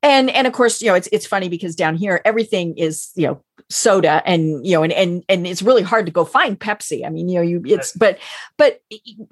And 0.02 0.30
and 0.30 0.46
of 0.46 0.52
course, 0.52 0.82
you 0.82 0.88
know, 0.88 0.94
it's 0.94 1.08
it's 1.12 1.26
funny 1.26 1.48
because 1.48 1.74
down 1.74 1.96
here 1.96 2.20
everything 2.24 2.76
is, 2.76 3.10
you 3.14 3.26
know, 3.26 3.42
soda 3.68 4.22
and 4.24 4.64
you 4.64 4.72
know 4.72 4.82
and 4.84 4.92
and 4.92 5.24
and 5.28 5.46
it's 5.46 5.62
really 5.62 5.82
hard 5.82 6.06
to 6.06 6.12
go 6.12 6.24
find 6.24 6.58
Pepsi. 6.58 7.04
I 7.04 7.10
mean, 7.10 7.28
you 7.28 7.36
know, 7.36 7.42
you 7.42 7.62
it's 7.66 7.92
but 7.92 8.18
but 8.56 8.80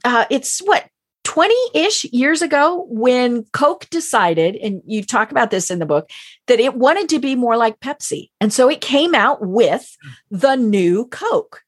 uh, 0.04 0.24
it's 0.30 0.60
what 0.60 0.88
20 1.34 1.54
ish 1.74 2.04
years 2.12 2.42
ago 2.42 2.86
when 2.88 3.42
Coke 3.52 3.90
decided, 3.90 4.54
and 4.54 4.80
you 4.86 5.02
talk 5.02 5.32
about 5.32 5.50
this 5.50 5.68
in 5.68 5.80
the 5.80 5.86
book, 5.86 6.08
that 6.46 6.60
it 6.60 6.76
wanted 6.76 7.08
to 7.08 7.18
be 7.18 7.34
more 7.34 7.56
like 7.56 7.80
Pepsi. 7.80 8.30
And 8.40 8.52
so 8.52 8.70
it 8.70 8.80
came 8.80 9.16
out 9.16 9.44
with 9.44 9.96
the 10.30 10.54
new 10.54 11.06
Coke. 11.06 11.62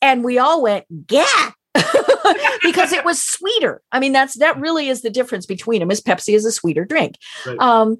And 0.00 0.24
we 0.24 0.38
all 0.38 0.62
went, 0.62 0.86
yeah. 1.10 1.50
because 2.62 2.92
it 2.92 3.04
was 3.04 3.22
sweeter. 3.22 3.82
I 3.92 4.00
mean, 4.00 4.12
that's 4.12 4.38
that 4.38 4.58
really 4.58 4.88
is 4.88 5.02
the 5.02 5.10
difference 5.10 5.44
between 5.44 5.80
them. 5.80 5.90
Is 5.90 6.00
Pepsi 6.00 6.34
is 6.34 6.46
a 6.46 6.52
sweeter 6.52 6.86
drink. 6.86 7.16
Right. 7.44 7.58
Um, 7.58 7.98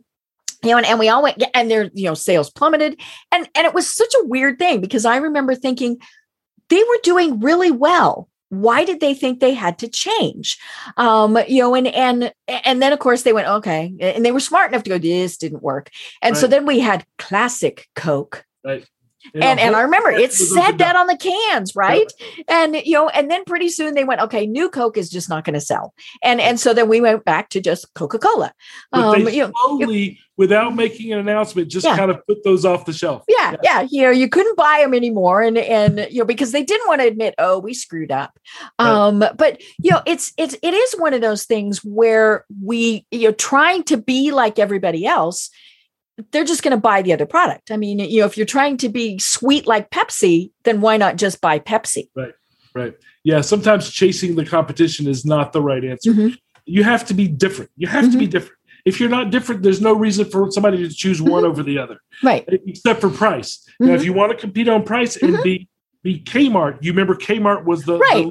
you 0.63 0.71
know, 0.71 0.79
and, 0.79 0.87
and 0.87 0.99
we 0.99 1.11
all 1.11 1.23
went, 1.23 1.43
and 1.53 1.71
their 1.71 1.91
you 1.93 2.05
know 2.05 2.15
sales 2.15 2.51
plummeted, 2.51 2.99
and 3.31 3.47
and 3.55 3.67
it 3.67 3.75
was 3.75 3.95
such 3.95 4.15
a 4.15 4.27
weird 4.27 4.59
thing 4.59 4.81
because 4.81 5.05
I 5.05 5.17
remember 5.17 5.55
thinking 5.55 5.99
they 6.71 6.83
were 6.83 6.99
doing 7.03 7.41
really 7.41 7.73
well 7.73 8.31
why 8.61 8.85
did 8.85 9.01
they 9.01 9.15
think 9.15 9.41
they 9.41 9.55
had 9.55 9.79
to 9.79 9.89
change? 9.89 10.59
Um 10.97 11.39
you 11.49 11.61
know 11.63 11.75
and 11.75 11.89
and 11.89 12.33
and 12.49 12.83
then 12.83 12.93
of 12.93 12.99
course 12.99 13.23
they 13.23 13.33
went 13.33 13.49
okay 13.49 13.95
and 14.01 14.25
they 14.25 14.33
were 14.33 14.41
smart 14.41 14.71
enough 14.71 14.85
to 14.85 14.91
go 14.91 14.99
this 14.99 15.37
didn't 15.37 15.63
work. 15.63 15.91
And 16.23 16.35
right. 16.35 16.41
so 16.41 16.47
then 16.47 16.67
we 16.67 16.81
had 16.81 17.07
classic 17.19 17.89
coke. 17.95 18.45
Right 18.65 18.87
and 19.33 19.61
and 19.61 19.77
I 19.77 19.83
remember 19.83 20.11
it 20.11 20.33
said 20.33 20.79
that 20.79 20.97
on 20.97 21.07
the 21.07 21.17
cans, 21.17 21.75
right? 21.75 22.13
And 22.49 22.77
you 22.77 22.93
know, 22.93 23.09
and 23.09 23.31
then 23.31 23.45
pretty 23.45 23.69
soon 23.69 23.95
they 23.95 24.05
went, 24.05 24.21
okay, 24.23 24.47
new 24.47 24.69
Coke 24.69 24.97
is 24.97 25.11
just 25.11 25.29
not 25.29 25.45
going 25.45 25.55
to 25.55 25.61
sell, 25.61 25.95
and 26.23 26.41
and 26.41 26.61
so 26.61 26.75
then 26.75 26.89
we 26.89 27.01
went 27.01 27.25
back 27.25 27.49
to 27.51 27.61
just 27.61 27.93
Coca 27.95 28.19
Cola. 28.19 28.53
Um, 28.93 29.29
you 29.29 29.43
know, 29.43 29.53
slowly, 29.67 30.19
without 30.37 30.75
making 30.75 31.13
an 31.13 31.19
announcement, 31.19 31.69
just 31.69 31.85
yeah. 31.85 31.97
kind 31.97 32.11
of 32.11 32.25
put 32.27 32.43
those 32.45 32.65
off 32.65 32.85
the 32.85 32.93
shelf. 32.93 33.25
Yeah, 33.29 33.57
yeah, 33.63 33.81
yeah, 33.81 33.87
You 33.91 34.03
know, 34.03 34.11
you 34.11 34.29
couldn't 34.29 34.57
buy 34.57 34.81
them 34.83 34.95
anymore, 34.95 35.43
and 35.43 35.57
and 35.59 36.07
you 36.11 36.19
know 36.19 36.25
because 36.25 36.53
they 36.53 36.63
didn't 36.63 36.89
want 36.89 37.01
to 37.01 37.07
admit, 37.07 37.35
oh, 37.39 37.59
we 37.59 37.75
screwed 37.75 38.11
up. 38.11 38.39
Um, 38.79 39.21
right. 39.21 39.37
but 39.37 39.61
you 39.79 39.91
know, 39.91 40.03
it's 40.07 40.33
it's 40.37 40.57
it 40.63 40.75
is 40.75 40.95
one 40.95 41.15
of 41.15 41.21
those 41.21 41.45
things 41.45 41.79
where 41.85 42.45
we 42.63 43.07
you 43.11 43.29
know 43.29 43.33
trying 43.33 43.85
to 43.85 43.97
be 43.97 44.33
like 44.33 44.59
everybody 44.59 45.07
else 45.07 45.51
they're 46.31 46.45
just 46.45 46.63
going 46.63 46.77
to 46.77 46.81
buy 46.81 47.03
the 47.03 47.13
other 47.13 47.27
product. 47.27 47.71
I 47.71 47.77
mean, 47.77 47.99
you 47.99 48.21
know, 48.21 48.27
if 48.27 48.37
you're 48.37 48.47
trying 48.47 48.77
to 48.79 48.89
be 48.89 49.19
sweet 49.19 49.67
like 49.67 49.91
Pepsi, 49.91 50.51
then 50.65 50.81
why 50.81 50.97
not 50.97 51.17
just 51.17 51.41
buy 51.41 51.59
Pepsi? 51.59 52.09
Right. 52.15 52.35
Right. 52.75 52.95
Yeah. 53.23 53.41
Sometimes 53.41 53.91
chasing 53.91 54.35
the 54.35 54.45
competition 54.45 55.07
is 55.07 55.25
not 55.25 55.53
the 55.53 55.63
right 55.63 55.85
answer. 55.85 56.13
Mm-hmm. 56.13 56.35
You 56.67 56.83
have 56.85 57.05
to 57.07 57.15
be 57.15 57.29
different. 57.29 57.71
You 57.77 57.87
have 57.89 58.05
mm-hmm. 58.05 58.13
to 58.13 58.19
be 58.19 58.25
mm-hmm. 58.25 58.33
different. 58.33 58.59
If 58.85 59.01
you're 59.01 59.09
not 59.09 59.31
different, 59.31 59.63
there's 59.63 59.81
no 59.81 59.95
reason 59.95 60.27
for 60.27 60.51
somebody 60.51 60.79
to 60.79 60.95
choose 60.95 61.23
one 61.23 61.43
mm-hmm. 61.43 61.51
over 61.51 61.63
the 61.63 61.79
other. 61.79 62.01
Right. 62.23 62.45
Except 62.49 63.01
for 63.01 63.11
price. 63.11 63.67
Now, 63.81 63.93
if 63.93 64.01
mm-hmm. 64.01 64.05
you 64.07 64.13
want 64.13 64.33
to 64.33 64.39
compete 64.39 64.69
on 64.69 64.83
price 64.83 65.17
and 65.17 65.43
be 65.43 65.69
be 66.03 66.21
Kmart, 66.21 66.79
you 66.83 66.93
remember 66.93 67.15
Kmart 67.15 67.65
was 67.65 67.85
the, 67.85 67.99
right. 67.99 68.27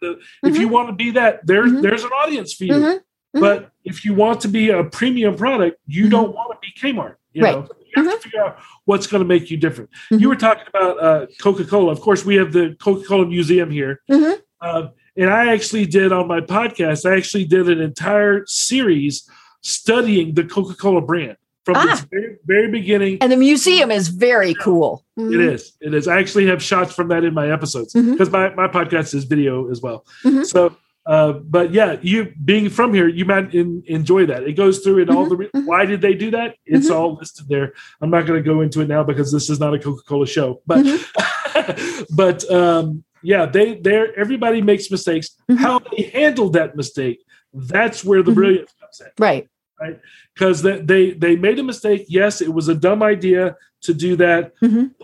the, 0.00 0.18
the 0.42 0.48
if 0.48 0.56
you 0.56 0.68
want 0.68 0.88
to 0.88 0.94
be 0.94 1.10
that, 1.12 1.46
there's 1.46 1.82
there's 1.82 2.04
an 2.04 2.10
audience 2.10 2.54
for 2.54 2.64
you. 2.64 3.00
But 3.34 3.70
if 3.84 4.04
you 4.04 4.14
want 4.14 4.40
to 4.42 4.48
be 4.48 4.70
a 4.70 4.84
premium 4.84 5.36
product, 5.36 5.78
you 5.86 6.08
don't 6.08 6.34
want 6.34 6.52
to 6.52 6.58
be 6.60 6.72
Kmart. 6.80 7.16
You 7.38 7.44
right. 7.44 7.54
know? 7.56 7.68
You 7.96 8.02
have 8.02 8.06
Mhm. 8.12 8.16
to 8.16 8.20
figure 8.22 8.44
out 8.44 8.58
what's 8.84 9.06
going 9.06 9.22
to 9.22 9.28
make 9.28 9.50
you 9.50 9.56
different. 9.56 9.90
Mhm. 10.10 10.20
You 10.20 10.28
were 10.28 10.36
talking 10.36 10.64
about 10.68 11.02
uh, 11.02 11.26
Coca 11.40 11.64
Cola. 11.64 11.92
Of 11.92 12.00
course, 12.00 12.24
we 12.24 12.34
have 12.34 12.52
the 12.52 12.76
Coca 12.80 13.04
Cola 13.06 13.26
Museum 13.26 13.70
here. 13.70 14.00
Mhm. 14.10 14.40
Um, 14.60 14.90
and 15.16 15.30
I 15.30 15.52
actually 15.52 15.86
did 15.86 16.10
on 16.12 16.26
my 16.26 16.40
podcast, 16.40 17.08
I 17.10 17.16
actually 17.16 17.44
did 17.44 17.68
an 17.68 17.80
entire 17.80 18.44
series 18.46 19.28
studying 19.62 20.34
the 20.34 20.44
Coca 20.44 20.74
Cola 20.74 21.00
brand 21.00 21.36
from 21.64 21.76
Ah. 21.76 21.92
its 21.92 22.06
very, 22.10 22.36
very 22.46 22.68
beginning. 22.70 23.18
And 23.20 23.30
the 23.30 23.36
museum 23.36 23.90
is 23.90 24.08
very 24.08 24.54
cool. 24.54 25.04
It 25.16 25.40
is. 25.40 25.72
It 25.80 25.94
is. 25.94 26.08
I 26.08 26.18
actually 26.18 26.46
have 26.46 26.62
shots 26.62 26.92
from 26.94 27.08
that 27.08 27.22
in 27.24 27.34
my 27.34 27.50
episodes 27.52 27.92
because 27.92 28.30
my, 28.30 28.52
my 28.54 28.66
podcast 28.68 29.14
is 29.14 29.24
video 29.24 29.70
as 29.70 29.80
well. 29.80 30.04
Mhm. 30.24 30.44
So, 30.44 30.76
uh, 31.08 31.32
but 31.56 31.72
yeah, 31.72 31.96
you 32.02 32.32
being 32.44 32.68
from 32.68 32.92
here, 32.92 33.08
you 33.08 33.24
might 33.24 33.54
in, 33.54 33.82
enjoy 33.86 34.26
that. 34.26 34.42
It 34.44 34.52
goes 34.62 34.80
through 34.80 34.98
it 35.02 35.08
all 35.10 35.26
the 35.26 35.36
re- 35.36 35.50
mhm. 35.56 35.64
why 35.66 35.86
did 35.86 36.00
they 36.02 36.14
do 36.24 36.30
that? 36.32 36.50
It's 36.66 36.88
Mhm. 36.90 36.94
all 36.96 37.14
listed 37.14 37.46
there. 37.48 37.72
I'm 38.02 38.10
not 38.10 38.26
going 38.26 38.42
to 38.42 38.46
go 38.52 38.60
into 38.60 38.80
it 38.82 38.88
now 38.88 39.02
because 39.04 39.32
this 39.32 39.48
is 39.48 39.58
not 39.58 39.72
a 39.74 39.78
Coca 39.78 40.02
Cola 40.10 40.26
show. 40.26 40.60
But 40.66 40.84
Mm-hmm. 40.84 42.02
but 42.22 42.38
um, 42.50 43.04
yeah, 43.22 43.46
they 43.46 43.76
they 43.76 43.96
everybody 44.16 44.60
makes 44.62 44.90
mistakes. 44.90 45.30
Mhm. 45.50 45.56
How 45.56 45.78
they 45.90 46.02
handled 46.20 46.52
that 46.52 46.76
mistake, 46.76 47.18
that's 47.54 48.04
where 48.04 48.22
the 48.22 48.32
brilliance 48.32 48.72
comes 48.80 49.00
in 49.00 49.10
Right. 49.18 49.48
Right. 49.80 49.98
Because 50.34 50.60
they 50.62 51.12
they 51.12 51.36
made 51.36 51.58
a 51.58 51.62
mistake. 51.72 52.04
Yes, 52.08 52.40
it 52.40 52.52
was 52.52 52.68
a 52.68 52.74
dumb 52.74 53.02
idea 53.02 53.56
to 53.86 53.94
do 53.94 54.16
that, 54.16 54.52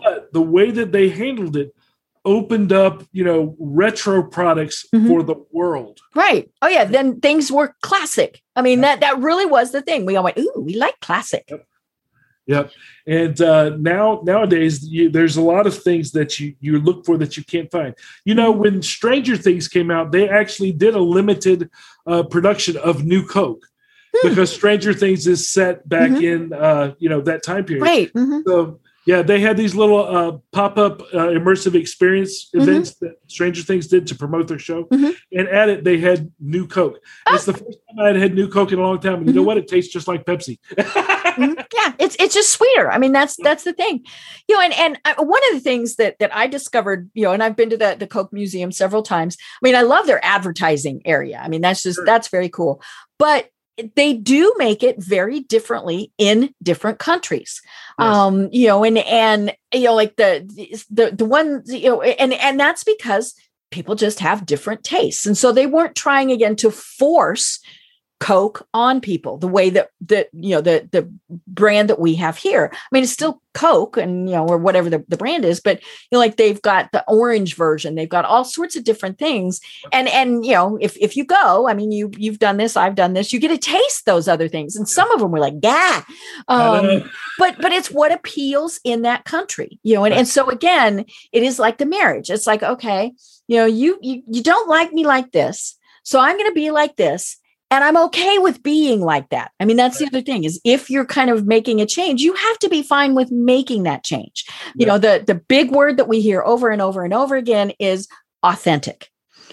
but 0.03 0.31
the 0.33 0.41
way 0.55 0.69
that 0.71 0.91
they 0.91 1.07
handled 1.09 1.55
it 1.55 1.73
opened 2.25 2.73
up, 2.73 3.03
you 3.11 3.23
know, 3.23 3.55
retro 3.59 4.23
products 4.23 4.85
Mhm. 4.93 5.07
for 5.07 5.23
the 5.23 5.35
world. 5.51 5.99
Right. 6.15 6.49
Oh 6.61 6.67
yeah. 6.67 6.83
Then 6.85 7.19
things 7.21 7.51
were 7.51 7.75
classic. 7.81 8.41
I 8.55 8.61
mean, 8.61 8.81
that 8.81 8.99
that 9.01 9.19
really 9.19 9.45
was 9.45 9.71
the 9.71 9.81
thing. 9.81 10.05
We 10.05 10.15
all 10.15 10.23
went, 10.23 10.37
ooh, 10.37 10.53
we 10.65 10.75
like 10.75 10.99
classic. 11.01 11.45
Yep. 11.49 11.65
Yep. 12.47 12.71
And 13.07 13.41
uh, 13.41 13.69
now 13.77 14.21
nowadays, 14.23 14.87
you, 14.87 15.09
there's 15.09 15.35
a 15.35 15.41
lot 15.41 15.65
of 15.65 15.75
things 15.81 16.11
that 16.11 16.39
you 16.39 16.55
you 16.59 16.79
look 16.79 17.05
for 17.05 17.17
that 17.17 17.37
you 17.37 17.43
can't 17.43 17.71
find. 17.71 17.95
You 18.23 18.35
know, 18.35 18.51
when 18.51 18.81
Stranger 18.83 19.35
Things 19.37 19.67
came 19.67 19.89
out, 19.89 20.11
they 20.11 20.29
actually 20.29 20.71
did 20.71 20.93
a 20.95 20.99
limited 20.99 21.69
uh, 22.05 22.23
production 22.23 22.77
of 22.77 23.03
New 23.03 23.25
Coke 23.25 23.65
Hmm. 24.15 24.29
because 24.29 24.53
Stranger 24.53 24.93
Things 24.93 25.25
is 25.27 25.49
set 25.49 25.87
back 25.89 26.11
Mhm. 26.11 26.23
in 26.23 26.53
uh, 26.53 26.93
you 26.99 27.09
know 27.09 27.21
that 27.21 27.41
time 27.43 27.65
period. 27.65 27.81
Right. 27.83 28.13
Mhm. 28.13 28.43
So 28.45 28.79
yeah, 29.05 29.21
they 29.21 29.39
had 29.39 29.55
these 29.57 29.75
little 29.75 30.03
uh, 30.05 30.37
pop-up 30.51 31.01
uh, 31.13 31.27
immersive 31.37 31.75
experience 31.75 32.49
Mhm. 32.55 32.61
events 32.61 32.95
that 32.95 33.13
Stranger 33.27 33.61
Things 33.63 33.87
did 33.87 34.07
to 34.07 34.15
promote 34.15 34.47
their 34.47 34.59
show, 34.59 34.85
Mhm. 34.85 35.15
and 35.31 35.47
at 35.47 35.69
it 35.69 35.83
they 35.83 35.97
had 35.97 36.31
New 36.39 36.67
Coke. 36.67 36.99
Ah. 37.27 37.35
It's 37.35 37.45
the 37.45 37.53
first 37.53 37.77
time 37.87 37.99
I 37.99 38.07
had 38.07 38.15
had 38.17 38.33
New 38.35 38.47
Coke 38.47 38.71
in 38.71 38.79
a 38.79 38.81
long 38.81 38.99
time, 38.99 39.15
and 39.15 39.27
you 39.27 39.33
know 39.33 39.41
Mhm. 39.43 39.45
what? 39.45 39.57
It 39.57 39.67
tastes 39.67 39.91
just 39.93 40.07
like 40.07 40.25
Pepsi. 40.25 40.57
Mhm. 40.77 41.65
Yeah, 41.75 41.91
it's 41.99 42.15
it's 42.19 42.33
just 42.33 42.51
sweeter. 42.51 42.89
I 42.89 42.97
mean, 42.97 43.11
that's 43.11 43.35
that's 43.43 43.63
the 43.63 43.73
thing, 43.73 44.03
you 44.47 44.55
know. 44.55 44.61
And 44.61 44.73
and 44.73 44.99
I, 45.03 45.21
one 45.21 45.41
of 45.49 45.53
the 45.55 45.59
things 45.59 45.97
that 45.97 46.17
that 46.19 46.33
I 46.33 46.47
discovered, 46.47 47.09
you 47.13 47.23
know, 47.23 47.31
and 47.33 47.43
I've 47.43 47.55
been 47.57 47.69
to 47.71 47.77
the 47.77 47.95
the 47.99 48.07
Coke 48.07 48.31
Museum 48.31 48.71
several 48.71 49.03
times. 49.03 49.35
I 49.41 49.59
mean, 49.61 49.75
I 49.75 49.81
love 49.81 50.07
their 50.07 50.23
advertising 50.23 51.01
area. 51.05 51.41
I 51.43 51.49
mean, 51.49 51.61
that's 51.61 51.83
just 51.83 51.97
Sure. 51.97 52.05
that's 52.05 52.29
very 52.29 52.47
cool. 52.49 52.81
But 53.19 53.49
they 53.95 54.13
do 54.13 54.53
make 54.57 54.83
it 54.83 55.01
very 55.03 55.41
differently 55.41 56.11
in 56.17 56.53
different 56.63 56.99
countries 56.99 57.61
Yes. 57.99 58.15
um 58.15 58.49
you 58.51 58.67
know 58.67 58.83
and 58.83 58.97
and 58.97 59.55
you 59.73 59.83
know 59.85 59.93
like 59.95 60.15
the 60.15 60.45
the 60.89 61.11
the 61.11 61.25
one 61.25 61.63
you 61.65 61.89
know 61.89 62.01
and 62.01 62.33
and 62.33 62.59
that's 62.59 62.83
because 62.83 63.33
people 63.71 63.95
just 63.95 64.19
have 64.19 64.45
different 64.45 64.83
tastes 64.83 65.25
and 65.25 65.37
so 65.37 65.51
they 65.51 65.65
weren't 65.65 65.95
trying 65.95 66.31
again 66.31 66.55
to 66.55 66.71
force 66.71 67.59
coke 68.19 68.67
on 68.73 69.01
people 69.01 69.37
the 69.37 69.47
way 69.47 69.69
that 69.69 69.89
that 70.01 70.29
you 70.33 70.55
know 70.55 70.61
the 70.61 70.87
the 70.91 71.11
brand 71.47 71.89
that 71.89 71.99
we 71.99 72.15
have 72.15 72.37
here. 72.37 72.71
I 72.73 72.77
mean 72.91 73.03
it's 73.03 73.11
still 73.11 73.41
coke 73.53 73.97
and 73.97 74.29
you 74.29 74.35
know 74.35 74.47
or 74.47 74.57
whatever 74.57 74.89
the, 74.89 75.03
the 75.07 75.17
brand 75.17 75.45
is 75.45 75.59
but 75.59 75.81
you 75.81 75.87
know 76.13 76.19
like 76.19 76.37
they've 76.37 76.61
got 76.61 76.91
the 76.91 77.03
orange 77.07 77.55
version. 77.55 77.95
They've 77.95 78.07
got 78.07 78.25
all 78.25 78.45
sorts 78.45 78.75
of 78.75 78.83
different 78.83 79.19
things. 79.19 79.59
And 79.91 80.07
and 80.07 80.45
you 80.45 80.53
know 80.53 80.77
if 80.79 80.95
if 80.97 81.17
you 81.17 81.25
go 81.25 81.67
i 81.67 81.73
mean 81.73 81.91
you 81.91 82.11
you've 82.17 82.39
done 82.39 82.57
this 82.57 82.77
i've 82.77 82.95
done 82.95 83.13
this 83.13 83.33
you 83.33 83.39
get 83.39 83.49
to 83.49 83.57
taste 83.57 84.05
those 84.05 84.27
other 84.27 84.47
things. 84.47 84.75
And 84.75 84.87
some 84.87 85.11
of 85.11 85.19
them 85.19 85.31
were 85.31 85.39
like 85.39 85.55
yeah 85.61 86.03
um 86.47 87.09
but 87.37 87.57
but 87.59 87.73
it's 87.73 87.91
what 87.91 88.13
appeals 88.13 88.79
in 88.83 89.01
that 89.01 89.25
country 89.25 89.79
you 89.83 89.93
know 89.93 90.05
and, 90.05 90.13
and 90.13 90.27
so 90.27 90.49
again 90.49 91.05
it 91.31 91.43
is 91.43 91.59
like 91.59 91.77
the 91.77 91.85
marriage. 91.85 92.29
It's 92.29 92.47
like 92.47 92.63
okay 92.63 93.13
you 93.47 93.57
know 93.57 93.65
you 93.65 93.99
you, 94.01 94.23
you 94.27 94.41
don't 94.41 94.69
like 94.69 94.91
me 94.91 95.05
like 95.05 95.31
this 95.31 95.77
so 96.03 96.19
i'm 96.19 96.37
going 96.37 96.49
to 96.49 96.55
be 96.55 96.71
like 96.71 96.95
this 96.95 97.37
and 97.71 97.83
i'm 97.83 97.97
okay 97.97 98.37
with 98.39 98.61
being 98.63 99.01
like 99.01 99.29
that 99.29 99.51
i 99.59 99.65
mean 99.65 99.77
that's 99.77 99.97
the 99.99 100.05
other 100.05 100.21
thing 100.21 100.43
is 100.43 100.59
if 100.63 100.89
you're 100.89 101.05
kind 101.05 101.29
of 101.29 101.45
making 101.45 101.81
a 101.81 101.85
change 101.85 102.21
you 102.21 102.33
have 102.33 102.59
to 102.59 102.69
be 102.69 102.81
fine 102.81 103.15
with 103.15 103.31
making 103.31 103.83
that 103.83 104.03
change 104.03 104.45
you 104.75 104.85
Yeah. 104.85 104.93
know 104.93 104.97
the 104.97 105.23
the 105.25 105.35
big 105.35 105.71
word 105.71 105.97
that 105.97 106.07
we 106.07 106.21
hear 106.21 106.43
over 106.43 106.69
and 106.69 106.81
over 106.81 107.03
and 107.03 107.13
over 107.13 107.35
again 107.35 107.71
is 107.79 108.07
authentic 108.43 109.09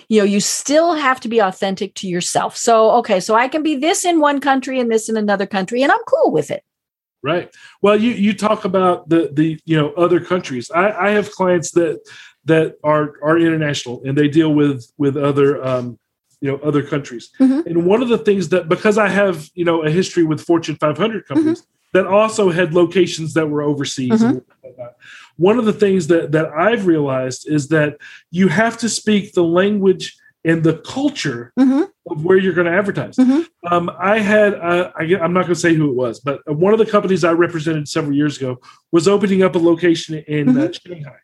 you 0.09 0.19
know 0.19 0.25
you 0.25 0.41
still 0.41 0.95
have 0.95 1.21
to 1.21 1.29
be 1.29 1.39
authentic 1.41 1.95
to 1.95 2.09
yourself 2.09 2.57
so 2.57 2.91
okay 2.93 3.21
so 3.21 3.35
i 3.35 3.49
can 3.49 3.63
be 3.63 3.77
this 3.77 4.05
in 4.05 4.21
one 4.21 4.41
country 4.41 4.79
and 4.79 4.91
this 4.91 5.09
in 5.09 5.17
another 5.17 5.47
country 5.47 5.83
and 5.83 5.93
i'm 5.93 6.05
cool 6.07 6.31
with 6.31 6.51
it 6.51 6.63
Right. 7.25 7.55
Well, 7.83 8.01
you 8.01 8.11
you 8.11 8.33
talk 8.35 8.65
about 8.65 9.09
the 9.09 9.31
the 9.33 9.57
you 9.65 9.77
know 9.77 9.93
other 9.93 10.19
countries. 10.19 10.73
I, 10.73 10.91
I 10.91 11.11
have 11.11 11.31
clients 11.31 11.71
that 11.73 12.01
that 12.47 12.75
are 12.83 13.15
are 13.23 13.39
international 13.39 14.03
and 14.05 14.19
they 14.19 14.27
deal 14.27 14.53
with 14.53 14.91
with 14.99 15.17
other 15.17 15.65
um, 15.65 16.01
you 16.43 16.51
know 16.51 16.59
other 16.59 16.82
countries. 16.82 17.30
Mhm. 17.40 17.64
And 17.66 17.86
one 17.86 18.03
of 18.03 18.09
the 18.09 18.18
things 18.18 18.49
that 18.51 18.68
because 18.68 18.99
I 18.99 19.09
have 19.09 19.49
you 19.55 19.64
know 19.64 19.82
a 19.84 19.90
history 19.90 20.24
with 20.24 20.40
Fortune 20.40 20.76
500 20.76 21.26
companies 21.26 21.62
that 21.95 22.07
also 22.07 22.51
had 22.51 22.74
locations 22.74 23.32
that 23.34 23.49
were 23.49 23.62
overseas. 23.62 24.20
And 24.22 24.43
whatnot, 24.61 24.97
one 25.36 25.59
of 25.59 25.64
the 25.64 25.72
things 25.72 26.09
that 26.09 26.32
that 26.32 26.49
I've 26.51 26.86
realized 26.86 27.49
is 27.49 27.68
that 27.68 27.97
you 28.30 28.49
have 28.49 28.76
to 28.78 28.88
speak 28.88 29.32
the 29.34 29.45
language 29.45 30.16
and 30.45 30.64
the 30.64 30.78
culture 30.78 31.53
Mhm. 31.57 31.88
of 32.11 32.24
where 32.24 32.36
you're 32.36 32.53
going 32.53 32.66
to 32.66 32.72
advertise. 32.72 33.14
Mhm. 33.16 33.47
Um, 33.70 33.88
I 33.97 34.18
had, 34.18 34.55
uh, 34.55 34.90
I, 34.99 35.05
am 35.05 35.32
not 35.32 35.43
going 35.43 35.55
to 35.55 35.64
say 35.66 35.72
who 35.74 35.88
it 35.88 35.95
was, 35.95 36.18
but 36.18 36.40
one 36.53 36.72
of 36.72 36.80
the 36.80 36.86
companies 36.97 37.22
I 37.22 37.30
represented 37.30 37.86
several 37.86 38.16
years 38.16 38.38
ago 38.38 38.59
was 38.90 39.07
opening 39.07 39.45
up 39.45 39.55
a 39.55 39.61
location 39.61 40.16
in 40.26 40.59
uh, 40.59 40.72
Shanghai. 40.72 41.18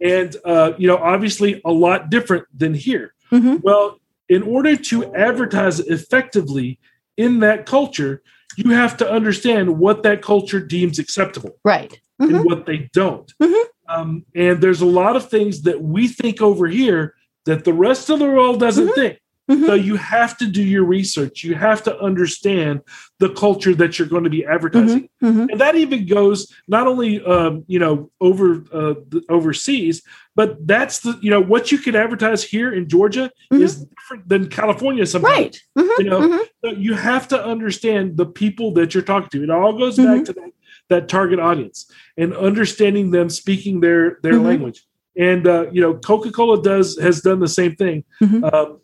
And, 0.00 0.36
uh, 0.44 0.72
you 0.78 0.88
know, 0.88 0.96
obviously 0.96 1.60
a 1.64 1.70
lot 1.70 2.10
different 2.10 2.46
than 2.52 2.74
here. 2.74 3.14
Mhm. 3.30 3.62
Well, 3.62 4.00
in 4.30 4.42
order 4.44 4.76
to 4.76 5.12
advertise 5.14 5.80
effectively 5.80 6.78
in 7.18 7.40
that 7.40 7.66
culture, 7.66 8.22
you 8.56 8.70
have 8.70 8.96
to 8.96 9.10
understand 9.10 9.78
what 9.78 10.02
that 10.04 10.22
culture 10.22 10.60
deems 10.60 10.98
acceptable 10.98 11.58
right 11.64 12.00
Mhm. 12.22 12.36
and 12.36 12.44
what 12.44 12.64
they 12.64 12.88
don't. 12.94 13.32
Mhm. 13.42 13.64
Um, 13.88 14.24
and 14.34 14.60
there's 14.62 14.80
a 14.80 14.86
lot 14.86 15.16
of 15.16 15.28
things 15.28 15.62
that 15.62 15.82
we 15.82 16.06
think 16.06 16.40
over 16.40 16.68
here 16.68 17.14
that 17.44 17.64
the 17.64 17.72
rest 17.72 18.08
of 18.08 18.20
the 18.20 18.26
world 18.26 18.60
doesn't 18.60 18.88
Mhm. 18.88 18.94
think. 18.94 19.18
Mhm. 19.50 19.66
So 19.66 19.74
you 19.74 19.96
have 19.96 20.38
to 20.38 20.46
do 20.46 20.62
your 20.62 20.84
research. 20.84 21.42
You 21.42 21.56
have 21.56 21.82
to 21.82 21.98
understand 22.00 22.80
the 23.18 23.30
culture 23.30 23.74
that 23.74 23.98
you're 23.98 24.06
going 24.08 24.24
to 24.24 24.30
be 24.30 24.44
advertising, 24.46 25.08
Mhm. 25.22 25.50
and 25.50 25.60
that 25.60 25.74
even 25.74 26.06
goes 26.06 26.52
not 26.68 26.86
only 26.86 27.22
um, 27.24 27.64
you 27.66 27.78
know 27.80 28.10
over 28.20 28.64
uh, 28.72 28.94
the, 29.08 29.22
overseas, 29.28 30.02
but 30.36 30.64
that's 30.66 31.00
the 31.00 31.18
you 31.20 31.30
know 31.30 31.40
what 31.40 31.72
you 31.72 31.78
can 31.78 31.96
advertise 31.96 32.44
here 32.44 32.72
in 32.72 32.88
Georgia 32.88 33.30
Mhm. 33.52 33.60
is 33.62 33.84
different 33.84 34.28
than 34.28 34.48
California. 34.48 35.04
Sometimes, 35.04 35.36
right 35.38 35.62
Mhm. 35.78 35.98
you 35.98 36.04
know, 36.10 36.20
Mhm. 36.20 36.40
so 36.64 36.70
you 36.86 36.94
have 36.94 37.26
to 37.28 37.44
understand 37.44 38.16
the 38.16 38.26
people 38.26 38.72
that 38.74 38.94
you're 38.94 39.02
talking 39.02 39.30
to. 39.30 39.42
It 39.42 39.50
all 39.50 39.76
goes 39.76 39.96
back 39.96 40.24
to 40.26 40.32
that, 40.34 40.50
that 40.90 41.08
target 41.08 41.40
audience 41.40 41.86
and 42.16 42.32
understanding 42.34 43.10
them 43.10 43.28
speaking 43.28 43.80
their 43.80 44.18
their 44.22 44.38
language. 44.38 44.84
And 45.16 45.46
uh, 45.48 45.66
you 45.72 45.80
know, 45.80 45.94
Coca 45.94 46.30
Cola 46.30 46.62
does 46.62 46.96
has 47.00 47.20
done 47.20 47.40
the 47.40 47.48
same 47.60 47.74
thing, 47.74 48.04
Mhm. 48.22 48.44
um, 48.54 48.78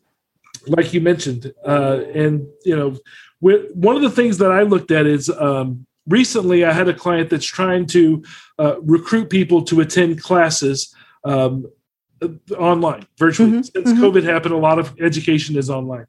like 0.66 0.92
you 0.92 1.00
mentioned. 1.00 1.52
Uh, 1.66 2.00
and 2.14 2.46
you 2.64 2.76
know, 2.76 2.96
with, 3.40 3.70
one 3.74 3.96
of 3.96 4.02
the 4.02 4.10
things 4.10 4.38
that 4.38 4.50
I 4.50 4.62
looked 4.62 4.90
at 4.90 5.06
is 5.06 5.28
um, 5.30 5.86
recently 6.06 6.64
I 6.64 6.72
had 6.72 6.88
a 6.88 6.94
client 6.94 7.30
that's 7.30 7.46
trying 7.46 7.86
to 7.86 8.22
uh, 8.58 8.80
recruit 8.82 9.30
people 9.30 9.62
to 9.64 9.80
attend 9.80 10.22
classes. 10.22 10.94
Um, 11.24 11.66
online 12.56 13.04
virtually 13.18 13.50
Mhm. 13.50 13.70
since 13.70 13.92
Mhm. 13.92 13.98
covid 14.00 14.22
happened 14.22 14.54
a 14.54 14.56
lot 14.56 14.78
of 14.78 14.94
education 14.98 15.54
is 15.54 15.68
online 15.68 16.06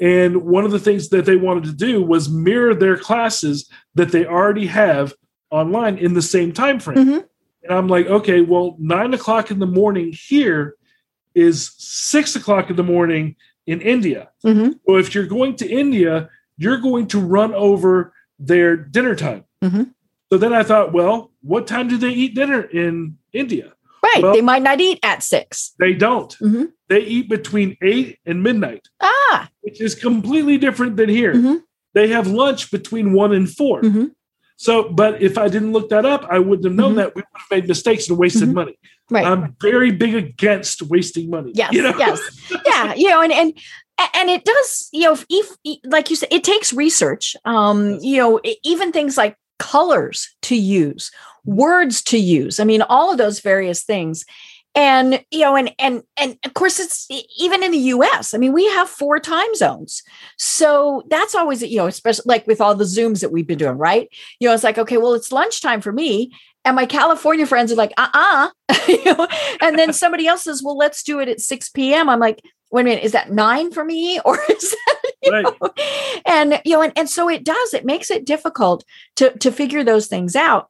and 0.00 0.42
one 0.42 0.64
of 0.64 0.72
the 0.72 0.80
things 0.80 1.10
that 1.10 1.26
they 1.26 1.36
wanted 1.36 1.62
to 1.64 1.72
do 1.72 2.02
was 2.02 2.28
mirror 2.28 2.74
their 2.74 2.96
classes 2.96 3.70
that 3.94 4.10
they 4.10 4.26
already 4.26 4.66
have 4.66 5.14
online 5.50 5.96
in 5.96 6.14
the 6.14 6.22
same 6.22 6.50
time 6.52 6.80
frame. 6.80 7.06
Mhm. 7.06 7.24
And 7.62 7.72
I'm 7.78 7.86
like, 7.86 8.06
okay, 8.06 8.40
well, 8.40 8.76
nine 8.80 9.14
o'clock 9.14 9.52
in 9.52 9.60
the 9.60 9.66
morning 9.66 10.12
here 10.12 10.74
is 11.36 11.72
six 11.78 12.34
o'clock 12.34 12.70
in 12.70 12.76
the 12.76 12.82
morning 12.82 13.36
in 13.66 13.80
India. 13.80 14.30
Mhm. 14.44 14.78
So 14.86 14.96
if 14.96 15.14
you're 15.14 15.26
going 15.26 15.56
to 15.56 15.68
India, 15.68 16.28
you're 16.58 16.78
going 16.78 17.06
to 17.08 17.18
run 17.20 17.54
over 17.54 18.12
their 18.38 18.76
dinner 18.76 19.14
time. 19.14 19.44
Mhm. 19.62 19.90
So 20.32 20.38
then 20.38 20.52
I 20.52 20.62
thought, 20.62 20.92
well, 20.92 21.32
what 21.42 21.66
time 21.66 21.88
do 21.88 21.96
they 21.96 22.10
eat 22.10 22.34
dinner 22.34 22.62
in 22.62 23.16
India? 23.32 23.72
right 24.04 24.22
Well- 24.22 24.34
they 24.34 24.42
might 24.42 24.62
not 24.62 24.80
eat 24.82 24.98
at 25.02 25.22
six 25.22 25.72
They 25.78 25.94
don't. 25.94 26.36
Mhm. 26.38 26.72
They 26.90 27.00
eat 27.00 27.26
between 27.30 27.76
eight 27.82 28.18
and 28.26 28.42
midnight, 28.42 28.88
ah 29.00 29.48
which 29.62 29.80
is 29.80 29.94
completely 29.94 30.58
different 30.58 30.96
than 30.98 31.08
here. 31.08 31.32
Mhm. 31.34 31.62
They 31.94 32.08
have 32.08 32.26
lunch 32.26 32.70
between 32.70 33.14
one 33.14 33.32
and 33.32 33.48
4 33.48 33.80
Mhm. 33.80 34.10
So, 34.56 34.88
but 34.88 35.20
if 35.20 35.36
I 35.36 35.48
didn't 35.48 35.72
look 35.72 35.88
that 35.90 36.06
up, 36.06 36.26
I 36.30 36.38
wouldn't 36.38 36.64
have 36.64 36.74
known 36.74 36.92
Mhm. 36.92 36.96
that 36.96 37.14
we 37.14 37.20
would 37.20 37.40
have 37.40 37.50
made 37.50 37.68
mistakes 37.68 38.08
and 38.08 38.16
wasted 38.18 38.48
Mhm. 38.48 38.54
money. 38.54 38.78
Right. 39.10 39.26
I'm 39.26 39.56
very 39.60 39.90
big 39.90 40.14
against 40.14 40.80
wasting 40.82 41.28
money. 41.28 41.52
Yes, 41.54 41.72
you 41.72 41.82
know? 41.82 41.94
yes, 41.98 42.20
yeah, 42.66 42.94
you 42.94 43.08
know, 43.10 43.20
and 43.20 43.32
and 43.32 43.52
and 44.14 44.30
it 44.30 44.44
does, 44.44 44.88
you 44.92 45.02
know, 45.02 45.12
if, 45.12 45.26
if 45.28 45.56
like 45.84 46.10
you 46.10 46.16
said, 46.16 46.28
it 46.32 46.42
takes 46.44 46.72
research. 46.72 47.36
Um, 47.44 47.98
you 48.00 48.16
know, 48.16 48.40
even 48.62 48.92
things 48.92 49.16
like 49.16 49.36
colors 49.58 50.34
to 50.42 50.56
use, 50.56 51.10
words 51.44 52.02
to 52.04 52.18
use. 52.18 52.58
I 52.58 52.64
mean, 52.64 52.82
all 52.82 53.10
of 53.12 53.18
those 53.18 53.40
various 53.40 53.82
things. 53.84 54.24
And 54.76 55.24
you 55.30 55.40
know, 55.40 55.56
and 55.56 55.72
and 55.78 56.02
and 56.16 56.36
of 56.44 56.54
course, 56.54 56.80
it's 56.80 57.06
even 57.38 57.62
in 57.62 57.70
the 57.70 57.78
U.S. 57.78 58.34
I 58.34 58.38
mean, 58.38 58.52
we 58.52 58.66
have 58.70 58.88
four 58.88 59.20
time 59.20 59.54
zones, 59.54 60.02
so 60.36 61.04
that's 61.08 61.34
always 61.34 61.62
you 61.62 61.76
know, 61.78 61.86
especially 61.86 62.24
like 62.26 62.46
with 62.46 62.60
all 62.60 62.74
the 62.74 62.84
zooms 62.84 63.20
that 63.20 63.30
we've 63.30 63.46
been 63.46 63.58
doing, 63.58 63.78
right? 63.78 64.08
You 64.40 64.48
know, 64.48 64.54
it's 64.54 64.64
like 64.64 64.78
okay, 64.78 64.96
well, 64.96 65.14
it's 65.14 65.30
lunchtime 65.30 65.80
for 65.80 65.92
me, 65.92 66.32
and 66.64 66.74
my 66.74 66.86
California 66.86 67.46
friends 67.46 67.70
are 67.72 67.76
like, 67.76 67.92
uh 67.96 68.08
uh 68.12 68.50
you 68.88 69.04
know, 69.04 69.28
and 69.60 69.78
then 69.78 69.92
somebody 69.92 70.26
else 70.26 70.44
says, 70.44 70.62
well, 70.62 70.76
let's 70.76 71.02
do 71.02 71.20
it 71.20 71.28
at 71.28 71.40
6 71.40 71.68
p.m. 71.70 72.08
I'm 72.08 72.20
like, 72.20 72.42
wait 72.70 72.82
a 72.82 72.84
minute, 72.84 73.04
is 73.04 73.12
that 73.12 73.30
nine 73.30 73.70
for 73.70 73.84
me? 73.84 74.20
Or 74.24 74.38
is 74.50 74.70
that, 74.70 75.00
Right. 75.30 75.44
know? 75.44 75.70
and, 76.26 76.60
you 76.64 76.72
know, 76.72 76.82
and, 76.82 76.92
and 76.96 77.08
so 77.08 77.30
it 77.30 77.44
does, 77.44 77.72
it 77.74 77.84
makes 77.84 78.10
it 78.10 78.26
difficult 78.26 78.84
to, 79.16 79.30
to 79.38 79.50
figure 79.52 79.82
those 79.84 80.06
things 80.06 80.36
out. 80.36 80.68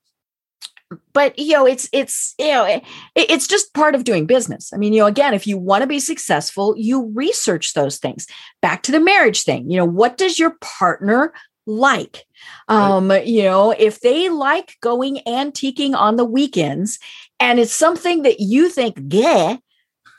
But, 1.12 1.38
you 1.38 1.53
know, 1.53 1.66
it's, 1.66 1.88
it's, 1.92 2.34
you 2.38 2.49
know, 2.49 2.64
it, 2.64 2.82
it's 3.14 3.47
just 3.47 3.74
part 3.74 3.95
of 3.95 4.05
doing 4.05 4.26
business. 4.26 4.72
I 4.72 4.76
mean, 4.76 4.92
you 4.92 5.01
know, 5.01 5.07
again, 5.07 5.34
if 5.34 5.47
you 5.47 5.59
want 5.59 5.82
to 5.82 5.86
be 5.86 6.01
successful, 6.01 6.74
you 6.76 7.11
research 7.14 7.74
those 7.74 7.99
things. 7.99 8.26
Back 8.62 8.82
to 8.84 8.92
the 8.92 9.01
marriage 9.01 9.42
thing, 9.42 9.70
you 9.70 9.76
know, 9.76 9.84
what 9.84 10.18
does 10.18 10.38
your 10.38 10.57
partner 10.61 11.32
like? 11.66 12.24
Um, 12.68 13.11
you 13.24 13.42
know, 13.45 13.70
if 13.70 14.01
they 14.01 14.28
like 14.28 14.76
going 14.80 15.20
antiquing 15.26 15.95
on 15.95 16.16
the 16.16 16.24
weekends 16.24 16.99
and 17.40 17.59
it's 17.59 17.72
something 17.72 18.22
that 18.22 18.40
you 18.40 18.68
think, 18.68 18.99
yeah, 19.09 19.57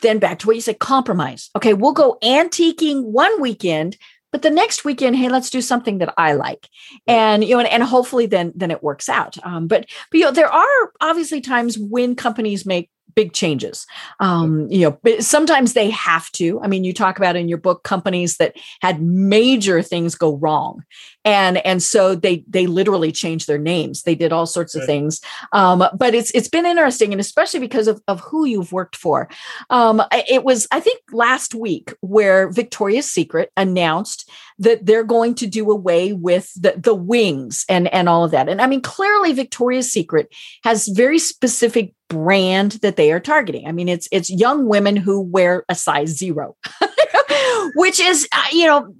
then 0.01 0.19
back 0.19 0.39
to 0.39 0.47
what 0.47 0.55
you 0.55 0.61
said, 0.61 0.79
compromise. 0.79 1.49
Okay, 1.55 1.73
we'll 1.73 1.93
go 1.93 2.17
antiquing 2.23 3.03
one 3.03 3.41
weekend, 3.41 3.97
but 4.31 4.41
the 4.41 4.49
next 4.49 4.83
weekend, 4.83 5.15
hey, 5.15 5.29
let's 5.29 5.49
do 5.49 5.61
something 5.61 5.99
that 5.99 6.13
I 6.17 6.33
like, 6.33 6.67
and 7.07 7.43
you 7.43 7.55
know, 7.55 7.59
and, 7.59 7.69
and 7.69 7.83
hopefully 7.83 8.25
then 8.25 8.51
then 8.55 8.71
it 8.71 8.83
works 8.83 9.09
out. 9.09 9.37
Um, 9.43 9.67
but 9.67 9.85
but 10.11 10.17
you 10.17 10.25
know, 10.25 10.31
there 10.31 10.51
are 10.51 10.91
obviously 11.01 11.41
times 11.41 11.77
when 11.77 12.15
companies 12.15 12.65
make 12.65 12.89
big 13.15 13.33
changes. 13.33 13.87
Um, 14.19 14.67
you 14.69 14.97
know, 15.03 15.19
sometimes 15.19 15.73
they 15.73 15.89
have 15.89 16.31
to. 16.33 16.59
I 16.61 16.67
mean, 16.67 16.83
you 16.83 16.93
talk 16.93 17.17
about 17.17 17.35
in 17.35 17.47
your 17.47 17.57
book 17.57 17.83
companies 17.83 18.37
that 18.37 18.55
had 18.81 19.01
major 19.01 19.81
things 19.81 20.15
go 20.15 20.35
wrong, 20.35 20.83
and 21.23 21.57
and 21.65 21.81
so 21.81 22.15
they 22.15 22.43
they 22.47 22.67
literally 22.67 23.11
changed 23.11 23.47
their 23.47 23.57
names. 23.57 24.03
They 24.03 24.15
did 24.15 24.31
all 24.33 24.45
sorts 24.45 24.75
of 24.75 24.81
Right. 24.81 24.87
things. 24.87 25.21
Um, 25.53 25.83
but 25.97 26.13
it's 26.13 26.31
it's 26.31 26.49
been 26.49 26.65
interesting, 26.65 27.11
and 27.13 27.21
especially 27.21 27.59
because 27.59 27.87
of 27.87 28.01
of 28.07 28.19
who 28.19 28.45
you've 28.45 28.71
worked 28.71 28.95
for. 28.95 29.29
Um, 29.69 30.01
it 30.11 30.43
was 30.43 30.67
I 30.71 30.79
think 30.79 30.99
last 31.11 31.55
week 31.55 31.93
where 32.01 32.49
Victoria's 32.49 33.09
Secret 33.09 33.51
announced 33.57 34.29
that 34.59 34.85
they're 34.85 35.03
going 35.03 35.35
to 35.35 35.47
do 35.47 35.69
away 35.69 36.13
with 36.13 36.51
the 36.61 36.75
the 36.77 36.95
wings 36.95 37.65
and 37.67 37.91
and 37.93 38.07
all 38.07 38.23
of 38.23 38.31
that. 38.31 38.49
And 38.49 38.61
I 38.61 38.67
mean, 38.67 38.81
clearly 38.81 39.33
Victoria's 39.33 39.91
Secret 39.91 40.33
has 40.63 40.87
very 40.87 41.19
specific 41.19 41.93
brand 42.09 42.73
that 42.81 42.95
they 42.95 43.11
are 43.11 43.19
targeting. 43.19 43.67
I 43.67 43.71
mean, 43.71 43.89
it's 43.89 44.07
it's 44.11 44.29
young 44.29 44.67
women 44.67 44.95
who 44.95 45.21
wear 45.21 45.65
a 45.69 45.75
size 45.75 46.17
zero, 46.17 46.55
which 47.75 47.99
is 47.99 48.27
uh, 48.31 48.43
you 48.51 48.65
know, 48.65 48.93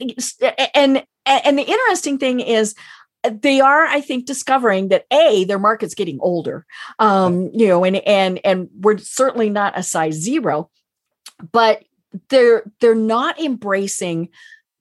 and 0.74 1.04
and 1.26 1.58
the 1.58 1.64
interesting 1.64 2.18
thing 2.18 2.40
is 2.40 2.76
uh, 3.24 3.32
they 3.42 3.60
are 3.60 3.86
i 3.86 4.00
think 4.00 4.26
discovering 4.26 4.90
that 4.90 5.06
a 5.12 5.44
their 5.46 5.58
market's 5.58 5.96
getting 5.96 6.20
older 6.22 6.66
um 7.00 7.50
you 7.54 7.68
know 7.68 7.84
and 7.84 7.98
and 7.98 8.40
and 8.44 8.70
we're 8.80 8.98
certainly 8.98 9.50
not 9.50 9.78
a 9.78 9.82
size 9.82 10.14
zero 10.14 10.70
but 11.52 11.84
they're 12.30 12.64
they're 12.80 12.96
not 12.96 13.40
embracing 13.40 14.30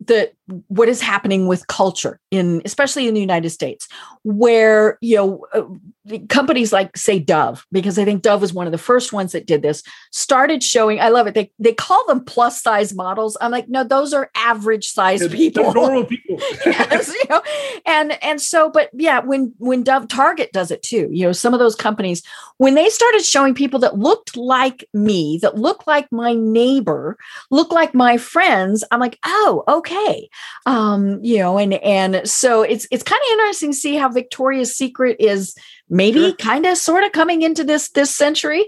the 0.00 0.32
what 0.68 0.88
is 0.88 1.00
happening 1.00 1.46
with 1.46 1.66
culture 1.66 2.20
in 2.34 2.62
especially 2.64 3.08
in 3.08 3.14
the 3.14 3.20
United 3.20 3.50
States 3.50 3.88
where 4.22 4.98
you 5.00 5.16
know 5.16 5.46
uh, 5.52 6.18
companies 6.28 6.72
like 6.72 6.96
say 6.96 7.18
Dove 7.18 7.66
because 7.72 7.98
I 7.98 8.04
think 8.04 8.22
Dove 8.22 8.40
was 8.40 8.52
one 8.52 8.66
of 8.66 8.72
the 8.72 8.78
first 8.78 9.12
ones 9.12 9.32
that 9.32 9.46
did 9.46 9.62
this 9.62 9.82
started 10.10 10.62
showing 10.62 11.00
I 11.00 11.08
love 11.08 11.26
it 11.26 11.34
they 11.34 11.50
they 11.58 11.72
call 11.72 12.04
them 12.06 12.24
plus 12.24 12.62
size 12.62 12.94
models. 12.94 13.36
I'm 13.40 13.50
like 13.50 13.68
no 13.68 13.84
those 13.84 14.12
are 14.12 14.30
average 14.36 14.88
size 14.88 15.20
They're 15.20 15.28
people. 15.28 15.72
normal 15.72 16.04
people. 16.14 16.38
yes, 16.66 17.08
you 17.08 17.24
know, 17.30 17.42
and 17.86 18.22
and 18.22 18.40
so, 18.40 18.70
but 18.70 18.90
yeah, 18.94 19.20
when 19.20 19.54
when 19.58 19.82
Dove 19.82 20.08
Target 20.08 20.52
does 20.52 20.70
it 20.70 20.82
too, 20.82 21.08
you 21.12 21.24
know, 21.26 21.32
some 21.32 21.54
of 21.54 21.60
those 21.60 21.74
companies 21.74 22.22
when 22.58 22.74
they 22.74 22.88
started 22.88 23.24
showing 23.24 23.54
people 23.54 23.80
that 23.80 23.98
looked 23.98 24.36
like 24.36 24.88
me, 24.94 25.38
that 25.42 25.56
looked 25.56 25.86
like 25.86 26.10
my 26.12 26.34
neighbor, 26.34 27.16
looked 27.50 27.72
like 27.72 27.94
my 27.94 28.16
friends, 28.16 28.84
I'm 28.90 29.00
like, 29.00 29.18
oh, 29.24 29.64
okay, 29.68 30.28
um, 30.66 31.18
you 31.22 31.38
know, 31.38 31.58
and 31.58 31.74
and 31.74 32.23
so 32.24 32.62
it's 32.62 32.86
it's 32.90 33.02
kind 33.02 33.20
of 33.26 33.32
interesting 33.32 33.70
to 33.72 33.76
see 33.76 33.96
how 33.96 34.08
Victoria's 34.08 34.74
Secret 34.76 35.16
is 35.20 35.54
maybe 35.88 36.20
Sure. 36.20 36.32
kind 36.36 36.66
of 36.66 36.76
sort 36.78 37.04
of 37.04 37.12
coming 37.12 37.42
into 37.42 37.64
this 37.64 37.90
this 37.90 38.14
century. 38.14 38.66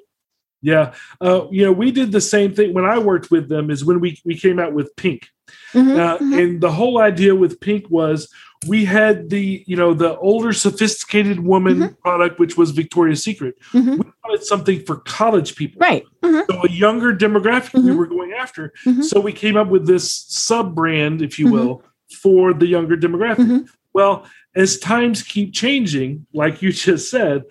Yeah. 0.63 0.95
Uh, 1.21 1.47
you 1.51 1.65
know, 1.65 1.73
we 1.73 1.93
did 1.93 2.13
the 2.13 2.21
same 2.21 2.55
thing 2.55 2.75
when 2.75 2.85
I 2.85 2.99
worked 2.99 3.31
with 3.31 3.49
them 3.49 3.71
is 3.71 3.85
when 3.85 4.01
we, 4.01 4.21
we 4.25 4.37
came 4.37 4.59
out 4.59 4.73
with 4.73 4.95
Pink. 4.97 5.29
Mhm, 5.75 5.97
Uh, 5.99 6.19
mhm. 6.19 6.43
And 6.43 6.61
the 6.61 6.73
whole 6.73 6.99
idea 6.99 7.35
with 7.37 7.61
Pink 7.61 7.89
was 7.91 8.29
we 8.67 8.85
had 8.87 9.31
the, 9.31 9.63
you 9.67 9.77
know, 9.77 9.93
the 9.95 10.17
older 10.19 10.53
sophisticated 10.53 11.41
woman 11.41 11.77
Mm-hmm. 11.77 11.95
product, 12.03 12.41
which 12.41 12.57
was 12.57 12.71
Victoria's 12.73 13.23
Secret. 13.23 13.55
Mhm. 13.73 13.99
We 13.99 14.11
wanted 14.25 14.45
something 14.45 14.81
for 14.87 14.97
college 14.97 15.55
people. 15.57 15.79
Right. 15.81 16.05
Mhm, 16.25 16.45
So 16.51 16.63
a 16.65 16.71
younger 16.71 17.15
demographic 17.15 17.75
we 17.75 17.91
Mhm. 17.91 17.97
were 17.97 18.07
going 18.07 18.33
after. 18.33 18.73
Mhm. 18.87 19.05
So 19.05 19.21
we 19.21 19.33
came 19.33 19.57
up 19.57 19.69
with 19.69 19.87
this 19.87 20.11
sub 20.29 20.75
brand, 20.75 21.23
if 21.23 21.39
you 21.39 21.47
Mhm. 21.47 21.53
will, 21.53 21.83
for 22.27 22.53
the 22.53 22.67
younger 22.67 22.97
demographic. 22.97 23.47
Mhm. 23.47 23.69
Well, 23.95 24.27
as 24.57 24.81
times 24.81 25.23
keep 25.23 25.55
changing, 25.55 26.27
like 26.35 26.61
you 26.61 26.73
just 26.89 27.09
said, 27.09 27.45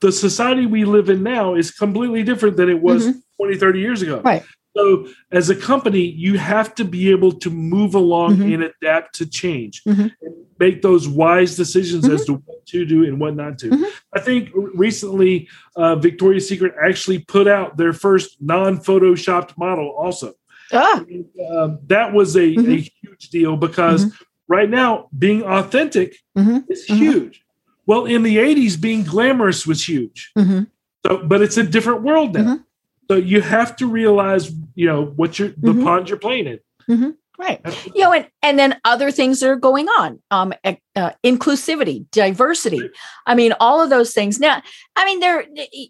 the 0.00 0.10
society 0.10 0.64
we 0.64 0.86
live 0.86 1.10
in 1.10 1.22
now 1.22 1.54
is 1.54 1.70
completely 1.70 2.22
different 2.22 2.56
than 2.56 2.70
it 2.70 2.80
was 2.80 3.06
Mhm. 3.06 3.20
20, 3.36 3.56
30 3.58 3.80
years 3.80 4.00
ago. 4.00 4.22
Right. 4.24 4.42
So, 4.76 5.08
as 5.30 5.50
a 5.50 5.54
company, 5.56 6.00
you 6.00 6.38
have 6.38 6.74
to 6.76 6.84
be 6.86 7.10
able 7.10 7.32
to 7.32 7.50
move 7.50 7.94
along 7.94 8.36
Mhm. 8.38 8.54
and 8.54 8.62
adapt 8.64 9.14
to 9.16 9.26
change 9.26 9.82
Mhm. 9.86 10.10
and 10.22 10.34
make 10.58 10.80
those 10.80 11.06
wise 11.06 11.54
decisions 11.54 12.08
as 12.08 12.24
to 12.24 12.32
what 12.46 12.64
to 12.68 12.86
do 12.86 13.04
and 13.04 13.20
what 13.20 13.36
not 13.36 13.58
to. 13.58 13.68
Mhm. 13.68 13.84
I 14.14 14.20
think 14.20 14.50
recently, 14.74 15.48
uh, 15.76 15.96
Victoria's 15.96 16.48
Secret 16.48 16.72
actually 16.82 17.18
put 17.18 17.46
out 17.46 17.76
their 17.76 17.92
first 17.92 18.38
non 18.40 18.78
photoshopped 18.78 19.52
model, 19.58 19.88
also. 19.98 20.32
Ah, 20.72 21.04
Um, 21.50 21.78
that 21.86 22.12
was 22.12 22.36
a, 22.36 22.40
a 22.42 22.54
Mhm. 22.56 22.90
huge 23.02 23.28
deal 23.30 23.56
because 23.56 24.06
right 24.48 24.68
now, 24.70 25.08
being 25.16 25.42
authentic 25.42 26.16
Mhm. 26.36 26.64
is 26.68 26.86
Mhm. 26.88 26.96
huge. 26.96 27.44
Well, 27.86 28.06
in 28.06 28.22
the 28.22 28.38
80s, 28.38 28.76
being 28.76 29.02
glamorous 29.04 29.66
was 29.66 29.86
huge. 29.88 30.32
mhm. 30.38 30.68
So, 31.04 31.18
but 31.18 31.42
it's 31.42 31.58
a 31.58 31.62
different 31.64 32.02
world 32.02 32.34
now. 32.34 32.44
Mhm. 32.44 32.64
So 33.10 33.16
you 33.16 33.42
have 33.42 33.76
to 33.76 33.86
realize, 33.86 34.50
you 34.74 34.86
know, 34.86 35.04
what 35.16 35.38
you're 35.38 35.52
the 35.58 35.74
pond 35.84 36.08
you're 36.08 36.18
playing 36.18 36.46
in. 36.46 37.14
Right. 37.36 37.60
you 37.96 38.02
know 38.04 38.12
and 38.12 38.28
and 38.42 38.58
then 38.60 38.78
other 38.84 39.10
things 39.10 39.40
that 39.40 39.48
are 39.48 39.56
going 39.56 39.88
on 39.88 40.20
um 40.30 40.52
uh, 40.94 41.10
inclusivity 41.24 42.06
diversity 42.12 42.88
i 43.26 43.34
mean 43.34 43.52
all 43.58 43.80
of 43.82 43.90
those 43.90 44.14
things 44.14 44.38
now 44.38 44.62
i 44.94 45.04
mean 45.04 45.18
there 45.18 45.44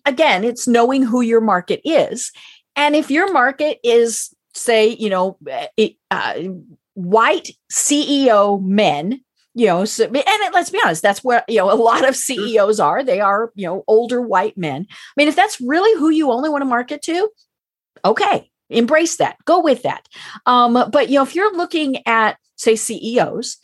again 0.07 0.43
it's 0.43 0.67
knowing 0.67 1.03
who 1.03 1.21
your 1.21 1.43
market 1.43 1.83
is 1.85 2.33
and 2.77 2.97
if 2.97 3.11
your 3.11 3.31
market 3.31 3.79
is 3.85 4.35
say 4.55 4.89
you 4.89 5.11
know 5.11 5.37
it, 5.77 5.97
uh, 6.11 6.35
white 6.95 7.51
ceo 7.73 8.63
men 8.63 9.21
you 9.55 9.67
know 9.67 9.85
so, 9.85 10.05
and 10.05 10.17
it, 10.17 10.55
let's 10.55 10.71
be 10.71 10.81
honest 10.85 11.03
that's 11.03 11.23
where 11.23 11.45
you 11.49 11.59
know 11.59 11.71
a 11.71 11.75
lot 11.75 12.09
of 12.09 12.17
ceos 12.17 12.81
are. 12.81 13.03
They 13.03 13.21
are 13.21 13.53
you 13.55 13.67
know 13.67 13.85
older 13.87 14.21
white 14.21 14.57
men. 14.57 14.87
I 14.91 15.13
mean 15.17 15.29
if 15.29 15.37
that's 15.37 15.61
really 15.61 15.99
who 15.99 16.11
you 16.11 16.31
only 16.31 16.49
want 16.49 16.63
to 16.63 16.67
market 16.67 17.03
to 17.03 17.29
okay 18.05 18.51
embrace 18.71 19.17
that 19.17 19.37
go 19.45 19.61
with 19.61 19.83
that. 19.83 20.09
Um, 20.47 20.91
but 20.91 21.09
you 21.09 21.17
know, 21.17 21.23
if 21.23 21.35
you're 21.35 21.57
looking 21.57 22.07
at 22.07 22.39
say 22.57 22.77
CEOs 22.77 23.59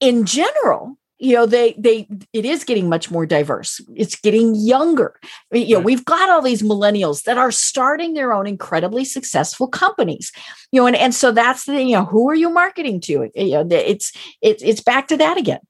in 0.00 0.24
general, 0.24 0.98
you 1.22 1.34
know, 1.36 1.46
they 1.46 1.74
they 1.78 2.08
it 2.32 2.44
is 2.44 2.64
getting 2.64 2.88
much 2.88 3.10
more 3.10 3.24
diverse. 3.26 3.80
It's 3.94 4.16
getting 4.16 4.54
younger. 4.56 5.14
You 5.52 5.68
know, 5.68 5.76
Right. 5.76 5.84
we've 5.84 6.04
got 6.04 6.28
all 6.30 6.42
these 6.42 6.62
millennials 6.62 7.22
that 7.24 7.38
are 7.38 7.52
starting 7.52 8.14
their 8.14 8.32
own 8.32 8.46
incredibly 8.46 9.04
successful 9.04 9.68
companies. 9.68 10.32
You 10.72 10.80
know, 10.80 10.86
and, 10.88 10.96
and 10.96 11.14
so 11.14 11.30
that's 11.30 11.64
the 11.64 11.80
you 11.82 11.94
know, 11.96 12.04
who 12.06 12.28
are 12.28 12.34
you 12.34 12.50
marketing 12.50 13.00
to? 13.02 13.30
You 13.34 13.50
know, 13.64 13.66
it's 13.70 14.12
it's 14.42 14.62
it's 14.64 14.80
back 14.82 15.06
to 15.08 15.16
that 15.18 15.36
again. 15.38 15.60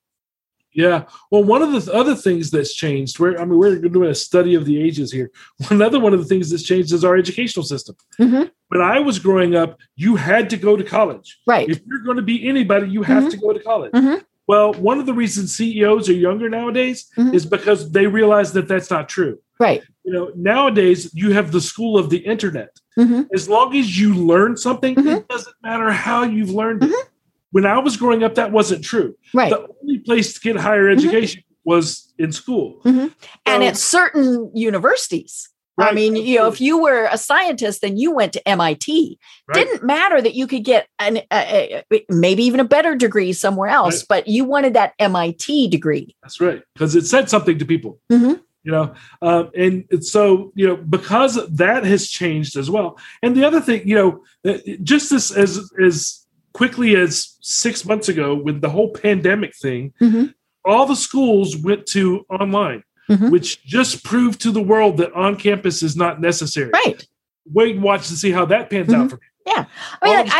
Yeah. 0.75 1.05
Well, 1.31 1.45
one 1.45 1.61
of 1.61 1.71
the 1.85 1.93
other 1.93 2.15
things 2.15 2.51
that's 2.51 2.73
changed, 2.73 3.19
where 3.19 3.39
I 3.39 3.45
mean, 3.45 3.59
we're 3.59 3.79
doing 3.79 4.09
a 4.11 4.15
study 4.15 4.55
of 4.55 4.65
the 4.65 4.81
ages 4.83 5.13
here. 5.13 5.31
Another 5.71 6.01
one 6.01 6.15
of 6.15 6.21
the 6.21 6.25
things 6.25 6.49
that's 6.49 6.63
changed 6.63 6.95
is 6.95 7.05
our 7.05 7.15
educational 7.15 7.65
system. 7.67 7.95
Mhm. 8.19 8.51
When 8.69 8.81
I 8.81 9.01
was 9.01 9.19
growing 9.19 9.55
up, 9.55 9.79
you 9.97 10.17
had 10.17 10.49
to 10.49 10.57
go 10.57 10.77
to 10.79 10.83
college. 10.85 11.39
Right. 11.47 11.69
If 11.69 11.81
you're 11.87 12.01
going 12.03 12.17
to 12.17 12.23
be 12.23 12.49
anybody, 12.49 12.89
you 12.89 13.03
have 13.03 13.25
Mhm. 13.25 13.31
to 13.33 13.37
go 13.37 13.53
to 13.53 13.61
college. 13.61 13.93
Mhm. 13.93 14.25
Well, 14.49 14.73
one 14.75 14.99
of 14.99 15.07
the 15.07 15.15
reasons 15.15 15.55
CEOs 15.57 16.09
are 16.09 16.15
younger 16.15 16.49
nowadays 16.49 17.07
Mhm. 17.17 17.35
is 17.35 17.47
because 17.47 17.93
they 17.93 18.07
realize 18.07 18.53
that 18.55 18.69
that's 18.69 18.91
not 18.91 19.09
true. 19.09 19.39
Right. 19.61 19.83
You 20.05 20.13
know, 20.13 20.33
nowadays 20.35 21.11
you 21.15 21.33
have 21.33 21.53
the 21.53 21.61
school 21.61 21.97
of 21.97 22.11
the 22.11 22.19
internet. 22.19 22.81
Mhm. 22.99 23.29
As 23.33 23.49
long 23.49 23.75
as 23.77 23.99
you 24.01 24.15
learn 24.15 24.57
something, 24.57 24.97
Mhm. 24.97 25.19
it 25.19 25.29
doesn't 25.29 25.55
matter 25.63 25.91
how 25.93 26.25
you've 26.25 26.51
learned 26.51 26.83
it. 26.85 27.09
When 27.53 27.65
I 27.67 27.79
was 27.79 27.97
growing 27.97 28.23
up, 28.25 28.35
that 28.35 28.51
wasn't 28.51 28.83
true. 28.85 29.15
Right. 29.33 29.51
The 29.51 29.69
only 29.83 29.99
place 30.01 30.35
to 30.35 30.41
get 30.41 30.57
higher 30.57 30.85
Mm-hmm. 30.89 30.99
education 31.07 31.43
was 31.65 32.13
in 32.19 32.33
school. 32.33 32.81
and 32.85 33.13
So- 33.47 33.63
at 33.63 33.77
certain 33.77 34.51
universities. 34.55 35.49
I 35.79 35.85
Right, 35.87 35.95
mean, 35.95 36.17
you 36.17 36.37
know, 36.39 36.49
if 36.49 36.61
you 36.61 36.79
were 36.83 37.09
a 37.11 37.17
scientist, 37.17 37.81
then 37.81 37.97
you 37.97 38.13
went 38.15 38.35
to 38.35 38.47
MIT. 38.49 39.19
Right. 39.49 39.55
Didn't 39.55 39.83
matter 39.83 40.21
that 40.21 40.35
you 40.35 40.47
could 40.47 40.65
get 40.65 40.87
an 40.99 41.19
a, 41.33 41.83
a- 41.91 42.05
maybe 42.11 42.43
even 42.45 42.61
a 42.61 42.65
better 42.65 42.95
degree 42.95 43.33
somewhere 43.33 43.69
else, 43.71 44.01
Right. 44.03 44.07
but 44.09 44.29
you 44.29 44.45
wanted 44.45 44.75
that 44.75 44.93
MIT 44.99 45.69
degree. 45.69 46.15
That's 46.23 46.41
right, 46.41 46.63
because 46.75 46.95
it 46.95 47.07
said 47.07 47.31
something 47.31 47.59
to 47.59 47.65
people. 47.65 47.99
Mhm. 48.13 48.41
You 48.65 48.71
know, 48.73 48.95
um, 49.23 49.51
and 49.57 49.85
so 50.05 50.53
you 50.55 50.69
know 50.69 50.77
because 50.77 51.35
that 51.49 51.85
has 51.85 52.07
changed 52.09 52.57
as 52.57 52.71
well. 52.71 52.99
And 53.23 53.35
the 53.35 53.45
other 53.45 53.61
thing, 53.61 53.89
you 53.89 53.95
know, 53.97 54.23
uh, 54.49 54.59
just 54.83 55.11
as 55.11 55.33
as 55.33 55.69
as 55.83 56.27
quickly 56.53 56.95
as 56.95 57.37
six 57.41 57.85
months 57.87 58.09
ago 58.11 58.35
with 58.35 58.61
the 58.61 58.69
whole 58.69 58.91
pandemic 58.93 59.57
thing, 59.57 59.95
Mhm. 60.01 60.35
all 60.67 60.87
the 60.87 60.95
schools 60.95 61.57
went 61.57 61.87
to 61.87 62.25
online, 62.31 62.85
Mhm. 63.17 63.31
which 63.31 63.65
just 63.65 64.05
proved 64.05 64.41
to 64.43 64.51
the 64.51 64.63
world 64.63 64.97
that 64.99 65.13
on 65.13 65.37
campus 65.37 65.83
is 65.83 65.97
not 65.97 66.21
necessary. 66.21 66.71
Right. 66.73 67.07
Wait 67.47 67.75
and 67.75 67.83
watch 67.85 68.09
to 68.09 68.15
see 68.17 68.31
how 68.31 68.45
that 68.47 68.71
pans 68.71 68.93
out 68.95 69.11
for 69.11 69.17
people. 69.17 69.29
Yeah. 69.47 69.65
I 70.01 70.07
mean, 70.07 70.17
like 70.27 70.33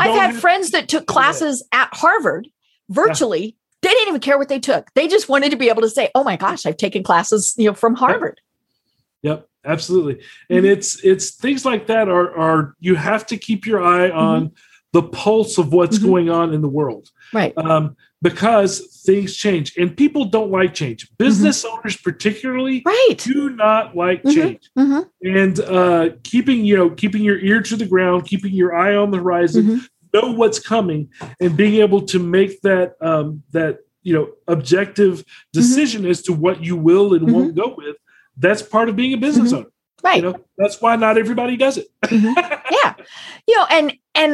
I, 0.00 0.08
I've 0.08 0.20
had 0.32 0.40
friends 0.40 0.70
that 0.72 0.88
took 0.88 1.06
classes 1.06 1.64
at 1.72 1.88
Harvard 1.92 2.48
virtually. 2.90 3.56
They 3.82 3.88
didn't 3.88 4.08
even 4.08 4.20
care 4.20 4.36
what 4.38 4.48
they 4.48 4.58
took. 4.60 4.92
They 4.94 5.08
just 5.08 5.28
wanted 5.28 5.50
to 5.50 5.56
be 5.56 5.68
able 5.68 5.82
to 5.82 5.90
say, 5.90 6.10
"Oh 6.14 6.24
my 6.24 6.36
gosh, 6.36 6.66
I've 6.66 6.76
taken 6.76 7.02
classes, 7.02 7.54
you 7.56 7.66
know, 7.66 7.74
from 7.74 7.94
Harvard." 7.94 8.40
Yep, 9.22 9.48
absolutely. 9.64 10.22
And 10.50 10.64
Mhm. 10.64 10.70
it's 10.70 11.02
it's 11.04 11.30
things 11.30 11.64
like 11.64 11.86
that 11.86 12.08
are 12.08 12.36
are 12.36 12.74
you 12.80 12.96
have 12.96 13.26
to 13.26 13.36
keep 13.36 13.64
your 13.66 13.82
eye 13.82 14.08
Mm-hmm. 14.08 14.18
on 14.18 14.52
the 14.96 15.02
pulse 15.02 15.58
of 15.58 15.66
what's 15.76 15.98
Mhm. 15.98 16.06
going 16.10 16.28
on 16.30 16.54
in 16.54 16.60
the 16.66 16.68
world. 16.80 17.04
Right. 17.38 17.52
Um, 17.58 17.96
because 18.22 19.02
things 19.04 19.36
change 19.36 19.76
and 19.76 19.94
people 19.94 20.24
don't 20.36 20.50
like 20.50 20.72
change. 20.82 21.00
Business 21.18 21.64
owners 21.70 21.96
particularly 22.08 22.76
Mm-hmm. 22.80 22.88
Right. 22.88 23.18
do 23.18 23.50
not 23.50 23.94
like 24.04 24.22
Mhm. 24.22 24.34
change. 24.34 24.62
hmm 24.74 25.00
And 25.22 25.60
uh 25.60 26.04
keeping, 26.30 26.64
you 26.68 26.76
know, 26.78 26.88
keeping 27.02 27.22
your 27.30 27.38
ear 27.50 27.60
to 27.70 27.76
the 27.76 27.84
ground, 27.94 28.18
keeping 28.32 28.52
your 28.62 28.74
eye 28.84 28.94
on 29.02 29.10
the 29.10 29.18
horizon, 29.18 29.64
hmm 29.66 29.78
know 30.14 30.30
what's 30.40 30.60
coming 30.74 31.02
and 31.42 31.50
being 31.62 31.74
able 31.86 32.00
to 32.12 32.18
make 32.18 32.52
that 32.62 32.88
um 33.02 33.42
that 33.52 33.74
you 34.06 34.14
know 34.16 34.26
objective 34.48 35.14
Mm-hmm. 35.18 35.58
decision 35.60 36.00
as 36.12 36.18
to 36.26 36.32
what 36.44 36.56
you 36.68 36.74
will 36.88 37.08
and 37.16 37.22
won't 37.34 37.54
go 37.62 37.68
with 37.80 37.96
that's 38.44 38.62
part 38.74 38.88
of 38.88 38.94
being 39.00 39.12
a 39.18 39.20
business 39.26 39.52
owner 39.52 39.70
Right. 40.06 40.16
you 40.18 40.22
know 40.26 40.36
that's 40.60 40.76
why 40.82 40.94
not 41.04 41.14
everybody 41.18 41.56
does 41.66 41.76
it 41.82 41.86
yeah 42.78 42.90
you 43.48 43.54
know 43.58 43.66
and 43.76 43.86
and 44.22 44.32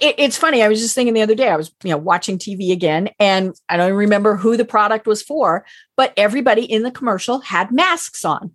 it, 0.00 0.14
it's 0.18 0.36
funny 0.36 0.62
i 0.62 0.68
was 0.68 0.80
just 0.80 0.94
thinking 0.94 1.14
the 1.14 1.22
other 1.22 1.34
day 1.34 1.48
i 1.48 1.56
was 1.56 1.70
you 1.82 1.90
know 1.90 1.96
watching 1.96 2.38
tv 2.38 2.72
again 2.72 3.08
and 3.18 3.54
i 3.68 3.76
don't 3.76 3.92
remember 3.92 4.36
who 4.36 4.56
the 4.56 4.64
product 4.64 5.06
was 5.06 5.22
for 5.22 5.64
but 5.96 6.12
everybody 6.16 6.64
in 6.64 6.82
the 6.82 6.90
commercial 6.90 7.40
had 7.40 7.70
masks 7.72 8.24
on 8.24 8.54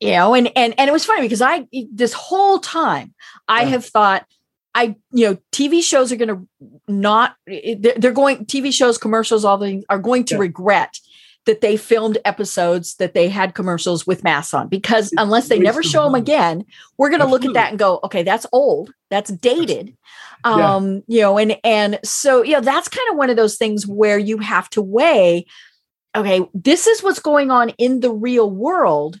you 0.00 0.12
know 0.12 0.34
and 0.34 0.50
and 0.56 0.74
and 0.78 0.88
it 0.88 0.92
was 0.92 1.04
funny 1.04 1.22
because 1.22 1.42
i 1.42 1.66
this 1.92 2.12
whole 2.12 2.58
time 2.58 3.14
i 3.48 3.62
Yeah. 3.62 3.68
have 3.70 3.84
thought 3.84 4.26
I, 4.74 4.94
you 5.10 5.26
know, 5.26 5.38
TV 5.50 5.82
shows 5.82 6.12
are 6.12 6.16
going 6.16 6.28
to 6.28 6.48
not, 6.86 7.34
they're 7.46 7.94
they're 7.96 8.12
going, 8.12 8.44
TV 8.46 8.72
shows, 8.72 8.96
commercials, 8.96 9.44
all 9.44 9.58
the 9.58 9.82
are 9.88 9.98
going 9.98 10.24
to 10.26 10.34
Yeah. 10.34 10.40
regret 10.40 10.94
that 11.48 11.62
they 11.62 11.78
filmed 11.78 12.18
episodes 12.26 12.96
that 12.96 13.14
they 13.14 13.26
had 13.26 13.54
commercials 13.54 14.06
with 14.06 14.22
masks 14.22 14.52
on 14.52 14.68
because 14.68 15.14
unless 15.16 15.48
they 15.48 15.58
never 15.58 15.82
show 15.82 16.04
them 16.04 16.14
again, 16.14 16.62
we're 16.98 17.08
going 17.08 17.22
to 17.22 17.26
look 17.26 17.42
at 17.42 17.54
that 17.54 17.70
and 17.70 17.78
go, 17.78 18.00
okay, 18.04 18.22
that's 18.22 18.44
old, 18.52 18.92
that's 19.08 19.30
dated. 19.30 19.96
Yeah. 20.44 20.74
Um, 20.74 21.02
you 21.06 21.22
know, 21.22 21.38
and 21.38 21.56
and 21.64 21.98
so 22.04 22.42
you 22.42 22.52
know, 22.52 22.60
that's 22.60 22.88
kind 22.88 23.08
of 23.10 23.16
one 23.16 23.30
of 23.30 23.36
those 23.36 23.56
things 23.56 23.86
where 23.86 24.18
you 24.18 24.36
have 24.38 24.68
to 24.70 24.82
weigh, 24.82 25.46
okay, 26.14 26.46
this 26.52 26.86
is 26.86 27.02
what's 27.02 27.18
going 27.18 27.50
on 27.50 27.70
in 27.70 28.00
the 28.00 28.12
real 28.12 28.50
world, 28.50 29.18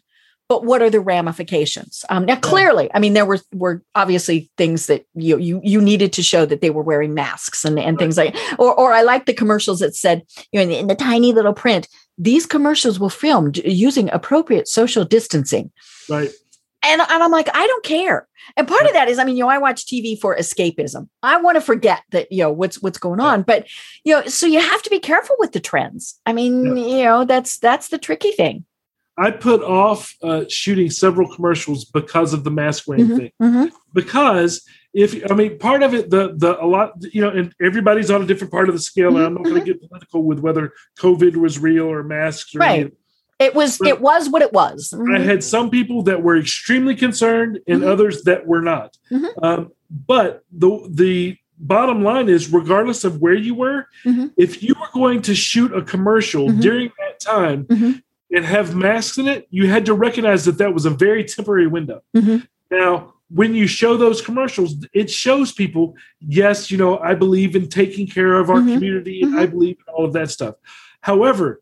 but 0.48 0.64
what 0.64 0.82
are 0.82 0.90
the 0.90 1.00
ramifications? 1.00 2.04
Um, 2.08 2.24
now, 2.24 2.36
clearly, 2.36 2.90
I 2.94 2.98
mean, 2.98 3.14
there 3.14 3.26
were 3.26 3.40
were 3.52 3.82
obviously 3.94 4.50
things 4.56 4.86
that 4.86 5.04
you 5.14 5.38
you 5.38 5.60
you 5.62 5.80
needed 5.80 6.12
to 6.14 6.22
show 6.22 6.46
that 6.46 6.60
they 6.60 6.70
were 6.70 6.82
wearing 6.82 7.14
masks 7.14 7.64
and 7.64 7.78
and 7.78 7.98
things 7.98 8.16
like, 8.16 8.36
or 8.58 8.74
or 8.74 8.92
I 8.92 9.02
like 9.02 9.26
the 9.26 9.34
commercials 9.34 9.80
that 9.80 9.94
said, 9.94 10.22
you 10.52 10.58
know, 10.58 10.62
in 10.62 10.68
the, 10.68 10.78
in 10.78 10.86
the 10.86 10.94
tiny 10.94 11.32
little 11.32 11.54
print, 11.54 11.88
these 12.16 12.46
commercials 12.46 12.98
were 12.98 13.10
filmed 13.10 13.58
using 13.58 14.10
appropriate 14.10 14.68
social 14.68 15.04
distancing 15.04 15.70
right 16.08 16.30
and, 16.82 17.00
and 17.00 17.22
I'm 17.22 17.30
like, 17.30 17.48
I 17.54 17.66
don't 17.66 17.84
care. 17.84 18.28
And 18.56 18.68
part 18.68 18.86
of 18.86 18.92
that 18.92 19.08
is, 19.08 19.18
I 19.18 19.24
mean, 19.24 19.36
you 19.36 19.44
know, 19.44 19.50
I 19.50 19.58
watch 19.58 19.84
TV 19.84 20.18
for 20.18 20.36
escapism. 20.36 21.08
I 21.22 21.40
want 21.40 21.56
to 21.56 21.60
forget 21.60 22.02
that, 22.10 22.30
you 22.30 22.42
know, 22.42 22.52
what's 22.52 22.80
what's 22.80 22.98
going 22.98 23.20
on. 23.20 23.42
But 23.42 23.66
you 24.04 24.14
know, 24.14 24.24
so 24.26 24.46
you 24.46 24.60
have 24.60 24.82
to 24.82 24.90
be 24.90 25.00
careful 25.00 25.36
with 25.38 25.52
the 25.52 25.60
trends. 25.60 26.18
I 26.24 26.32
mean, 26.32 26.76
you 26.76 27.04
know, 27.04 27.24
that's 27.24 27.58
that's 27.58 27.88
the 27.88 27.98
tricky 27.98 28.30
thing. 28.30 28.64
I 29.18 29.30
put 29.30 29.60
off 29.62 30.14
uh, 30.22 30.44
shooting 30.48 30.90
several 30.90 31.26
commercials 31.34 31.84
because 31.84 32.32
of 32.32 32.44
the 32.44 32.50
mask 32.50 32.84
wearing 32.88 33.06
Mhm, 33.08 33.16
thing 33.16 33.32
mhm. 33.42 33.70
because 33.92 34.52
if 34.94 35.10
i 35.30 35.34
mean 35.34 35.58
part 35.58 35.82
of 35.82 35.92
it 35.94 36.08
the 36.10 36.34
the 36.36 36.50
a 36.62 36.66
lot 36.66 36.92
you 37.12 37.20
know 37.20 37.30
and 37.30 37.52
everybody's 37.68 38.10
on 38.10 38.22
a 38.22 38.26
different 38.26 38.52
part 38.52 38.68
of 38.68 38.74
the 38.74 38.80
scale 38.80 39.16
and 39.16 39.24
i'm 39.26 39.34
not 39.34 39.42
Mm-hmm, 39.42 39.52
going 39.54 39.64
to 39.66 39.72
get 39.72 39.88
political 39.88 40.22
with 40.22 40.38
whether 40.40 40.72
covid 40.98 41.36
was 41.36 41.58
real 41.58 41.86
or 41.86 42.02
masks 42.02 42.54
or 42.54 42.58
Right. 42.60 42.80
anything. 42.80 42.96
It 43.46 43.54
was 43.54 43.78
But- 43.78 43.88
it 43.88 44.00
was 44.00 44.28
what 44.28 44.42
it 44.42 44.52
was. 44.52 44.92
I 44.92 44.96
Mhm. 44.96 45.24
had 45.24 45.44
some 45.44 45.70
people 45.70 46.02
that 46.08 46.20
were 46.24 46.36
extremely 46.36 46.96
concerned 46.96 47.60
and 47.68 47.82
Mhm. 47.82 47.86
others 47.92 48.16
that 48.24 48.40
were 48.50 48.60
not. 48.72 48.90
Um, 49.46 49.60
but 50.12 50.42
the 50.62 50.70
the 51.02 51.36
bottom 51.60 52.02
line 52.10 52.28
is, 52.28 52.52
regardless 52.52 53.00
of 53.04 53.12
where 53.24 53.34
you 53.46 53.54
were, 53.54 53.80
Mhm. 54.04 54.32
if 54.36 54.52
you 54.64 54.74
were 54.80 54.92
going 54.92 55.20
to 55.28 55.34
shoot 55.36 55.70
a 55.72 55.82
commercial 55.82 56.44
Mhm. 56.48 56.60
during 56.66 56.88
that 57.02 57.16
time 57.20 57.64
Mhm. 57.66 58.02
And 58.30 58.44
have 58.44 58.74
masks 58.74 59.18
in 59.18 59.26
it, 59.28 59.46
you 59.50 59.68
had 59.68 59.86
to 59.86 59.94
recognize 59.94 60.44
that 60.44 60.58
that 60.58 60.74
was 60.74 60.84
a 60.86 60.90
very 60.90 61.24
temporary 61.24 61.66
window. 61.66 62.02
Mhm. 62.16 62.46
Now, 62.70 63.14
when 63.30 63.54
you 63.54 63.66
show 63.66 63.96
those 63.96 64.20
commercials, 64.22 64.74
it 64.92 65.10
shows 65.10 65.52
people, 65.52 65.94
yes, 66.20 66.70
you 66.70 66.76
know, 66.78 66.98
I 66.98 67.14
believe 67.14 67.56
in 67.56 67.68
taking 67.68 68.06
care 68.06 68.34
of 68.38 68.50
our 68.50 68.60
Mhm. 68.60 68.74
community 68.74 69.22
and 69.22 69.38
I 69.38 69.46
believe 69.46 69.76
in 69.86 69.92
all 69.94 70.04
of 70.04 70.12
that 70.14 70.30
stuff. 70.30 70.54
However, 71.00 71.60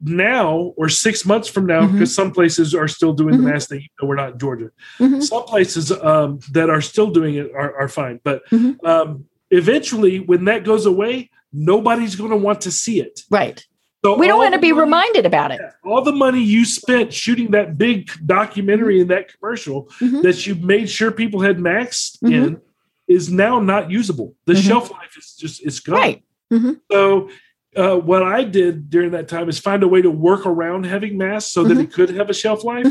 now 0.00 0.74
or 0.76 0.88
six 0.90 1.24
months 1.24 1.48
from 1.48 1.64
now, 1.66 1.86
because 1.90 2.14
some 2.14 2.30
places 2.30 2.74
are 2.74 2.86
still 2.88 3.14
doing 3.14 3.36
the 3.38 3.42
mask 3.42 3.70
thing, 3.70 3.78
even 3.78 3.88
though 4.00 4.06
we're 4.08 4.14
not 4.16 4.32
in 4.34 4.38
Georgia. 4.38 4.70
Mhm. 4.98 5.22
Some 5.22 5.44
places 5.44 5.90
um, 5.90 6.38
that 6.52 6.68
are 6.68 6.82
still 6.82 7.10
doing 7.10 7.36
it 7.36 7.50
are, 7.54 7.74
are 7.80 7.88
fine. 7.88 8.20
But 8.22 8.42
um, 8.84 9.24
eventually, 9.50 10.20
when 10.20 10.44
that 10.44 10.64
goes 10.64 10.84
away, 10.84 11.30
nobody's 11.52 12.14
going 12.14 12.30
to 12.30 12.36
want 12.36 12.60
to 12.62 12.70
see 12.70 13.00
it. 13.00 13.20
Right. 13.30 13.64
So 14.06 14.16
We 14.16 14.28
don't 14.28 14.38
want 14.38 14.54
to 14.54 14.60
be 14.60 14.70
money- 14.70 14.82
reminded 14.84 15.26
about 15.26 15.50
it. 15.50 15.58
yeah, 15.60 15.70
all 15.84 16.00
the 16.00 16.12
money 16.12 16.40
you 16.40 16.64
spent 16.64 17.12
shooting 17.12 17.50
that 17.50 17.76
big 17.76 18.08
documentary 18.24 19.00
and 19.00 19.10
that 19.10 19.32
commercial 19.34 19.88
Mhm. 20.00 20.22
that 20.22 20.46
you 20.46 20.54
made 20.54 20.88
sure 20.88 21.10
people 21.10 21.40
had 21.40 21.58
masks 21.58 22.16
Mhm. 22.22 22.32
in 22.32 22.60
is 23.08 23.32
now 23.32 23.58
not 23.58 23.90
usable. 23.90 24.36
The 24.46 24.52
Mhm. 24.54 24.62
shelf 24.68 24.92
life 24.92 25.16
is 25.18 25.34
just 25.36 25.60
it's 25.66 25.80
gone. 25.80 25.96
Right. 25.96 26.22
Mhm. 26.52 26.80
So 26.92 27.30
uh, 27.76 27.96
what 27.96 28.22
I 28.22 28.44
did 28.44 28.88
during 28.90 29.10
that 29.10 29.26
time 29.28 29.48
is 29.48 29.58
find 29.58 29.82
a 29.82 29.88
way 29.88 30.00
to 30.02 30.10
work 30.10 30.46
around 30.46 30.86
having 30.86 31.18
masks 31.18 31.50
so 31.52 31.64
Mm-hmm. 31.64 31.74
that 31.74 31.82
it 31.82 31.92
could 31.92 32.10
have 32.10 32.30
a 32.30 32.34
shelf 32.34 32.62
life, 32.64 32.86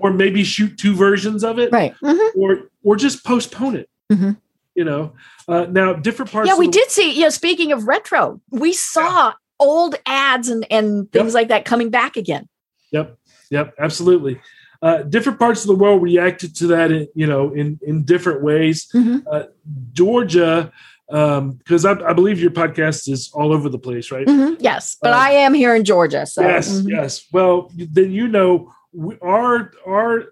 or 0.00 0.12
maybe 0.12 0.44
shoot 0.44 0.78
two 0.78 0.94
versions 0.94 1.42
of 1.44 1.58
it, 1.58 1.72
Right. 1.72 1.94
Or 2.36 2.70
or 2.84 2.94
just 2.96 3.24
postpone 3.24 3.74
it. 3.76 3.88
You 4.76 4.84
know, 4.84 5.12
uh, 5.48 5.66
now 5.70 5.92
different 5.94 6.30
parts. 6.32 6.48
Yeah, 6.48 6.56
we 6.58 6.68
did 6.68 6.90
see, 6.90 7.10
you 7.12 7.22
know, 7.22 7.28
speaking 7.28 7.70
of 7.72 7.86
retro, 7.88 8.40
we 8.50 8.72
saw 8.72 9.32
old 9.64 9.94
ads 10.06 10.48
and, 10.48 10.66
and 10.70 11.10
things 11.12 11.32
Yep. 11.32 11.34
like 11.34 11.48
that 11.48 11.64
coming 11.64 11.90
back 11.90 12.16
again. 12.16 12.48
Yep, 12.92 13.18
yep, 13.50 13.74
absolutely. 13.78 14.40
Uh, 14.82 15.02
different 15.02 15.38
parts 15.38 15.62
of 15.62 15.68
the 15.68 15.74
world 15.74 16.02
reacted 16.02 16.54
to 16.56 16.66
that, 16.68 16.92
in, 16.92 17.08
you 17.14 17.26
know, 17.26 17.52
in 17.52 17.78
in 17.86 18.04
different 18.04 18.42
ways. 18.42 18.86
Mhm. 18.94 19.22
Uh, 19.30 19.44
Georgia, 19.92 20.70
because 21.08 21.84
I, 21.84 21.92
I 21.92 22.12
believe 22.12 22.40
your 22.40 22.50
podcast 22.50 23.08
is 23.08 23.30
all 23.32 23.52
over 23.52 23.68
the 23.68 23.78
place, 23.78 24.10
right? 24.10 24.26
Mhm. 24.26 24.56
Yes, 24.60 24.96
but 25.00 25.12
Uh, 25.12 25.16
I 25.16 25.30
am 25.30 25.54
here 25.54 25.74
in 25.74 25.84
Georgia. 25.84 26.26
So 26.26 26.42
yes, 26.42 26.80
mhm. 26.80 26.90
yes. 26.90 27.26
Well, 27.32 27.70
then 27.76 28.12
you 28.12 28.28
know, 28.28 28.72
we, 28.92 29.16
our 29.22 29.72
our 29.86 30.26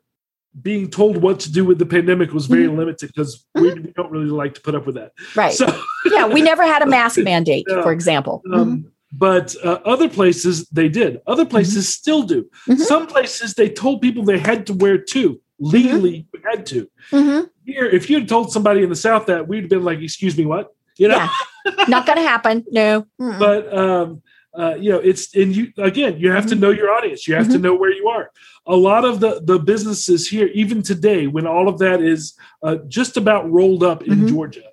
being 0.60 0.90
told 0.90 1.16
what 1.16 1.40
to 1.40 1.50
do 1.50 1.64
with 1.64 1.78
the 1.78 1.86
pandemic 1.86 2.30
was 2.34 2.44
very 2.46 2.68
limited 2.68 3.06
because 3.08 3.46
we, 3.54 3.72
we 3.72 3.90
don't 3.96 4.10
really 4.10 4.26
like 4.42 4.52
to 4.54 4.60
put 4.60 4.74
up 4.74 4.84
with 4.84 4.96
that. 4.96 5.12
Mm-hmm. 5.16 5.40
right. 5.40 5.54
So, 5.54 5.64
yeah, 6.04 6.26
we 6.26 6.42
never 6.42 6.62
had 6.62 6.82
a 6.82 6.86
mask 6.98 7.18
mandate, 7.18 7.64
Yeah. 7.66 7.80
for 7.82 7.90
example. 7.90 8.42
um, 8.52 8.91
but 9.12 9.54
uh, 9.62 9.78
other 9.84 10.08
places 10.08 10.66
they 10.68 10.88
did. 10.88 11.20
Other 11.26 11.44
places 11.44 11.88
still 11.88 12.22
do. 12.22 12.48
Mhm. 12.68 12.78
Some 12.78 13.06
places 13.06 13.54
they 13.54 13.68
told 13.68 14.00
people 14.00 14.24
they 14.24 14.38
had 14.38 14.66
to 14.68 14.74
wear 14.74 14.98
two 14.98 15.40
legally. 15.58 16.26
You 16.32 16.40
had 16.50 16.66
to. 16.66 16.88
Mhm. 17.10 17.50
Here, 17.64 17.86
if 17.86 18.08
you 18.08 18.18
had 18.18 18.28
told 18.28 18.52
somebody 18.52 18.82
in 18.82 18.88
the 18.88 18.96
South 18.96 19.26
that, 19.26 19.46
we'd 19.46 19.64
have 19.64 19.70
been 19.70 19.84
like, 19.84 20.00
"Excuse 20.00 20.36
me, 20.36 20.46
what?" 20.46 20.74
You 20.96 21.08
know, 21.08 21.16
yeah. 21.16 21.84
not 21.88 22.06
going 22.06 22.18
to 22.18 22.28
happen. 22.28 22.64
No. 22.70 23.06
Mm-mm. 23.20 23.38
But 23.38 23.76
um, 23.76 24.22
uh, 24.58 24.74
you 24.74 24.90
know, 24.90 24.98
it's 24.98 25.34
and 25.34 25.54
you 25.54 25.72
again, 25.78 26.18
you 26.18 26.30
have 26.30 26.44
mm-hmm. 26.44 26.50
to 26.50 26.56
know 26.56 26.70
your 26.70 26.90
audience. 26.90 27.26
You 27.26 27.34
have 27.34 27.44
mm-hmm. 27.44 27.54
to 27.54 27.58
know 27.58 27.74
where 27.74 27.92
you 27.92 28.08
are. 28.08 28.30
A 28.66 28.76
lot 28.76 29.04
of 29.04 29.20
the 29.20 29.40
the 29.44 29.58
businesses 29.58 30.28
here, 30.28 30.48
even 30.48 30.82
today, 30.82 31.26
when 31.26 31.46
all 31.46 31.68
of 31.68 31.78
that 31.78 32.02
is 32.02 32.34
uh, 32.62 32.76
just 32.88 33.16
about 33.16 33.50
rolled 33.50 33.82
up 33.82 34.02
in 34.02 34.14
mm-hmm. 34.14 34.28
Georgia, 34.28 34.64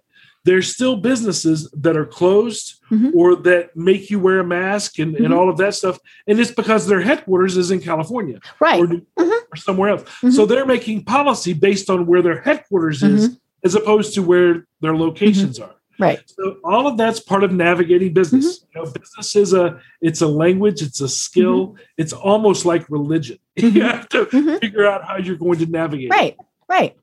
there's 0.49 0.73
still 0.73 0.95
businesses 0.95 1.69
that 1.73 1.95
are 1.95 2.07
closed 2.07 2.81
mm-hmm. 2.89 3.11
or 3.13 3.35
that 3.35 3.75
make 3.77 4.09
you 4.09 4.19
wear 4.19 4.39
a 4.39 4.43
mask 4.43 4.97
and, 4.97 5.15
and 5.15 5.25
mm-hmm. 5.25 5.33
all 5.35 5.47
of 5.47 5.57
that 5.57 5.75
stuff. 5.75 5.99
And 6.25 6.39
it's 6.39 6.49
because 6.49 6.87
their 6.87 7.01
headquarters 7.01 7.55
is 7.55 7.69
in 7.69 7.79
California, 7.79 8.39
right, 8.59 8.81
or, 8.81 8.87
mm-hmm. 8.87 9.21
or 9.21 9.55
somewhere 9.55 9.89
else. 9.89 10.09
So 10.33 10.47
they're 10.47 10.65
making 10.65 11.05
policy 11.05 11.53
based 11.53 11.91
on 11.91 12.07
where 12.07 12.23
their 12.23 12.41
headquarters 12.41 13.03
is, 13.03 13.37
as 13.63 13.75
opposed 13.75 14.15
to 14.15 14.23
where 14.23 14.65
their 14.81 14.95
locations 14.95 15.59
are. 15.59 15.75
Right. 15.99 16.19
So 16.25 16.57
all 16.63 16.87
of 16.87 16.97
that's 16.97 17.19
part 17.19 17.43
of 17.43 17.51
navigating 17.51 18.11
business. 18.13 18.59
Mm-hmm. 18.59 18.79
You 18.79 18.85
know, 18.85 18.91
business 18.91 19.35
is 19.35 19.53
a 19.53 19.79
it's 20.01 20.21
a 20.21 20.27
language, 20.27 20.81
it's 20.81 21.01
a 21.01 21.09
skill, 21.09 21.67
mm-hmm. 21.67 21.81
it's 21.97 22.13
almost 22.13 22.65
like 22.65 22.89
religion. 22.89 23.37
Mm-hmm. 23.59 23.75
you 23.75 23.83
have 23.83 24.07
to 24.09 24.25
mm-hmm. 24.25 24.57
figure 24.59 24.87
out 24.87 25.03
how 25.03 25.17
you're 25.17 25.35
going 25.35 25.59
to 25.59 25.65
navigate. 25.65 26.09
Right. 26.09 26.37
Right. 26.69 26.95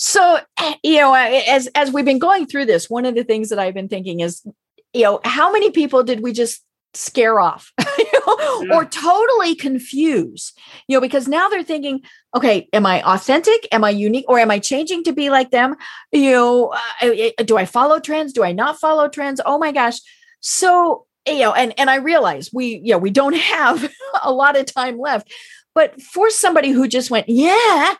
So, 0.00 0.38
eh, 0.60 0.74
you 0.84 0.98
know, 0.98 1.12
eh, 1.12 1.42
as 1.48 1.66
as 1.74 1.92
we've 1.92 2.04
been 2.04 2.20
going 2.20 2.46
through 2.46 2.66
this, 2.66 2.88
one 2.88 3.04
of 3.04 3.16
the 3.16 3.24
things 3.24 3.48
that 3.48 3.58
I've 3.58 3.74
been 3.74 3.88
thinking 3.88 4.20
is, 4.20 4.46
you 4.92 5.02
know, 5.02 5.20
how 5.24 5.50
many 5.50 5.72
people 5.72 6.04
did 6.04 6.22
we 6.22 6.32
just 6.32 6.62
scare 6.94 7.40
off? 7.40 7.72
You 7.98 8.20
know, 8.26 8.62
yeah. 8.62 8.76
or 8.76 8.84
totally 8.84 9.54
confuse 9.54 10.52
you 10.86 10.96
know 10.96 11.00
because 11.00 11.26
now 11.26 11.48
they're 11.48 11.64
thinking 11.64 12.00
okay 12.34 12.68
am 12.72 12.86
i 12.86 13.02
authentic? 13.02 13.66
Am 13.72 13.82
i 13.82 13.90
unique? 13.90 14.24
Or 14.28 14.38
am 14.38 14.50
i 14.50 14.58
changing 14.58 15.02
to 15.04 15.12
be 15.12 15.30
like 15.30 15.50
them? 15.50 15.74
You 16.12 16.30
know 16.30 16.68
uh, 16.68 16.78
eh, 17.02 17.30
do 17.44 17.56
i 17.56 17.64
follow 17.64 17.98
trends? 17.98 18.32
Do 18.32 18.44
i 18.44 18.52
not 18.52 18.78
follow 18.78 19.08
trends? 19.08 19.40
Oh 19.44 19.58
my 19.58 19.72
gosh. 19.72 19.98
So 20.40 21.06
you 21.26 21.40
know 21.40 21.52
and 21.52 21.74
and 21.78 21.90
i 21.90 21.96
realize 21.96 22.50
we 22.52 22.80
you 22.84 22.92
know 22.92 22.98
we 22.98 23.10
don't 23.10 23.36
have 23.56 23.92
a 24.22 24.32
lot 24.32 24.56
of 24.56 24.66
time 24.66 24.98
left 24.98 25.32
but 25.74 26.00
for 26.00 26.30
somebody 26.30 26.70
who 26.70 26.86
just 26.88 27.10
went 27.10 27.28
yeah 27.28 27.94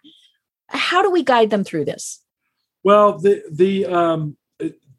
how 0.68 1.02
do 1.02 1.10
we 1.10 1.22
guide 1.22 1.50
them 1.50 1.64
through 1.64 1.84
this? 1.84 2.22
Well 2.84 3.18
the 3.18 3.42
the 3.50 3.86
um 3.86 4.36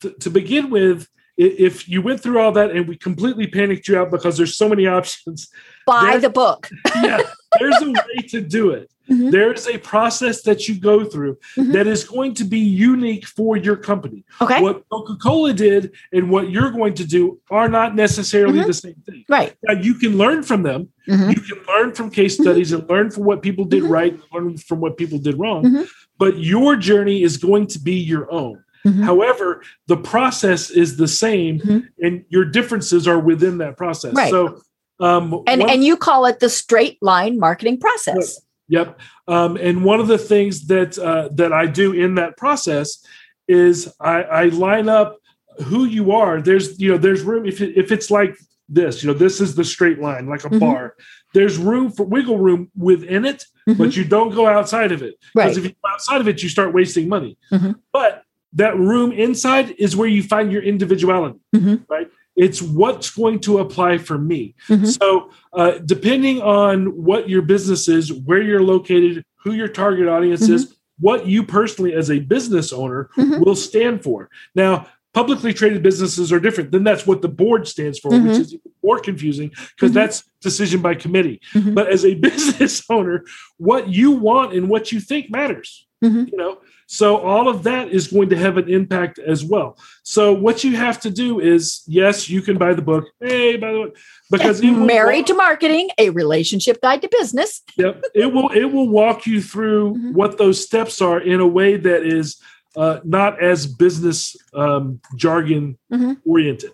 to, 0.01 0.11
to 0.11 0.29
begin 0.29 0.69
with 0.69 1.07
if 1.37 1.87
you 1.87 2.01
went 2.01 2.21
through 2.21 2.39
all 2.39 2.51
that 2.51 2.71
and 2.71 2.87
we 2.87 2.97
completely 2.97 3.47
panicked 3.47 3.87
you 3.87 3.97
out 3.97 4.11
because 4.11 4.37
there's 4.37 4.57
so 4.57 4.67
many 4.67 4.87
options 4.87 5.49
buy 5.85 6.17
the 6.17 6.29
book. 6.29 6.69
Yeah 6.95 7.21
there's 7.57 7.81
a 7.81 7.91
way 7.91 8.27
to 8.27 8.41
do 8.41 8.71
it 8.71 8.91
mm-hmm. 9.09 9.29
there's 9.29 9.67
a 9.67 9.77
process 9.79 10.43
that 10.43 10.67
you 10.67 10.79
go 10.79 11.03
through 11.05 11.37
mm-hmm. 11.55 11.71
that 11.71 11.87
is 11.87 12.03
going 12.03 12.33
to 12.33 12.43
be 12.43 12.59
unique 12.59 13.25
for 13.25 13.57
your 13.57 13.75
company 13.75 14.23
okay 14.41 14.61
what 14.61 14.83
coca-cola 14.89 15.53
did 15.53 15.91
and 16.11 16.29
what 16.29 16.49
you're 16.49 16.71
going 16.71 16.93
to 16.93 17.05
do 17.05 17.39
are 17.49 17.69
not 17.69 17.95
necessarily 17.95 18.59
mm-hmm. 18.59 18.67
the 18.67 18.73
same 18.73 18.95
thing 19.05 19.25
right 19.29 19.55
now 19.63 19.79
you 19.79 19.95
can 19.95 20.17
learn 20.17 20.43
from 20.43 20.63
them 20.63 20.89
mm-hmm. 21.07 21.29
you 21.29 21.41
can 21.41 21.59
learn 21.67 21.93
from 21.93 22.09
case 22.09 22.35
mm-hmm. 22.35 22.43
studies 22.43 22.71
and 22.71 22.87
learn 22.89 23.09
from 23.09 23.23
what 23.23 23.41
people 23.41 23.65
did 23.65 23.83
mm-hmm. 23.83 23.93
right 23.93 24.13
and 24.13 24.23
learn 24.33 24.57
from 24.57 24.79
what 24.79 24.97
people 24.97 25.17
did 25.17 25.37
wrong 25.39 25.87
but 26.17 26.37
your 26.37 26.75
journey 26.75 27.23
is 27.23 27.37
going 27.37 27.65
to 27.65 27.79
be 27.79 27.95
your 27.95 28.31
own 28.31 28.63
Mm-hmm. 28.85 29.03
However, 29.03 29.61
the 29.87 29.97
process 29.97 30.69
is 30.69 30.97
the 30.97 31.07
same, 31.07 31.59
mm-hmm. 31.59 31.79
and 32.05 32.25
your 32.29 32.45
differences 32.45 33.07
are 33.07 33.19
within 33.19 33.57
that 33.57 33.77
process. 33.77 34.13
Right. 34.13 34.31
So, 34.31 34.61
um, 34.99 35.43
and 35.47 35.61
and 35.63 35.83
you 35.83 35.97
call 35.97 36.25
it 36.25 36.39
the 36.39 36.49
straight 36.49 36.97
line 37.01 37.39
marketing 37.39 37.79
process. 37.79 38.39
Yep. 38.67 38.99
Um, 39.27 39.57
and 39.57 39.83
one 39.83 39.99
of 39.99 40.07
the 40.07 40.17
things 40.17 40.67
that 40.67 40.97
uh, 40.97 41.29
that 41.33 41.53
I 41.53 41.65
do 41.65 41.93
in 41.93 42.15
that 42.15 42.37
process 42.37 43.03
is 43.47 43.91
I, 43.99 44.23
I 44.23 44.43
line 44.45 44.89
up 44.89 45.17
who 45.65 45.85
you 45.85 46.11
are. 46.11 46.41
There's 46.41 46.79
you 46.79 46.91
know 46.91 46.97
there's 46.97 47.21
room 47.21 47.45
if 47.45 47.61
it, 47.61 47.77
if 47.77 47.91
it's 47.91 48.11
like 48.11 48.37
this, 48.69 49.03
you 49.03 49.07
know, 49.07 49.17
this 49.17 49.41
is 49.41 49.55
the 49.55 49.63
straight 49.63 49.99
line 49.99 50.27
like 50.27 50.45
a 50.45 50.49
mm-hmm. 50.49 50.59
bar. 50.59 50.95
There's 51.33 51.57
room 51.57 51.91
for 51.91 52.03
wiggle 52.03 52.37
room 52.37 52.71
within 52.77 53.25
it, 53.25 53.45
but 53.65 53.75
mm-hmm. 53.75 53.99
you 53.99 54.05
don't 54.05 54.33
go 54.33 54.47
outside 54.47 54.91
of 54.91 55.01
it. 55.01 55.15
Because 55.33 55.57
right. 55.57 55.57
if 55.57 55.63
you 55.63 55.69
go 55.69 55.89
outside 55.91 56.21
of 56.21 56.27
it, 56.27 56.41
you 56.41 56.49
start 56.49 56.73
wasting 56.73 57.09
money. 57.09 57.37
Mm-hmm. 57.51 57.71
But 57.91 58.23
that 58.53 58.77
room 58.77 59.11
inside 59.11 59.71
is 59.77 59.95
where 59.95 60.07
you 60.07 60.23
find 60.23 60.51
your 60.51 60.63
individuality, 60.63 61.39
mm-hmm. 61.55 61.75
right? 61.87 62.09
It's 62.39 62.61
what's 62.61 63.09
going 63.09 63.41
to 63.41 63.59
apply 63.59 63.97
for 63.97 64.17
me. 64.17 64.55
Mm-hmm. 64.69 64.85
So, 64.85 65.29
uh, 65.51 65.79
depending 65.85 66.41
on 66.41 67.03
what 67.03 67.27
your 67.27 67.41
business 67.41 67.89
is, 67.89 68.13
where 68.13 68.41
you're 68.41 68.63
located, 68.63 69.25
who 69.43 69.51
your 69.51 69.67
target 69.67 70.07
audience 70.07 70.43
mm-hmm. 70.43 70.53
is, 70.53 70.75
what 70.99 71.27
you 71.27 71.43
personally, 71.43 71.93
as 71.93 72.09
a 72.09 72.19
business 72.19 72.71
owner, 72.71 73.09
mm-hmm. 73.17 73.43
will 73.43 73.55
stand 73.57 74.03
for. 74.03 74.29
Now, 74.55 74.87
publicly 75.13 75.53
traded 75.53 75.83
businesses 75.83 76.31
are 76.31 76.39
different. 76.39 76.71
Then 76.71 76.85
that's 76.85 77.05
what 77.05 77.21
the 77.21 77.27
board 77.27 77.67
stands 77.67 77.99
for, 77.99 78.09
which 78.09 78.21
Mm-hmm. 78.21 78.41
is 78.41 78.55
more 78.83 78.99
confusing 78.99 79.51
because 79.75 79.91
that's 79.91 80.23
decision 80.39 80.81
by 80.81 80.95
committee. 80.95 81.41
Mhm. 81.53 81.75
But 81.75 81.87
as 81.87 82.05
a 82.05 82.13
business 82.29 82.83
owner, 82.89 83.25
what 83.57 83.89
you 83.89 84.11
want 84.11 84.53
and 84.53 84.69
what 84.69 84.93
you 84.93 85.01
think 85.01 85.29
matters. 85.29 85.87
You 86.31 86.37
know, 86.37 86.59
so 86.91 87.17
all 87.17 87.47
of 87.47 87.61
that 87.63 87.89
is 87.89 88.07
going 88.07 88.29
to 88.29 88.35
have 88.35 88.57
an 88.57 88.67
impact 88.67 89.19
as 89.19 89.45
well. 89.45 89.77
So 90.01 90.33
what 90.33 90.63
you 90.63 90.75
have 90.75 90.99
to 91.01 91.11
do 91.11 91.39
is, 91.39 91.83
yes, 91.85 92.27
you 92.27 92.41
can 92.41 92.57
buy 92.57 92.73
the 92.73 92.81
book. 92.81 93.05
Hey, 93.19 93.57
by 93.57 93.71
the 93.71 93.81
way, 93.81 93.91
because 94.31 94.59
it 94.59 94.71
will 94.71 94.87
married 94.87 95.17
walk- 95.19 95.25
to 95.27 95.33
marketing, 95.35 95.89
a 95.99 96.09
relationship 96.09 96.81
guide 96.81 97.03
to 97.03 97.09
business. 97.11 97.61
Yep, 97.77 98.03
it 98.15 98.33
will 98.33 98.49
it 98.49 98.65
will 98.65 98.89
walk 98.89 99.27
you 99.27 99.39
through 99.39 99.93
Mhm. 99.93 100.13
what 100.13 100.39
those 100.39 100.65
steps 100.65 100.99
are 100.99 101.19
in 101.19 101.39
a 101.39 101.47
way 101.47 101.77
that 101.77 102.01
is 102.03 102.37
uh, 102.75 102.99
not 103.03 103.39
as 103.41 103.67
business 103.67 104.35
um, 104.55 104.99
jargon 105.15 105.77
Mhm. 105.93 106.17
oriented. 106.25 106.71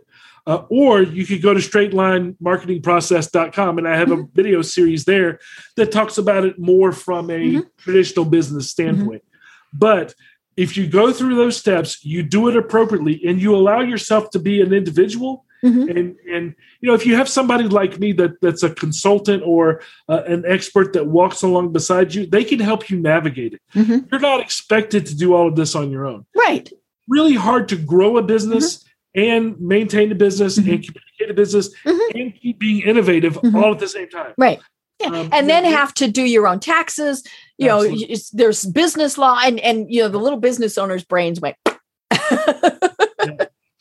Uh, 0.48 0.64
or 0.70 1.02
you 1.02 1.26
could 1.26 1.42
go 1.42 1.54
to 1.54 1.60
straightlinemarketingprocess.com 1.60 3.78
and 3.80 3.88
I 3.88 3.98
have 3.98 4.12
a 4.12 4.24
video 4.34 4.62
series 4.62 5.06
there 5.06 5.40
that 5.76 5.92
talks 5.92 6.18
about 6.18 6.46
it 6.46 6.60
more 6.60 6.92
from 6.92 7.30
a 7.30 7.40
Mhm. 7.56 7.66
traditional 7.78 8.26
business 8.26 8.70
standpoint. 8.70 9.24
But 9.78 10.14
if 10.58 10.78
you 10.78 10.88
go 10.88 11.12
through 11.12 11.36
those 11.36 11.58
steps, 11.58 12.04
you 12.06 12.24
do 12.24 12.48
it 12.48 12.56
appropriately 12.56 13.22
and 13.28 13.42
you 13.42 13.56
allow 13.56 13.82
yourself 13.82 14.30
to 14.32 14.40
be 14.40 14.62
an 14.62 14.74
individual 14.74 15.44
Mhm. 15.64 15.90
and 15.90 16.16
and 16.32 16.54
you 16.82 16.88
know 16.88 16.94
if 16.94 17.06
you 17.08 17.16
have 17.16 17.28
somebody 17.30 17.64
like 17.64 17.98
me 17.98 18.12
that 18.14 18.32
that's 18.42 18.62
a 18.62 18.70
consultant 18.70 19.42
or 19.44 19.82
uh, 20.10 20.22
an 20.28 20.44
expert 20.46 20.92
that 20.94 21.08
walks 21.08 21.42
along 21.44 21.72
beside 21.72 22.14
you 22.14 22.26
they 22.28 22.44
can 22.44 22.60
help 22.60 22.90
you 22.90 23.00
navigate 23.00 23.54
it 23.54 23.62
Mhm. 23.74 24.06
you're 24.12 24.20
not 24.20 24.42
expected 24.42 25.06
to 25.08 25.16
do 25.16 25.34
all 25.34 25.48
of 25.48 25.56
this 25.56 25.74
on 25.74 25.90
your 25.90 26.06
own 26.06 26.26
Right. 26.36 26.72
really 27.08 27.34
hard 27.36 27.68
to 27.70 27.78
grow 27.78 28.18
a 28.18 28.22
business 28.22 28.84
and 29.16 29.60
maintain 29.60 30.12
a 30.12 30.16
business 30.16 30.58
and 30.58 30.66
communicate 30.66 31.30
a 31.30 31.34
business 31.34 31.74
Mhm. 31.86 32.00
and 32.16 32.36
keep 32.40 32.60
being 32.60 32.82
innovative 32.82 33.38
all 33.56 33.72
at 33.72 33.80
the 33.80 33.88
same 33.88 34.10
time 34.10 34.34
Right. 34.38 34.60
Yeah. 35.02 35.08
Um, 35.08 35.30
and 35.32 35.50
then 35.50 35.64
yeah. 35.64 35.72
have 35.72 35.94
to 35.96 36.08
do 36.10 36.22
your 36.24 36.48
own 36.48 36.60
taxes. 36.60 37.24
You 37.58 37.68
know, 37.68 37.78
Absolutely. 37.78 38.04
it's- 38.06 38.30
there's 38.32 38.66
business 38.66 39.18
law, 39.18 39.40
and 39.44 39.60
and 39.62 39.92
you 39.94 40.02
know 40.02 40.10
the 40.10 40.20
little 40.20 40.40
business 40.40 40.78
owners' 40.78 41.04
brains 41.06 41.40
went. 41.40 41.56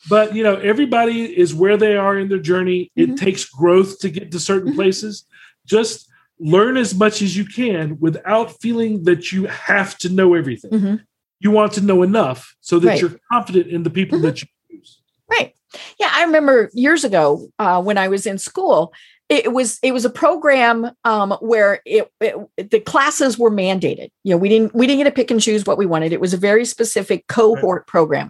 but 0.09 0.35
you 0.35 0.43
know 0.43 0.55
everybody 0.55 1.23
is 1.37 1.53
where 1.53 1.77
they 1.77 1.95
are 1.95 2.17
in 2.17 2.29
their 2.29 2.39
journey 2.39 2.91
it 2.95 3.17
takes 3.17 3.45
growth 3.45 3.99
to 3.99 4.09
get 4.09 4.31
to 4.31 4.39
certain 4.39 4.71
Mhm. 4.71 4.75
places 4.75 5.25
just 5.65 6.07
learn 6.39 6.77
as 6.77 6.93
much 6.93 7.21
as 7.21 7.35
you 7.35 7.45
can 7.45 7.97
without 7.99 8.51
feeling 8.61 9.03
that 9.05 9.31
you 9.31 9.45
have 9.45 9.97
to 9.99 10.09
know 10.09 10.33
everything 10.35 10.71
Mhm. 10.71 11.01
you 11.39 11.49
want 11.51 11.73
to 11.73 11.81
know 11.81 12.03
enough 12.03 12.55
so 12.61 12.77
that 12.79 12.87
Right. 12.87 13.01
you're 13.01 13.19
confident 13.31 13.67
in 13.67 13.83
the 13.83 13.89
people 13.89 14.19
Mhm. 14.19 14.23
that 14.23 14.41
you 14.41 14.47
use 14.69 15.01
Right. 15.29 15.53
Yeah, 15.99 16.11
I 16.13 16.23
remember 16.23 16.69
years 16.73 17.03
ago 17.03 17.47
uh, 17.57 17.81
when 17.81 17.97
I 17.97 18.07
was 18.07 18.25
in 18.25 18.37
school. 18.37 18.93
It 19.27 19.53
was 19.53 19.79
it 19.81 19.91
was 19.91 20.05
a 20.05 20.09
program 20.09 20.91
um, 21.03 21.31
where 21.41 21.81
it, 21.83 22.11
it 22.21 22.35
the 22.69 22.79
classes 22.79 23.39
were 23.39 23.49
mandated. 23.49 24.09
You 24.23 24.31
know, 24.31 24.37
we 24.37 24.49
didn't 24.49 24.75
we 24.75 24.85
didn't 24.85 24.99
get 24.99 25.05
to 25.05 25.11
pick 25.11 25.31
and 25.31 25.41
choose 25.41 25.65
what 25.65 25.79
we 25.79 25.87
wanted. 25.87 26.13
It 26.13 26.21
was 26.21 26.33
a 26.33 26.37
very 26.37 26.63
specific 26.63 27.25
cohort 27.27 27.87
program, 27.87 28.29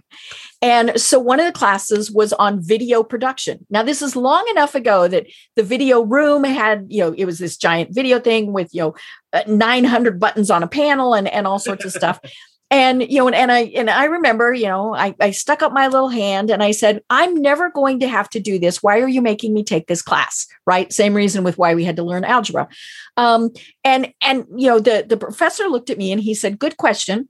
and 0.62 0.98
so 0.98 1.18
one 1.18 1.38
of 1.38 1.44
the 1.44 1.52
classes 1.52 2.10
was 2.10 2.32
on 2.34 2.62
video 2.62 3.02
production. 3.02 3.66
Now, 3.68 3.82
this 3.82 4.00
is 4.00 4.16
long 4.16 4.46
enough 4.50 4.74
ago 4.74 5.06
that 5.06 5.26
the 5.54 5.62
video 5.62 6.00
room 6.02 6.44
had 6.44 6.86
you 6.88 7.02
know 7.02 7.12
it 7.12 7.26
was 7.26 7.38
this 7.38 7.58
giant 7.58 7.94
video 7.94 8.18
thing 8.18 8.54
with 8.54 8.72
you 8.72 8.80
know 8.80 8.94
uh, 9.34 9.42
nine 9.46 9.84
hundred 9.84 10.18
buttons 10.18 10.50
on 10.50 10.62
a 10.62 10.68
panel 10.68 11.12
and 11.12 11.28
and 11.28 11.46
all 11.46 11.58
sorts 11.58 11.84
of 11.84 11.92
stuff 11.92 12.18
and 12.70 13.02
you 13.02 13.18
know 13.18 13.26
and, 13.28 13.36
and 13.36 13.52
i 13.52 13.60
and 13.76 13.88
i 13.88 14.04
remember 14.04 14.52
you 14.52 14.66
know 14.66 14.94
I, 14.94 15.14
I 15.20 15.30
stuck 15.30 15.62
up 15.62 15.72
my 15.72 15.86
little 15.86 16.08
hand 16.08 16.50
and 16.50 16.62
i 16.62 16.72
said 16.72 17.02
i'm 17.10 17.34
never 17.40 17.70
going 17.70 18.00
to 18.00 18.08
have 18.08 18.28
to 18.30 18.40
do 18.40 18.58
this. 18.58 18.82
Why 18.82 18.98
are 18.98 19.08
you 19.08 19.22
making 19.22 19.54
me 19.54 19.62
take 19.62 19.86
this 19.86 20.02
class? 20.02 20.46
Right? 20.66 20.92
Same 20.92 21.14
reason 21.14 21.44
with 21.44 21.58
why 21.58 21.74
we 21.74 21.84
had 21.84 21.96
to 21.96 22.02
learn 22.02 22.24
algebra. 22.24 22.68
Um 23.16 23.50
and 23.84 24.12
and 24.20 24.46
you 24.56 24.68
know 24.68 24.80
the 24.80 25.04
the 25.08 25.16
professor 25.16 25.64
looked 25.64 25.90
at 25.90 25.98
me 25.98 26.10
and 26.12 26.20
he 26.20 26.34
said 26.34 26.58
good 26.58 26.76
question. 26.76 27.28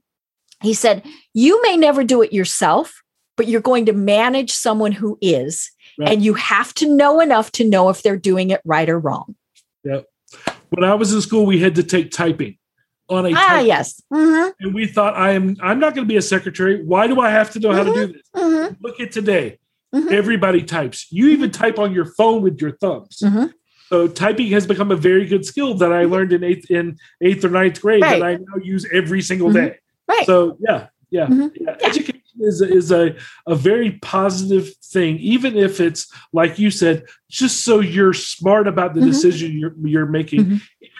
He 0.61 0.73
said 0.73 1.05
you 1.33 1.61
may 1.61 1.77
never 1.77 2.03
do 2.03 2.21
it 2.21 2.33
yourself 2.33 3.01
but 3.35 3.47
you're 3.47 3.61
going 3.61 3.85
to 3.85 3.93
manage 3.93 4.51
someone 4.51 4.91
who 4.91 5.17
is 5.21 5.71
Right. 5.99 6.09
and 6.09 6.23
you 6.23 6.35
have 6.35 6.73
to 6.75 6.95
know 6.95 7.19
enough 7.21 7.51
to 7.53 7.67
know 7.67 7.89
if 7.89 8.03
they're 8.03 8.17
doing 8.17 8.51
it 8.51 8.61
right 8.65 8.87
or 8.87 8.99
wrong. 8.99 9.35
Yep. 9.83 10.05
When 10.69 10.83
i 10.83 10.93
was 10.93 11.13
in 11.13 11.21
school 11.21 11.45
we 11.45 11.59
had 11.59 11.75
to 11.75 11.83
take 11.83 12.11
typing 12.11 12.57
on 13.09 13.25
a 13.25 13.31
ah 13.35 13.59
yes 13.59 14.01
mm-hmm. 14.13 14.49
and 14.59 14.73
we 14.73 14.87
thought 14.87 15.15
i 15.15 15.31
am 15.31 15.55
i'm 15.61 15.79
not 15.79 15.95
going 15.95 16.05
to 16.05 16.11
be 16.11 16.17
a 16.17 16.21
secretary 16.21 16.83
why 16.83 17.07
do 17.07 17.19
i 17.19 17.29
have 17.29 17.51
to 17.51 17.59
know 17.59 17.69
mm-hmm. 17.69 17.77
how 17.77 17.83
to 17.83 17.93
do 17.93 18.07
mm-hmm. 18.07 18.13
this 18.13 18.67
mm-hmm. 18.67 18.85
look 18.85 18.99
at 18.99 19.11
today 19.11 19.57
mm-hmm. 19.93 20.13
everybody 20.13 20.63
types 20.63 21.07
you 21.11 21.29
even 21.29 21.51
type 21.51 21.79
on 21.79 21.93
your 21.93 22.05
phone 22.05 22.41
with 22.41 22.59
your 22.61 22.71
thumbs 22.71 23.23
so 23.87 24.07
typing 24.07 24.47
has 24.47 24.67
become 24.67 24.91
a 24.91 24.95
very 24.95 25.25
good 25.25 25.45
skill 25.45 25.73
that 25.73 25.93
i 25.93 26.05
learned 26.05 26.33
in 26.33 26.43
eighth 26.43 26.69
in 26.69 26.97
eighth 27.21 27.43
or 27.43 27.49
ninth 27.49 27.81
grade 27.81 28.01
right. 28.01 28.19
that 28.19 28.25
i 28.25 28.35
now 28.35 28.61
use 28.61 28.85
every 28.91 29.21
single 29.21 29.51
day 29.51 29.77
right 30.07 30.25
so 30.25 30.57
yeah 30.59 30.87
yeah, 31.09 31.27
yeah. 31.29 31.47
yeah. 31.55 31.75
education 31.83 32.21
is 32.39 32.61
is 32.61 32.91
a, 32.91 33.15
a 33.47 33.55
very 33.55 33.91
positive 34.01 34.75
thing, 34.77 35.17
even 35.17 35.55
if 35.55 35.79
it's 35.79 36.11
like 36.33 36.59
you 36.59 36.71
said, 36.71 37.05
just 37.29 37.63
so 37.63 37.79
you're 37.79 38.13
smart 38.13 38.67
about 38.67 38.93
the 38.93 39.01
mm-hmm. 39.01 39.09
decision 39.09 39.57
you're 39.57 39.73
you're 39.83 40.05
making, 40.05 40.45
mm-hmm. 40.45 40.55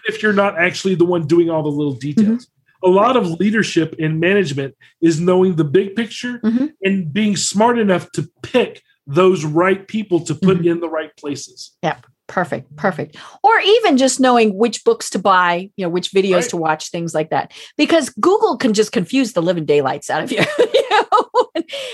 If 0.07 0.23
you're 0.23 0.33
not 0.33 0.57
actually 0.57 0.95
the 0.95 1.05
one 1.05 1.27
doing 1.27 1.49
all 1.49 1.63
the 1.63 1.69
little 1.69 1.93
details. 1.93 2.45
Mm-hmm. 2.45 2.53
A 2.83 2.89
lot 2.89 3.17
of 3.17 3.27
leadership 3.39 3.95
and 3.99 4.19
management 4.19 4.75
is 5.01 5.19
knowing 5.19 5.55
the 5.55 5.63
big 5.63 5.95
picture 5.95 6.39
mm-hmm. 6.39 6.67
and 6.83 7.11
being 7.11 7.35
smart 7.35 7.79
enough 7.79 8.11
to 8.11 8.29
pick 8.43 8.83
those 9.07 9.43
right 9.43 9.87
people 9.87 10.19
to 10.25 10.35
put 10.35 10.59
mm-hmm. 10.59 10.67
in 10.67 10.79
the 10.79 10.89
right 10.89 11.15
places. 11.17 11.75
Yep. 11.81 12.05
Perfect, 12.27 12.75
perfect. 12.75 13.15
Or 13.41 13.57
even 13.59 13.97
just 13.97 14.19
knowing 14.19 14.57
which 14.57 14.83
books 14.83 15.09
to 15.11 15.19
buy, 15.19 15.71
you 15.77 15.85
know, 15.85 15.89
which 15.89 16.11
videos 16.11 16.33
right. 16.33 16.49
to 16.49 16.57
watch, 16.57 16.89
things 16.91 17.15
like 17.15 17.29
that. 17.29 17.53
Because 17.77 18.09
Google 18.09 18.57
can 18.57 18.73
just 18.73 18.91
confuse 18.91 19.31
the 19.31 19.41
living 19.41 19.65
daylights 19.65 20.09
out 20.09 20.23
of 20.23 20.31
you. 20.31 20.43
you 20.59 20.89
know? 20.89 21.29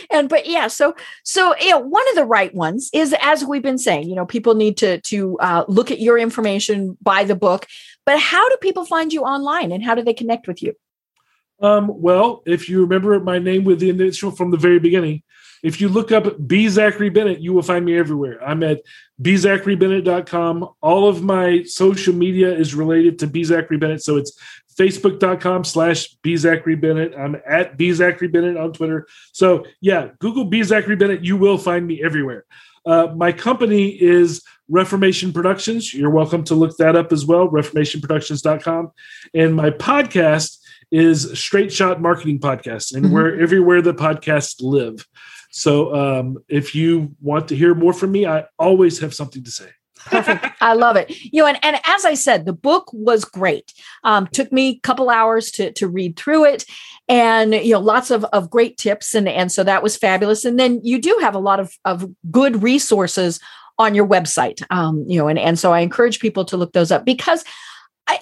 and 0.10 0.30
but 0.30 0.48
yeah, 0.48 0.68
so 0.68 0.96
so 1.24 1.56
you 1.58 1.70
know, 1.70 1.80
one 1.80 2.08
of 2.10 2.16
the 2.16 2.26
right 2.26 2.54
ones 2.56 2.90
is 2.94 3.14
as 3.22 3.46
we've 3.46 3.62
been 3.62 3.78
saying, 3.78 4.10
you 4.10 4.16
know, 4.16 4.26
people 4.26 4.56
need 4.56 4.76
to 4.78 5.00
to 5.02 5.38
uh, 5.38 5.66
look 5.68 5.92
at 5.92 6.00
your 6.00 6.18
information, 6.18 6.98
buy 7.00 7.24
the 7.24 7.36
book. 7.36 7.68
But 8.06 8.20
how 8.20 8.48
do 8.50 8.58
people 8.62 8.86
find 8.86 9.14
you 9.14 9.24
online, 9.24 9.72
and 9.72 9.84
how 9.84 9.96
do 9.96 10.04
they 10.04 10.14
connect 10.14 10.48
with 10.48 10.62
you? 10.62 10.74
Um, 11.60 11.90
well, 12.02 12.44
if 12.46 12.68
you 12.68 12.82
remember 12.82 13.20
my 13.20 13.40
name 13.40 13.64
with 13.64 13.80
the 13.80 13.90
initial 13.90 14.32
from 14.32 14.52
the 14.52 14.58
very 14.58 14.80
beginning, 14.80 15.24
if 15.64 15.80
you 15.80 15.88
look 15.88 16.12
up 16.12 16.46
B. 16.46 16.68
Zachary 16.68 17.10
Bennett, 17.10 17.40
you 17.40 17.54
will 17.54 17.62
find 17.62 17.86
me 17.86 17.98
everywhere. 17.98 18.44
I'm 18.44 18.64
at 18.64 18.82
bzacharybennett.com. 19.22 20.70
All 20.82 21.08
of 21.08 21.24
my 21.24 21.64
social 21.64 22.14
media 22.14 22.54
is 22.54 22.76
related 22.76 23.18
to 23.20 23.28
B. 23.28 23.46
Zachary 23.46 23.78
Bennett. 23.78 24.04
So 24.04 24.18
it's 24.18 24.38
facebook.com 24.78 25.64
slash 25.64 26.10
B. 26.22 26.36
Zachary 26.36 26.76
Bennett. 26.76 27.14
I'm 27.18 27.38
at 27.48 27.78
B. 27.78 27.94
Zachary 27.94 28.28
Bennett 28.28 28.58
on 28.58 28.74
Twitter. 28.74 29.08
So 29.32 29.66
yeah, 29.80 30.10
Google 30.20 30.46
B. 30.46 30.64
Zachary 30.64 30.98
Bennett. 30.98 31.24
You 31.24 31.38
will 31.38 31.58
find 31.58 31.88
me 31.88 32.04
everywhere. 32.04 32.44
Uh, 32.86 33.14
my 33.16 33.32
company 33.32 33.90
is 33.90 34.44
Reformation 34.70 35.34
Productions. 35.34 35.94
You're 35.94 36.10
welcome 36.10 36.44
to 36.46 36.56
look 36.56 36.78
that 36.78 36.96
up 36.96 37.12
as 37.12 37.26
well, 37.26 37.48
reformationproductions.com. 37.50 38.92
And 39.34 39.56
my 39.56 39.70
podcast 39.72 40.58
is 40.92 41.38
Straight 41.38 41.74
Shot 41.74 42.02
Marketing 42.02 42.40
Podcast, 42.40 42.94
and 42.94 43.06
mm-hmm. 43.06 43.14
we're 43.14 43.42
everywhere 43.42 43.82
the 43.82 43.94
podcasts 43.94 44.62
live. 44.62 45.08
So 45.52 45.94
um, 45.96 46.38
if 46.48 46.74
you 46.74 47.16
want 47.22 47.48
to 47.50 47.56
hear 47.56 47.76
more 47.76 47.94
from 47.94 48.12
me, 48.12 48.26
I 48.26 48.46
always 48.58 49.00
have 49.00 49.14
something 49.14 49.44
to 49.44 49.52
say. 49.52 49.70
Perfect. 50.06 50.46
I 50.62 50.74
love 50.74 50.96
it. 50.96 51.12
You 51.34 51.44
know, 51.44 51.48
and, 51.48 51.60
and 51.64 51.80
as 51.86 52.06
I 52.06 52.14
said, 52.14 52.46
the 52.46 52.54
book 52.54 52.90
was 52.92 53.24
great. 53.24 53.74
Um, 54.04 54.28
took 54.28 54.52
me 54.52 54.70
a 54.70 54.80
couple 54.80 55.10
hours 55.10 55.52
to, 55.52 55.72
to 55.74 55.88
read 55.88 56.18
through 56.18 56.46
it 56.46 56.66
and, 57.08 57.54
you 57.54 57.74
know, 57.74 57.80
lots 57.80 58.12
of, 58.12 58.26
of 58.26 58.50
great 58.50 58.78
tips. 58.78 59.16
And, 59.16 59.30
and 59.30 59.52
so 59.52 59.64
that 59.64 59.84
was 59.84 59.96
fabulous. 59.96 60.46
And 60.46 60.60
then 60.60 60.82
you 60.84 61.00
do 61.00 61.18
have 61.22 61.36
a 61.36 61.40
lot 61.40 61.60
of, 61.60 61.74
of 61.86 62.10
good 62.32 62.64
resources 62.64 63.40
on 63.80 63.96
your 63.96 64.08
website. 64.08 64.64
Um, 64.70 65.06
you 65.08 65.18
know, 65.18 65.28
and, 65.28 65.40
and 65.40 65.58
so 65.58 65.74
I 65.74 65.80
encourage 65.80 66.20
people 66.20 66.46
to 66.46 66.58
look 66.58 66.74
those 66.74 66.92
up 66.92 67.06
because 67.06 67.44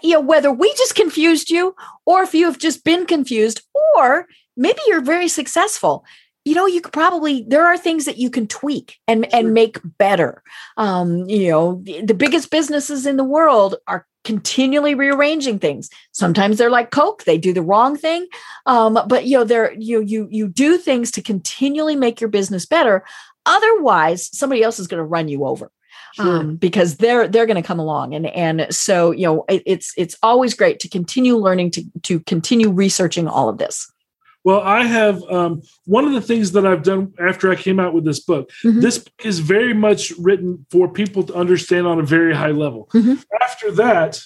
you 0.04 0.14
know, 0.14 0.22
whether 0.22 0.52
we 0.52 0.72
just 0.76 0.96
confused 0.96 1.50
you 1.50 1.76
or 2.06 2.22
if 2.22 2.34
you 2.34 2.46
have 2.46 2.60
just 2.60 2.84
been 2.84 3.06
confused 3.06 3.62
or 3.96 4.28
maybe 4.56 4.80
you're 4.88 5.02
very 5.02 5.28
successful 5.28 6.06
you 6.46 6.56
know 6.56 6.66
you 6.66 6.82
could 6.82 6.94
probably 6.94 7.46
there 7.48 7.66
are 7.66 7.78
things 7.78 8.06
that 8.06 8.18
you 8.18 8.30
can 8.30 8.48
tweak 8.48 8.98
and 9.08 9.32
and 9.34 9.54
make 9.54 9.80
better 9.98 10.42
um 10.78 11.30
you 11.30 11.50
know 11.50 11.82
the, 11.84 12.02
the 12.02 12.14
biggest 12.14 12.50
businesses 12.50 13.06
in 13.06 13.18
the 13.18 13.24
world 13.24 13.76
are 13.88 14.08
continually 14.24 14.94
rearranging 14.94 15.58
things 15.58 15.90
sometimes 16.12 16.58
they're 16.58 16.70
like 16.70 16.92
coke 16.92 17.24
they 17.24 17.38
do 17.38 17.54
the 17.54 17.62
wrong 17.62 17.98
thing 17.98 18.28
um 18.66 19.00
but 19.08 19.26
you 19.26 19.38
know 19.38 19.44
they're 19.44 19.74
you 19.74 20.02
you 20.02 20.28
you 20.30 20.48
do 20.48 20.78
things 20.78 21.10
to 21.12 21.22
continually 21.22 21.96
make 21.96 22.22
your 22.22 22.30
business 22.30 22.66
better 22.66 23.04
otherwise 23.46 24.36
somebody 24.38 24.64
else 24.64 24.80
is 24.80 24.88
going 24.88 25.00
to 25.00 25.06
run 25.06 25.28
you 25.28 25.46
over 25.46 25.72
Sure. 26.14 26.40
Um, 26.40 26.56
because 26.58 26.98
they're 26.98 27.26
they're 27.26 27.46
going 27.46 27.62
to 27.62 27.66
come 27.66 27.80
along 27.80 28.14
and 28.14 28.28
and 28.28 28.68
so 28.70 29.12
you 29.12 29.26
know 29.26 29.46
it, 29.48 29.64
it's 29.66 29.94
it's 29.96 30.18
always 30.22 30.54
great 30.54 30.80
to 30.82 30.90
continue 30.90 31.38
learning 31.38 31.72
to 31.72 31.86
to 32.04 32.20
continue 32.22 32.70
researching 32.70 33.30
all 33.30 33.48
of 33.48 33.60
this 33.60 33.90
well, 34.44 34.62
I 34.62 34.86
have 34.86 35.22
um, 35.30 35.62
one 35.86 36.06
of 36.06 36.14
the 36.14 36.22
things 36.22 36.54
that 36.54 36.66
I've 36.66 36.84
done 36.84 37.14
after 37.20 37.52
I 37.52 37.56
came 37.56 37.80
out 37.80 37.94
with 37.94 38.06
this 38.06 38.20
book. 38.20 38.50
Mm-hmm. 38.64 38.80
This 38.80 38.98
book 38.98 39.24
is 39.24 39.40
very 39.40 39.74
much 39.74 40.12
written 40.18 40.66
for 40.72 40.88
people 40.88 41.24
to 41.24 41.34
understand 41.36 41.86
on 41.86 42.00
a 42.00 42.04
very 42.04 42.34
high 42.34 42.52
level. 42.52 42.90
Mm-hmm. 42.94 43.22
After 43.42 43.72
that, 43.74 44.20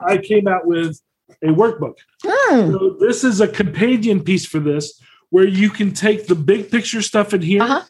I 0.00 0.16
came 0.16 0.48
out 0.48 0.66
with 0.66 1.00
a 1.42 1.48
workbook. 1.48 1.96
Mm. 2.24 2.72
So 2.72 2.96
this 2.98 3.22
is 3.22 3.40
a 3.40 3.48
companion 3.48 4.22
piece 4.22 4.46
for 4.46 4.58
this, 4.58 4.98
where 5.28 5.46
you 5.46 5.68
can 5.68 5.92
take 5.92 6.26
the 6.26 6.34
big 6.34 6.70
picture 6.70 7.02
stuff 7.02 7.34
in 7.34 7.42
here 7.42 7.62
uh-huh. 7.62 7.84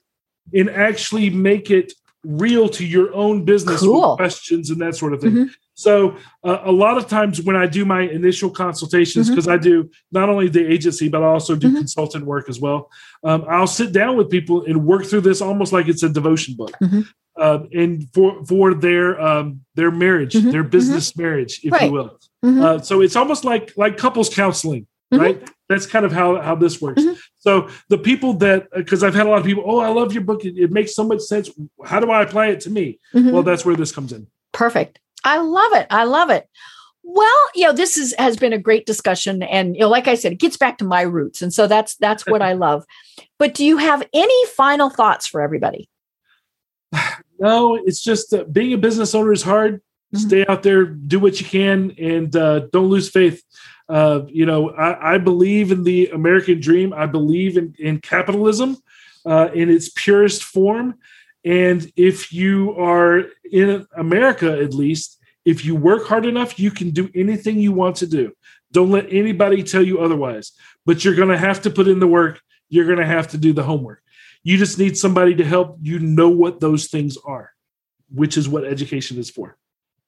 And 0.53 0.71
actually 0.71 1.31
make 1.31 1.71
it 1.71 1.93
real 2.25 2.69
to 2.69 2.85
your 2.85 3.15
own 3.15 3.45
business 3.45 3.81
cool. 3.81 4.17
questions 4.17 4.71
and 4.71 4.81
that 4.81 4.95
sort 4.95 5.15
of 5.15 5.21
thing. 5.21 5.31
Mm-hmm. 5.31 5.53
So 5.75 6.17
uh, 6.45 6.59
a 6.65 6.73
lot 6.73 6.99
of 6.99 7.09
times 7.09 7.41
when 7.41 7.57
I 7.57 7.67
do 7.67 7.87
my 7.87 8.03
initial 8.03 8.51
consultations, 8.51 9.31
because 9.31 9.47
mm-hmm. 9.47 9.55
I 9.55 9.63
do 9.63 9.91
not 10.13 10.29
only 10.29 10.49
the 10.49 10.71
agency 10.71 11.09
but 11.09 11.23
I 11.23 11.27
also 11.27 11.57
do 11.57 11.69
mm-hmm. 11.69 11.79
consultant 11.79 12.27
work 12.27 12.51
as 12.51 12.61
well. 12.61 12.91
Um, 13.25 13.47
I'll 13.49 13.67
sit 13.67 13.93
down 13.93 14.19
with 14.19 14.29
people 14.29 14.65
and 14.67 14.85
work 14.85 15.07
through 15.07 15.23
this 15.23 15.41
almost 15.41 15.73
like 15.73 15.89
it's 15.89 16.03
a 16.03 16.11
devotion 16.11 16.55
book, 16.57 16.77
uh, 17.39 17.61
and 17.73 18.07
for 18.13 18.45
for 18.45 18.75
their 18.75 19.19
um, 19.19 19.63
their 19.75 19.91
marriage, 19.91 20.35
mm-hmm. 20.35 20.51
their 20.51 20.65
business 20.65 21.13
mm-hmm. 21.13 21.23
marriage, 21.23 21.61
if 21.65 21.73
right. 21.73 21.85
you 21.85 21.93
will. 21.93 22.19
Uh, 22.43 22.79
so 22.81 23.01
it's 23.01 23.17
almost 23.17 23.45
like 23.45 23.73
like 23.77 23.97
couples 23.97 24.29
counseling, 24.29 24.87
right? 25.11 25.49
That's 25.71 25.87
kind 25.87 26.05
of 26.05 26.13
how 26.13 26.41
how 26.43 26.57
this 26.57 26.81
works. 26.81 27.03
So 27.41 27.69
the 27.89 27.99
people 27.99 28.35
that 28.35 28.69
because 28.75 29.03
I've 29.03 29.15
had 29.15 29.27
a 29.27 29.31
lot 29.31 29.41
of 29.41 29.47
people, 29.47 29.65
oh, 29.67 29.81
I 29.81 29.89
love 29.89 30.13
your 30.13 30.23
book. 30.23 30.45
It, 30.45 30.59
it, 30.59 30.71
makes 30.71 30.95
so 30.95 31.05
much 31.05 31.21
sense. 31.21 31.51
How 31.85 31.99
do 31.99 32.11
I 32.11 32.23
apply 32.23 32.49
it 32.49 32.61
to 32.61 32.71
me? 32.71 33.01
Well, 33.15 33.43
that's 33.43 33.65
where 33.65 33.75
this 33.75 33.93
comes 33.93 34.13
in. 34.13 34.27
Perfect. 34.53 35.01
I 35.25 35.39
love 35.39 35.73
it. 35.73 35.87
I 35.91 36.05
love 36.05 36.31
it. 36.31 36.49
Well, 37.03 37.49
you 37.55 37.65
know, 37.65 37.73
this 37.73 37.97
is 37.97 38.15
has 38.19 38.37
been 38.37 38.53
a 38.53 38.59
great 38.59 38.85
discussion, 38.85 39.43
and 39.43 39.75
you 39.75 39.81
know, 39.81 39.89
like 39.89 40.07
I 40.07 40.15
said, 40.15 40.33
it 40.33 40.39
gets 40.39 40.59
back 40.59 40.79
to 40.79 40.85
my 40.85 41.01
roots, 41.01 41.41
and 41.41 41.53
so 41.53 41.67
that's 41.67 41.97
that's 41.97 42.27
what 42.27 42.43
I 42.43 42.53
love. 42.53 42.85
But 43.39 43.55
do 43.55 43.65
you 43.65 43.79
have 43.79 44.07
any 44.13 44.47
final 44.49 44.91
thoughts 44.91 45.27
for 45.27 45.41
everybody? 45.41 45.89
No, 47.43 47.75
it's 47.75 48.03
just 48.03 48.35
uh, 48.35 48.45
being 48.45 48.75
a 48.75 48.77
business 48.77 49.15
owner 49.15 49.33
is 49.33 49.41
hard. 49.41 49.77
Mm-hmm. 50.15 50.19
Stay 50.19 50.47
out 50.47 50.63
there, 50.63 50.85
do 50.85 51.19
what 51.19 51.41
you 51.41 51.47
can, 51.47 51.93
and 51.99 52.37
uh, 52.37 52.59
don't 52.71 52.91
lose 52.91 53.09
faith. 53.09 53.43
You 53.91 54.47
know, 54.47 54.71
I, 54.71 55.15
I, 55.15 55.19
believe 55.19 55.73
in 55.73 55.83
the 55.83 56.09
American 56.09 56.61
dream. 56.61 56.93
I 56.93 57.07
believe 57.07 57.57
in, 57.57 57.75
in 57.79 57.99
capitalism 58.01 58.77
uh, 59.27 59.51
in 59.53 59.69
its 59.71 59.89
purest 59.89 60.45
form. 60.45 60.95
And 61.45 61.91
if 61.97 62.33
you 62.33 62.73
are 62.79 63.25
in 63.51 63.87
America, 63.97 64.61
at 64.61 64.75
least, 64.75 65.19
if 65.45 65.65
you 65.65 65.75
work 65.75 66.07
hard 66.07 66.27
enough, 66.27 66.59
you 66.59 66.71
can 66.71 66.91
do 66.91 67.09
anything 67.15 67.59
you 67.59 67.73
want 67.73 67.97
to 67.97 68.07
do. 68.07 68.33
Don't 68.73 68.91
let 68.91 69.07
anybody 69.11 69.63
tell 69.63 69.83
you 69.83 70.01
otherwise. 70.01 70.53
But 70.87 71.05
you're 71.05 71.15
going 71.15 71.29
to 71.29 71.39
have 71.39 71.63
to 71.63 71.71
put 71.71 71.89
in 71.89 71.99
the 71.99 72.07
work. 72.07 72.41
You're 72.69 72.87
going 72.87 72.99
to 72.99 73.07
have 73.07 73.29
to 73.29 73.39
do 73.39 73.53
the 73.53 73.63
homework. 73.63 74.03
You 74.43 74.57
just 74.57 74.79
need 74.79 74.97
somebody 74.97 75.35
to 75.37 75.45
help 75.45 75.79
you 75.83 75.99
know 75.99 76.29
what 76.29 76.61
those 76.61 76.87
things 76.87 77.17
are, 77.25 77.53
which 78.13 78.37
is 78.37 78.49
what 78.49 78.65
education 78.65 79.19
is 79.19 79.31
for. 79.31 79.57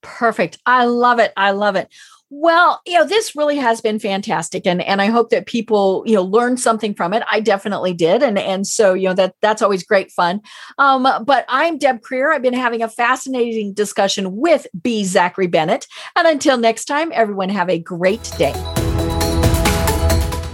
Perfect. 0.00 0.58
I 0.64 0.84
love 0.84 1.18
it. 1.18 1.32
I 1.36 1.52
love 1.52 1.76
it. 1.76 1.88
Well, 2.34 2.80
you 2.86 2.98
know, 2.98 3.04
this 3.04 3.36
really 3.36 3.58
has 3.58 3.82
been 3.82 3.98
fantastic 3.98 4.66
and 4.66 4.80
and 4.80 5.02
I 5.02 5.06
hope 5.06 5.28
that 5.28 5.44
people, 5.44 6.02
you 6.06 6.14
know, 6.14 6.22
learn 6.22 6.56
something 6.56 6.94
from 6.94 7.12
it. 7.12 7.22
I 7.30 7.40
definitely 7.40 7.92
did 7.92 8.22
and 8.22 8.38
and 8.38 8.66
so, 8.66 8.94
you 8.94 9.08
know, 9.08 9.14
that 9.14 9.34
that's 9.42 9.60
always 9.60 9.84
great 9.84 10.10
fun. 10.10 10.40
Um 10.78 11.06
but 11.26 11.44
I'm 11.46 11.76
Deb 11.76 12.00
Krier. 12.00 12.34
I've 12.34 12.40
been 12.40 12.54
having 12.54 12.82
a 12.82 12.88
fascinating 12.88 13.74
discussion 13.74 14.34
with 14.34 14.66
B 14.82 15.04
Zachary 15.04 15.46
Bennett. 15.46 15.86
And 16.16 16.26
until 16.26 16.56
next 16.56 16.86
time, 16.86 17.12
everyone 17.12 17.50
have 17.50 17.68
a 17.68 17.78
great 17.78 18.32
day. 18.38 18.54